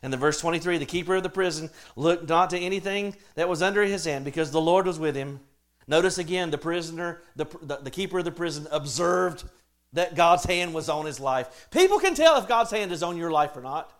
And 0.00 0.12
the 0.12 0.16
verse 0.16 0.40
23 0.40 0.78
the 0.78 0.86
keeper 0.86 1.16
of 1.16 1.24
the 1.24 1.28
prison 1.28 1.70
looked 1.96 2.28
not 2.28 2.50
to 2.50 2.58
anything 2.58 3.16
that 3.34 3.48
was 3.48 3.62
under 3.62 3.82
his 3.82 4.04
hand 4.04 4.24
because 4.24 4.52
the 4.52 4.60
Lord 4.60 4.86
was 4.86 5.00
with 5.00 5.16
him. 5.16 5.40
Notice 5.88 6.18
again, 6.18 6.52
the 6.52 6.56
prisoner, 6.56 7.22
the, 7.34 7.46
the, 7.62 7.78
the 7.78 7.90
keeper 7.90 8.20
of 8.20 8.24
the 8.24 8.30
prison 8.30 8.68
observed 8.70 9.42
that 9.94 10.14
God's 10.14 10.44
hand 10.44 10.72
was 10.72 10.88
on 10.88 11.04
his 11.04 11.18
life. 11.18 11.66
People 11.72 11.98
can 11.98 12.14
tell 12.14 12.38
if 12.38 12.46
God's 12.46 12.70
hand 12.70 12.92
is 12.92 13.02
on 13.02 13.16
your 13.16 13.32
life 13.32 13.56
or 13.56 13.60
not. 13.60 13.92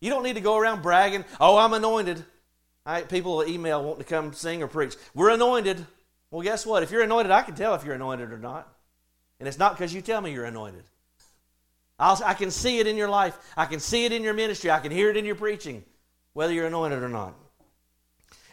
You 0.00 0.08
don't 0.08 0.22
need 0.22 0.36
to 0.36 0.40
go 0.40 0.56
around 0.56 0.80
bragging, 0.80 1.26
oh, 1.38 1.58
I'm 1.58 1.74
anointed. 1.74 2.24
People 3.08 3.44
email 3.46 3.82
wanting 3.82 4.02
to 4.02 4.08
come 4.08 4.32
sing 4.32 4.62
or 4.62 4.66
preach. 4.66 4.96
We're 5.14 5.30
anointed. 5.30 5.84
Well, 6.30 6.42
guess 6.42 6.64
what? 6.64 6.82
If 6.82 6.90
you're 6.90 7.02
anointed, 7.02 7.30
I 7.30 7.42
can 7.42 7.54
tell 7.54 7.74
if 7.74 7.84
you're 7.84 7.94
anointed 7.94 8.32
or 8.32 8.38
not. 8.38 8.68
And 9.38 9.48
it's 9.48 9.58
not 9.58 9.72
because 9.72 9.92
you 9.94 10.00
tell 10.00 10.20
me 10.20 10.32
you're 10.32 10.44
anointed. 10.44 10.84
I'll, 11.98 12.20
I 12.24 12.34
can 12.34 12.50
see 12.50 12.78
it 12.78 12.86
in 12.86 12.96
your 12.96 13.08
life. 13.08 13.36
I 13.56 13.66
can 13.66 13.80
see 13.80 14.06
it 14.06 14.12
in 14.12 14.22
your 14.22 14.34
ministry. 14.34 14.70
I 14.70 14.80
can 14.80 14.90
hear 14.90 15.10
it 15.10 15.16
in 15.16 15.24
your 15.24 15.34
preaching, 15.34 15.84
whether 16.32 16.52
you're 16.52 16.66
anointed 16.66 17.02
or 17.02 17.08
not. 17.08 17.34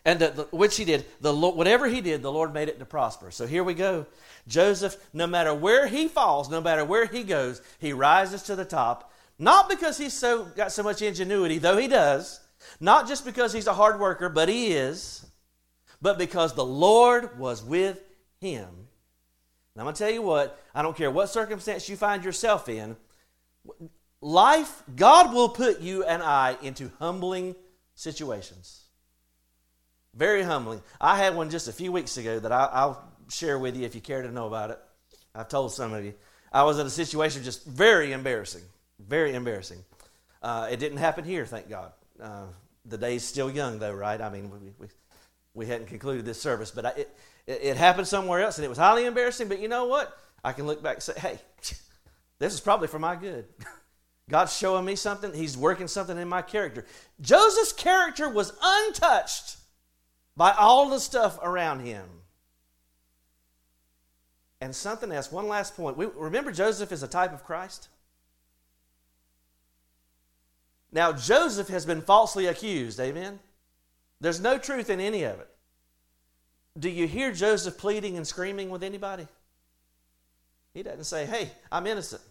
And 0.03 0.19
the, 0.19 0.29
the, 0.29 0.43
which 0.55 0.77
he 0.77 0.85
did, 0.85 1.05
the 1.19 1.33
Lord, 1.33 1.57
whatever 1.57 1.87
he 1.87 1.99
did, 1.99 2.21
the 2.21 2.31
Lord 2.31 2.53
made 2.53 2.69
it 2.69 2.79
to 2.79 2.85
prosper. 2.85 3.31
So 3.31 3.45
here 3.45 3.63
we 3.63 3.73
go. 3.73 4.05
Joseph, 4.47 4.95
no 5.13 5.27
matter 5.27 5.53
where 5.53 5.87
he 5.87 6.07
falls, 6.07 6.49
no 6.49 6.61
matter 6.61 6.85
where 6.85 7.05
he 7.05 7.23
goes, 7.23 7.61
he 7.79 7.91
rises 7.91 8.43
to 8.43 8.55
the 8.55 8.65
top. 8.65 9.11
Not 9.39 9.69
because 9.69 9.97
he's 9.97 10.13
so 10.13 10.45
got 10.45 10.71
so 10.71 10.81
much 10.81 11.01
ingenuity, 11.01 11.57
though 11.57 11.77
he 11.77 11.87
does, 11.87 12.39
not 12.79 13.07
just 13.07 13.25
because 13.25 13.53
he's 13.53 13.67
a 13.67 13.73
hard 13.73 13.99
worker, 13.99 14.29
but 14.29 14.49
he 14.49 14.67
is, 14.67 15.25
but 16.01 16.17
because 16.17 16.53
the 16.53 16.65
Lord 16.65 17.39
was 17.39 17.63
with 17.63 17.99
him. 18.39 18.67
And 18.67 19.81
I'm 19.81 19.85
going 19.85 19.95
to 19.95 19.99
tell 19.99 20.11
you 20.11 20.21
what, 20.21 20.59
I 20.73 20.81
don't 20.81 20.97
care 20.97 21.11
what 21.11 21.27
circumstance 21.27 21.87
you 21.87 21.95
find 21.95 22.23
yourself 22.23 22.69
in, 22.69 22.95
life, 24.21 24.83
God 24.95 25.33
will 25.33 25.49
put 25.49 25.81
you 25.81 26.03
and 26.03 26.23
I 26.23 26.57
into 26.61 26.91
humbling 26.99 27.55
situations. 27.95 28.83
Very 30.15 30.41
humbling. 30.41 30.81
I 30.99 31.17
had 31.17 31.35
one 31.35 31.49
just 31.49 31.67
a 31.67 31.73
few 31.73 31.91
weeks 31.91 32.17
ago 32.17 32.39
that 32.39 32.51
I, 32.51 32.85
will 32.85 33.01
share 33.29 33.59
with 33.59 33.77
you 33.77 33.85
if 33.85 33.93
you 33.93 34.01
care 34.01 34.21
to 34.21 34.31
know 34.31 34.47
about 34.47 34.71
it. 34.71 34.79
I've 35.35 35.49
told 35.49 35.71
some 35.71 35.93
of 35.93 36.03
you. 36.03 36.15
I 36.51 36.63
was 36.63 36.79
in 36.79 36.87
a 36.87 36.89
situation 36.89 37.43
just 37.43 37.65
very 37.65 38.13
embarrassing. 38.13 38.63
Very 38.99 39.35
embarrassing. 39.35 39.83
Uh, 40.41 40.69
it 40.71 40.79
didn't 40.79 40.97
happen 40.97 41.23
here, 41.23 41.45
thank 41.45 41.69
God. 41.69 41.91
Uh, 42.21 42.47
the 42.85 42.97
day's 42.97 43.23
still 43.23 43.51
young, 43.51 43.79
though, 43.79 43.93
right? 43.93 44.19
I 44.19 44.29
mean, 44.29 44.49
we, 44.49 44.71
we, 44.79 44.87
we 45.53 45.65
hadn't 45.65 45.87
concluded 45.87 46.25
this 46.25 46.41
service, 46.41 46.71
but 46.71 46.85
I, 46.85 46.89
it, 46.89 47.17
it, 47.45 47.59
it 47.63 47.77
happened 47.77 48.07
somewhere 48.07 48.41
else, 48.41 48.57
and 48.57 48.65
it 48.65 48.69
was 48.69 48.77
highly 48.77 49.05
embarrassing. 49.05 49.47
But 49.47 49.59
you 49.59 49.67
know 49.67 49.85
what? 49.85 50.17
I 50.43 50.53
can 50.53 50.65
look 50.65 50.81
back 50.81 50.95
and 50.95 51.03
say, 51.03 51.13
hey, 51.17 51.39
this 52.39 52.53
is 52.53 52.59
probably 52.59 52.87
for 52.87 52.99
my 52.99 53.15
good. 53.15 53.45
God's 54.29 54.55
showing 54.55 54.85
me 54.85 54.95
something. 54.95 55.33
He's 55.33 55.57
working 55.57 55.87
something 55.87 56.17
in 56.17 56.27
my 56.27 56.41
character. 56.41 56.85
Joseph's 57.21 57.73
character 57.73 58.29
was 58.29 58.53
untouched 58.61 59.57
by 60.35 60.51
all 60.51 60.89
the 60.89 60.99
stuff 60.99 61.39
around 61.41 61.81
him. 61.81 62.05
And 64.59 64.75
something 64.75 65.11
else, 65.11 65.31
one 65.31 65.47
last 65.47 65.75
point. 65.77 65.97
We, 65.97 66.07
remember, 66.07 66.51
Joseph 66.51 66.91
is 66.91 67.03
a 67.03 67.07
type 67.07 67.33
of 67.33 67.43
Christ? 67.43 67.89
Now, 70.91 71.11
Joseph 71.11 71.67
has 71.67 71.85
been 71.85 72.01
falsely 72.01 72.47
accused, 72.47 72.99
amen? 72.99 73.39
There's 74.21 74.39
no 74.39 74.57
truth 74.57 74.89
in 74.89 74.99
any 74.99 75.23
of 75.23 75.39
it. 75.39 75.49
Do 76.79 76.89
you 76.89 77.07
hear 77.07 77.31
Joseph 77.31 77.77
pleading 77.77 78.17
and 78.17 78.25
screaming 78.25 78.69
with 78.69 78.83
anybody? 78.83 79.27
He 80.73 80.83
doesn't 80.83 81.05
say, 81.05 81.25
hey, 81.25 81.51
I'm 81.71 81.87
innocent. 81.87 82.21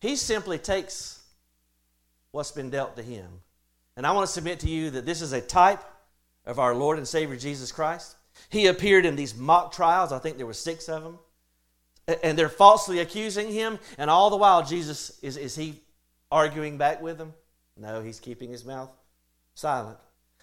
He 0.00 0.16
simply 0.16 0.58
takes 0.58 1.22
what's 2.32 2.50
been 2.50 2.70
dealt 2.70 2.96
to 2.96 3.02
him. 3.02 3.28
And 3.96 4.06
I 4.06 4.12
want 4.12 4.26
to 4.26 4.32
submit 4.32 4.60
to 4.60 4.68
you 4.68 4.90
that 4.90 5.06
this 5.06 5.20
is 5.20 5.32
a 5.32 5.40
type 5.40 5.82
of 6.46 6.58
our 6.58 6.74
Lord 6.74 6.98
and 6.98 7.06
Savior 7.06 7.36
Jesus 7.36 7.70
Christ. 7.70 8.16
He 8.48 8.66
appeared 8.66 9.04
in 9.04 9.14
these 9.14 9.36
mock 9.36 9.72
trials. 9.72 10.10
I 10.10 10.18
think 10.18 10.38
there 10.38 10.46
were 10.46 10.54
six 10.54 10.88
of 10.88 11.02
them. 11.02 11.18
And 12.22 12.38
they're 12.38 12.48
falsely 12.48 12.98
accusing 12.98 13.52
him. 13.52 13.78
And 13.98 14.10
all 14.10 14.30
the 14.30 14.36
while, 14.36 14.64
Jesus, 14.64 15.18
is, 15.22 15.36
is 15.36 15.54
he 15.54 15.80
arguing 16.30 16.78
back 16.78 17.00
with 17.02 17.18
them? 17.18 17.34
No, 17.76 18.02
he's 18.02 18.20
keeping 18.20 18.50
his 18.50 18.64
mouth 18.64 18.92
silent. 19.54 19.98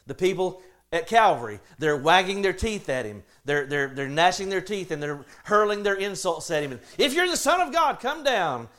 The 0.08 0.16
people 0.16 0.62
at 0.92 1.08
Calvary. 1.08 1.60
They're 1.78 1.98
wagging 1.98 2.42
their 2.42 2.54
teeth 2.54 2.90
at 2.90 3.06
him. 3.06 3.24
They're, 3.46 3.66
they're, 3.66 3.88
they're 3.90 4.10
gnashing 4.10 4.50
their 4.50 4.62
teeth 4.62 4.92
and 4.92 5.02
they're 5.02 5.24
hurling 5.44 5.84
their 5.84 5.96
insults 5.96 6.50
at 6.52 6.64
him. 6.64 6.72
And, 6.72 6.82
if 6.98 7.14
you're 7.14 7.28
the 7.28 7.38
Son 7.38 7.62
of 7.62 7.72
God, 7.74 8.00
come 8.00 8.24
down. 8.24 8.70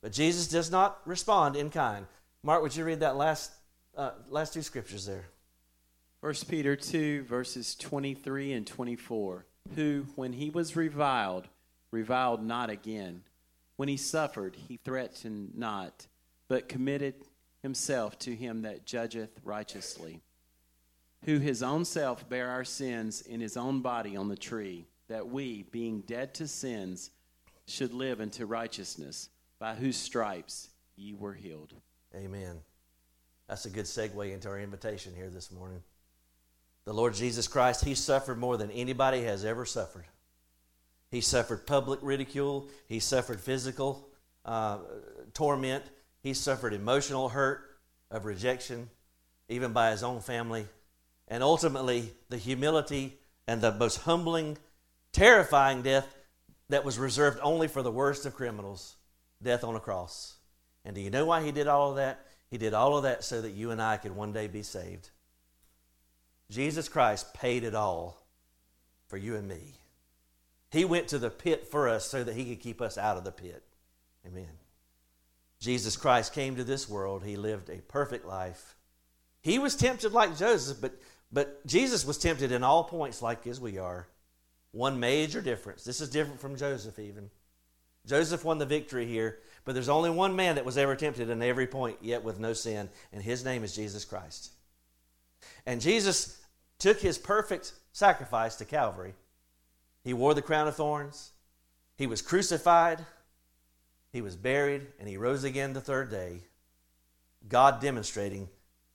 But 0.00 0.12
Jesus 0.12 0.48
does 0.48 0.70
not 0.70 1.00
respond 1.04 1.56
in 1.56 1.70
kind. 1.70 2.06
Mark, 2.42 2.62
would 2.62 2.74
you 2.74 2.84
read 2.84 3.00
that 3.00 3.16
last, 3.16 3.52
uh, 3.96 4.12
last 4.30 4.54
two 4.54 4.62
scriptures 4.62 5.06
there? 5.06 5.26
1 6.20 6.34
Peter 6.48 6.76
2, 6.76 7.24
verses 7.24 7.74
23 7.74 8.52
and 8.52 8.66
24. 8.66 9.44
Who, 9.74 10.06
when 10.14 10.32
he 10.32 10.50
was 10.50 10.76
reviled, 10.76 11.48
reviled 11.90 12.42
not 12.42 12.70
again. 12.70 13.22
When 13.76 13.88
he 13.88 13.96
suffered, 13.96 14.56
he 14.68 14.78
threatened 14.78 15.52
not, 15.56 16.06
but 16.48 16.68
committed 16.68 17.14
himself 17.62 18.18
to 18.20 18.34
him 18.34 18.62
that 18.62 18.86
judgeth 18.86 19.40
righteously 19.44 20.20
who 21.24 21.38
his 21.38 21.62
own 21.62 21.84
self 21.84 22.28
bare 22.28 22.48
our 22.48 22.64
sins 22.64 23.22
in 23.22 23.40
his 23.40 23.56
own 23.56 23.80
body 23.80 24.16
on 24.16 24.28
the 24.28 24.36
tree, 24.36 24.86
that 25.08 25.28
we, 25.28 25.64
being 25.70 26.00
dead 26.00 26.34
to 26.34 26.46
sins, 26.46 27.10
should 27.66 27.92
live 27.92 28.20
unto 28.20 28.46
righteousness, 28.46 29.28
by 29.58 29.74
whose 29.74 29.96
stripes 29.96 30.68
ye 30.96 31.14
were 31.14 31.34
healed. 31.34 31.74
Amen. 32.14 32.56
That's 33.48 33.64
a 33.64 33.70
good 33.70 33.86
segue 33.86 34.32
into 34.32 34.48
our 34.48 34.60
invitation 34.60 35.12
here 35.14 35.30
this 35.30 35.50
morning. 35.50 35.82
The 36.84 36.94
Lord 36.94 37.14
Jesus 37.14 37.48
Christ, 37.48 37.84
He 37.84 37.94
suffered 37.94 38.38
more 38.38 38.56
than 38.56 38.70
anybody 38.70 39.22
has 39.24 39.44
ever 39.44 39.64
suffered. 39.64 40.04
He 41.10 41.20
suffered 41.20 41.66
public 41.66 42.00
ridicule, 42.02 42.68
He 42.86 43.00
suffered 43.00 43.40
physical 43.40 44.08
uh, 44.44 44.78
torment, 45.34 45.84
He 46.22 46.34
suffered 46.34 46.72
emotional 46.72 47.30
hurt 47.30 47.62
of 48.10 48.24
rejection, 48.24 48.90
even 49.48 49.72
by 49.72 49.90
His 49.90 50.02
own 50.02 50.20
family 50.20 50.66
and 51.28 51.42
ultimately 51.42 52.12
the 52.28 52.38
humility 52.38 53.18
and 53.46 53.60
the 53.60 53.72
most 53.72 54.00
humbling, 54.00 54.58
terrifying 55.12 55.82
death 55.82 56.16
that 56.68 56.84
was 56.84 56.98
reserved 56.98 57.38
only 57.42 57.68
for 57.68 57.82
the 57.82 57.92
worst 57.92 58.26
of 58.26 58.34
criminals 58.34 58.96
death 59.42 59.62
on 59.62 59.76
a 59.76 59.80
cross. 59.80 60.36
And 60.84 60.94
do 60.94 61.00
you 61.00 61.10
know 61.10 61.26
why 61.26 61.44
he 61.44 61.52
did 61.52 61.68
all 61.68 61.90
of 61.90 61.96
that? 61.96 62.26
He 62.50 62.58
did 62.58 62.74
all 62.74 62.96
of 62.96 63.02
that 63.04 63.24
so 63.24 63.40
that 63.42 63.52
you 63.52 63.70
and 63.70 63.80
I 63.80 63.98
could 63.98 64.16
one 64.16 64.32
day 64.32 64.48
be 64.48 64.62
saved. 64.62 65.10
Jesus 66.50 66.88
Christ 66.88 67.34
paid 67.34 67.62
it 67.62 67.74
all 67.74 68.26
for 69.06 69.18
you 69.18 69.36
and 69.36 69.46
me. 69.46 69.74
He 70.70 70.84
went 70.84 71.08
to 71.08 71.18
the 71.18 71.30
pit 71.30 71.66
for 71.66 71.88
us 71.88 72.06
so 72.06 72.24
that 72.24 72.34
he 72.34 72.46
could 72.46 72.60
keep 72.60 72.80
us 72.80 72.98
out 72.98 73.16
of 73.16 73.24
the 73.24 73.32
pit. 73.32 73.62
Amen. 74.26 74.48
Jesus 75.60 75.96
Christ 75.96 76.32
came 76.32 76.56
to 76.56 76.64
this 76.64 76.88
world. 76.88 77.24
He 77.24 77.36
lived 77.36 77.68
a 77.68 77.82
perfect 77.82 78.26
life. 78.26 78.76
He 79.42 79.58
was 79.58 79.74
tempted 79.74 80.12
like 80.12 80.36
Joseph, 80.36 80.78
but 80.80 80.94
but 81.30 81.66
Jesus 81.66 82.06
was 82.06 82.18
tempted 82.18 82.52
in 82.52 82.62
all 82.62 82.84
points 82.84 83.20
like 83.20 83.46
as 83.46 83.60
we 83.60 83.78
are. 83.78 84.08
One 84.72 85.00
major 85.00 85.40
difference. 85.40 85.84
This 85.84 86.00
is 86.00 86.10
different 86.10 86.40
from 86.40 86.56
Joseph, 86.56 86.98
even. 86.98 87.30
Joseph 88.06 88.44
won 88.44 88.58
the 88.58 88.66
victory 88.66 89.06
here, 89.06 89.38
but 89.64 89.74
there's 89.74 89.88
only 89.88 90.10
one 90.10 90.34
man 90.34 90.54
that 90.54 90.64
was 90.64 90.78
ever 90.78 90.96
tempted 90.96 91.28
in 91.28 91.42
every 91.42 91.66
point, 91.66 91.98
yet 92.00 92.24
with 92.24 92.38
no 92.38 92.54
sin, 92.54 92.88
and 93.12 93.22
his 93.22 93.44
name 93.44 93.64
is 93.64 93.74
Jesus 93.74 94.04
Christ. 94.04 94.52
And 95.66 95.80
Jesus 95.80 96.40
took 96.78 97.00
his 97.00 97.18
perfect 97.18 97.74
sacrifice 97.92 98.56
to 98.56 98.64
Calvary. 98.64 99.14
He 100.04 100.14
wore 100.14 100.32
the 100.32 100.42
crown 100.42 100.68
of 100.68 100.76
thorns, 100.76 101.32
he 101.96 102.06
was 102.06 102.22
crucified, 102.22 103.04
he 104.12 104.20
was 104.20 104.36
buried, 104.36 104.86
and 104.98 105.08
he 105.08 105.16
rose 105.16 105.44
again 105.44 105.72
the 105.72 105.80
third 105.80 106.10
day. 106.10 106.42
God 107.48 107.80
demonstrating 107.80 108.48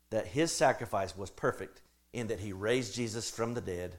that 0.09 0.27
his 0.27 0.51
sacrifice 0.51 1.17
was 1.17 1.29
perfect 1.29 1.81
in 2.11 2.27
that 2.27 2.39
he 2.39 2.53
raised 2.53 2.95
Jesus 2.95 3.29
from 3.29 3.53
the 3.53 3.61
dead, 3.61 3.97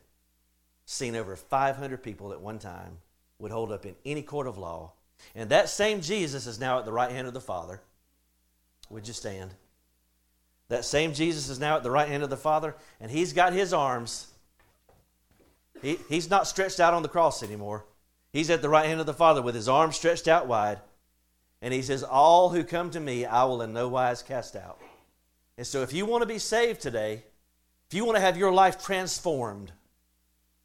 seen 0.85 1.17
over 1.17 1.37
500 1.37 2.03
people 2.03 2.33
at 2.33 2.41
one 2.41 2.59
time, 2.59 2.99
would 3.39 3.51
hold 3.51 3.73
up 3.73 3.85
in 3.85 3.97
any 4.05 4.23
court 4.23 4.47
of 4.47 4.59
law. 4.59 4.93
And 5.35 5.51
that 5.51 5.69
same 5.69 6.01
Jesus 6.01 6.47
is 6.47 6.61
now 6.61 6.79
at 6.79 6.85
the 6.85 6.93
right 6.93 7.11
hand 7.11 7.27
of 7.27 7.35
the 7.35 7.41
Father. 7.41 7.81
Would 8.91 9.09
you 9.09 9.15
stand? 9.15 9.53
That 10.69 10.85
same 10.85 11.12
Jesus 11.12 11.49
is 11.49 11.59
now 11.59 11.77
at 11.77 11.83
the 11.83 11.91
right 11.91 12.09
hand 12.09 12.23
of 12.23 12.31
the 12.31 12.37
Father, 12.37 12.75
and 13.01 13.11
he's 13.11 13.33
got 13.33 13.53
his 13.53 13.73
arms. 13.73 14.29
He, 15.83 15.99
he's 16.09 16.31
not 16.31 16.47
stretched 16.47 16.81
out 16.81 16.95
on 16.95 17.03
the 17.03 17.09
cross 17.09 17.43
anymore. 17.43 17.85
He's 18.33 18.51
at 18.51 18.62
the 18.62 18.69
right 18.69 18.87
hand 18.87 19.01
of 19.01 19.07
the 19.07 19.15
Father 19.15 19.43
with 19.43 19.55
his 19.55 19.69
arms 19.69 19.97
stretched 19.97 20.29
out 20.29 20.47
wide. 20.47 20.79
And 21.65 21.73
he 21.73 21.81
says, 21.81 22.03
All 22.03 22.51
who 22.51 22.62
come 22.62 22.91
to 22.91 23.01
me, 23.01 23.25
I 23.25 23.45
will 23.45 23.62
in 23.62 23.73
no 23.73 23.89
wise 23.89 24.23
cast 24.23 24.55
out. 24.55 24.79
And 25.57 25.67
so 25.67 25.81
if 25.81 25.95
you 25.95 26.05
want 26.05 26.21
to 26.21 26.27
be 26.27 26.39
saved 26.39 26.83
today, 26.83 27.25
if 27.89 27.95
you 27.95 28.05
want 28.05 28.17
to 28.17 28.21
have 28.21 28.37
your 28.37 28.53
life 28.53 28.85
transformed 28.85 29.73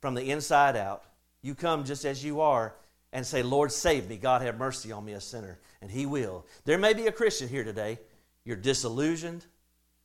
from 0.01 0.13
the 0.13 0.29
inside 0.29 0.75
out, 0.75 1.05
you 1.41 1.55
come 1.55 1.85
just 1.85 2.03
as 2.03 2.21
you 2.21 2.41
are 2.41 2.75
and 3.13 3.25
say, 3.25 3.43
Lord, 3.43 3.71
save 3.71 4.09
me. 4.09 4.17
God, 4.17 4.41
have 4.41 4.57
mercy 4.57 4.91
on 4.91 5.05
me, 5.05 5.13
a 5.13 5.21
sinner. 5.21 5.57
And 5.81 5.89
He 5.89 6.05
will. 6.05 6.45
There 6.65 6.77
may 6.77 6.93
be 6.93 7.07
a 7.07 7.13
Christian 7.13 7.47
here 7.47 7.63
today. 7.63 7.97
You're 8.43 8.57
disillusioned. 8.57 9.45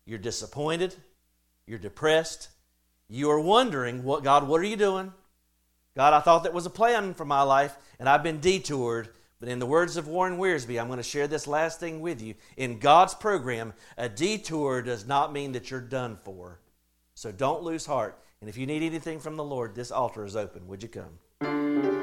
You're 0.06 0.20
disappointed. 0.20 0.94
You're 1.66 1.80
depressed. 1.80 2.50
You 3.08 3.30
are 3.30 3.40
wondering, 3.40 4.04
what, 4.04 4.22
God, 4.22 4.46
what 4.46 4.60
are 4.60 4.64
you 4.64 4.76
doing? 4.76 5.12
God, 5.96 6.14
I 6.14 6.20
thought 6.20 6.44
that 6.44 6.54
was 6.54 6.66
a 6.66 6.70
plan 6.70 7.14
for 7.14 7.24
my 7.24 7.42
life, 7.42 7.76
and 7.98 8.08
I've 8.08 8.22
been 8.22 8.38
detoured. 8.38 9.08
But 9.44 9.52
in 9.52 9.58
the 9.58 9.66
words 9.66 9.98
of 9.98 10.08
Warren 10.08 10.38
Wiersbe, 10.38 10.80
I'm 10.80 10.86
going 10.86 10.96
to 10.96 11.02
share 11.02 11.26
this 11.26 11.46
last 11.46 11.78
thing 11.78 12.00
with 12.00 12.22
you. 12.22 12.34
In 12.56 12.78
God's 12.78 13.12
program, 13.12 13.74
a 13.98 14.08
detour 14.08 14.80
does 14.80 15.06
not 15.06 15.34
mean 15.34 15.52
that 15.52 15.70
you're 15.70 15.82
done 15.82 16.16
for. 16.24 16.60
So 17.12 17.30
don't 17.30 17.62
lose 17.62 17.84
heart. 17.84 18.18
And 18.40 18.48
if 18.48 18.56
you 18.56 18.66
need 18.66 18.82
anything 18.82 19.20
from 19.20 19.36
the 19.36 19.44
Lord, 19.44 19.74
this 19.74 19.90
altar 19.90 20.24
is 20.24 20.34
open. 20.34 20.66
Would 20.66 20.82
you 20.82 20.88
come? 20.88 21.93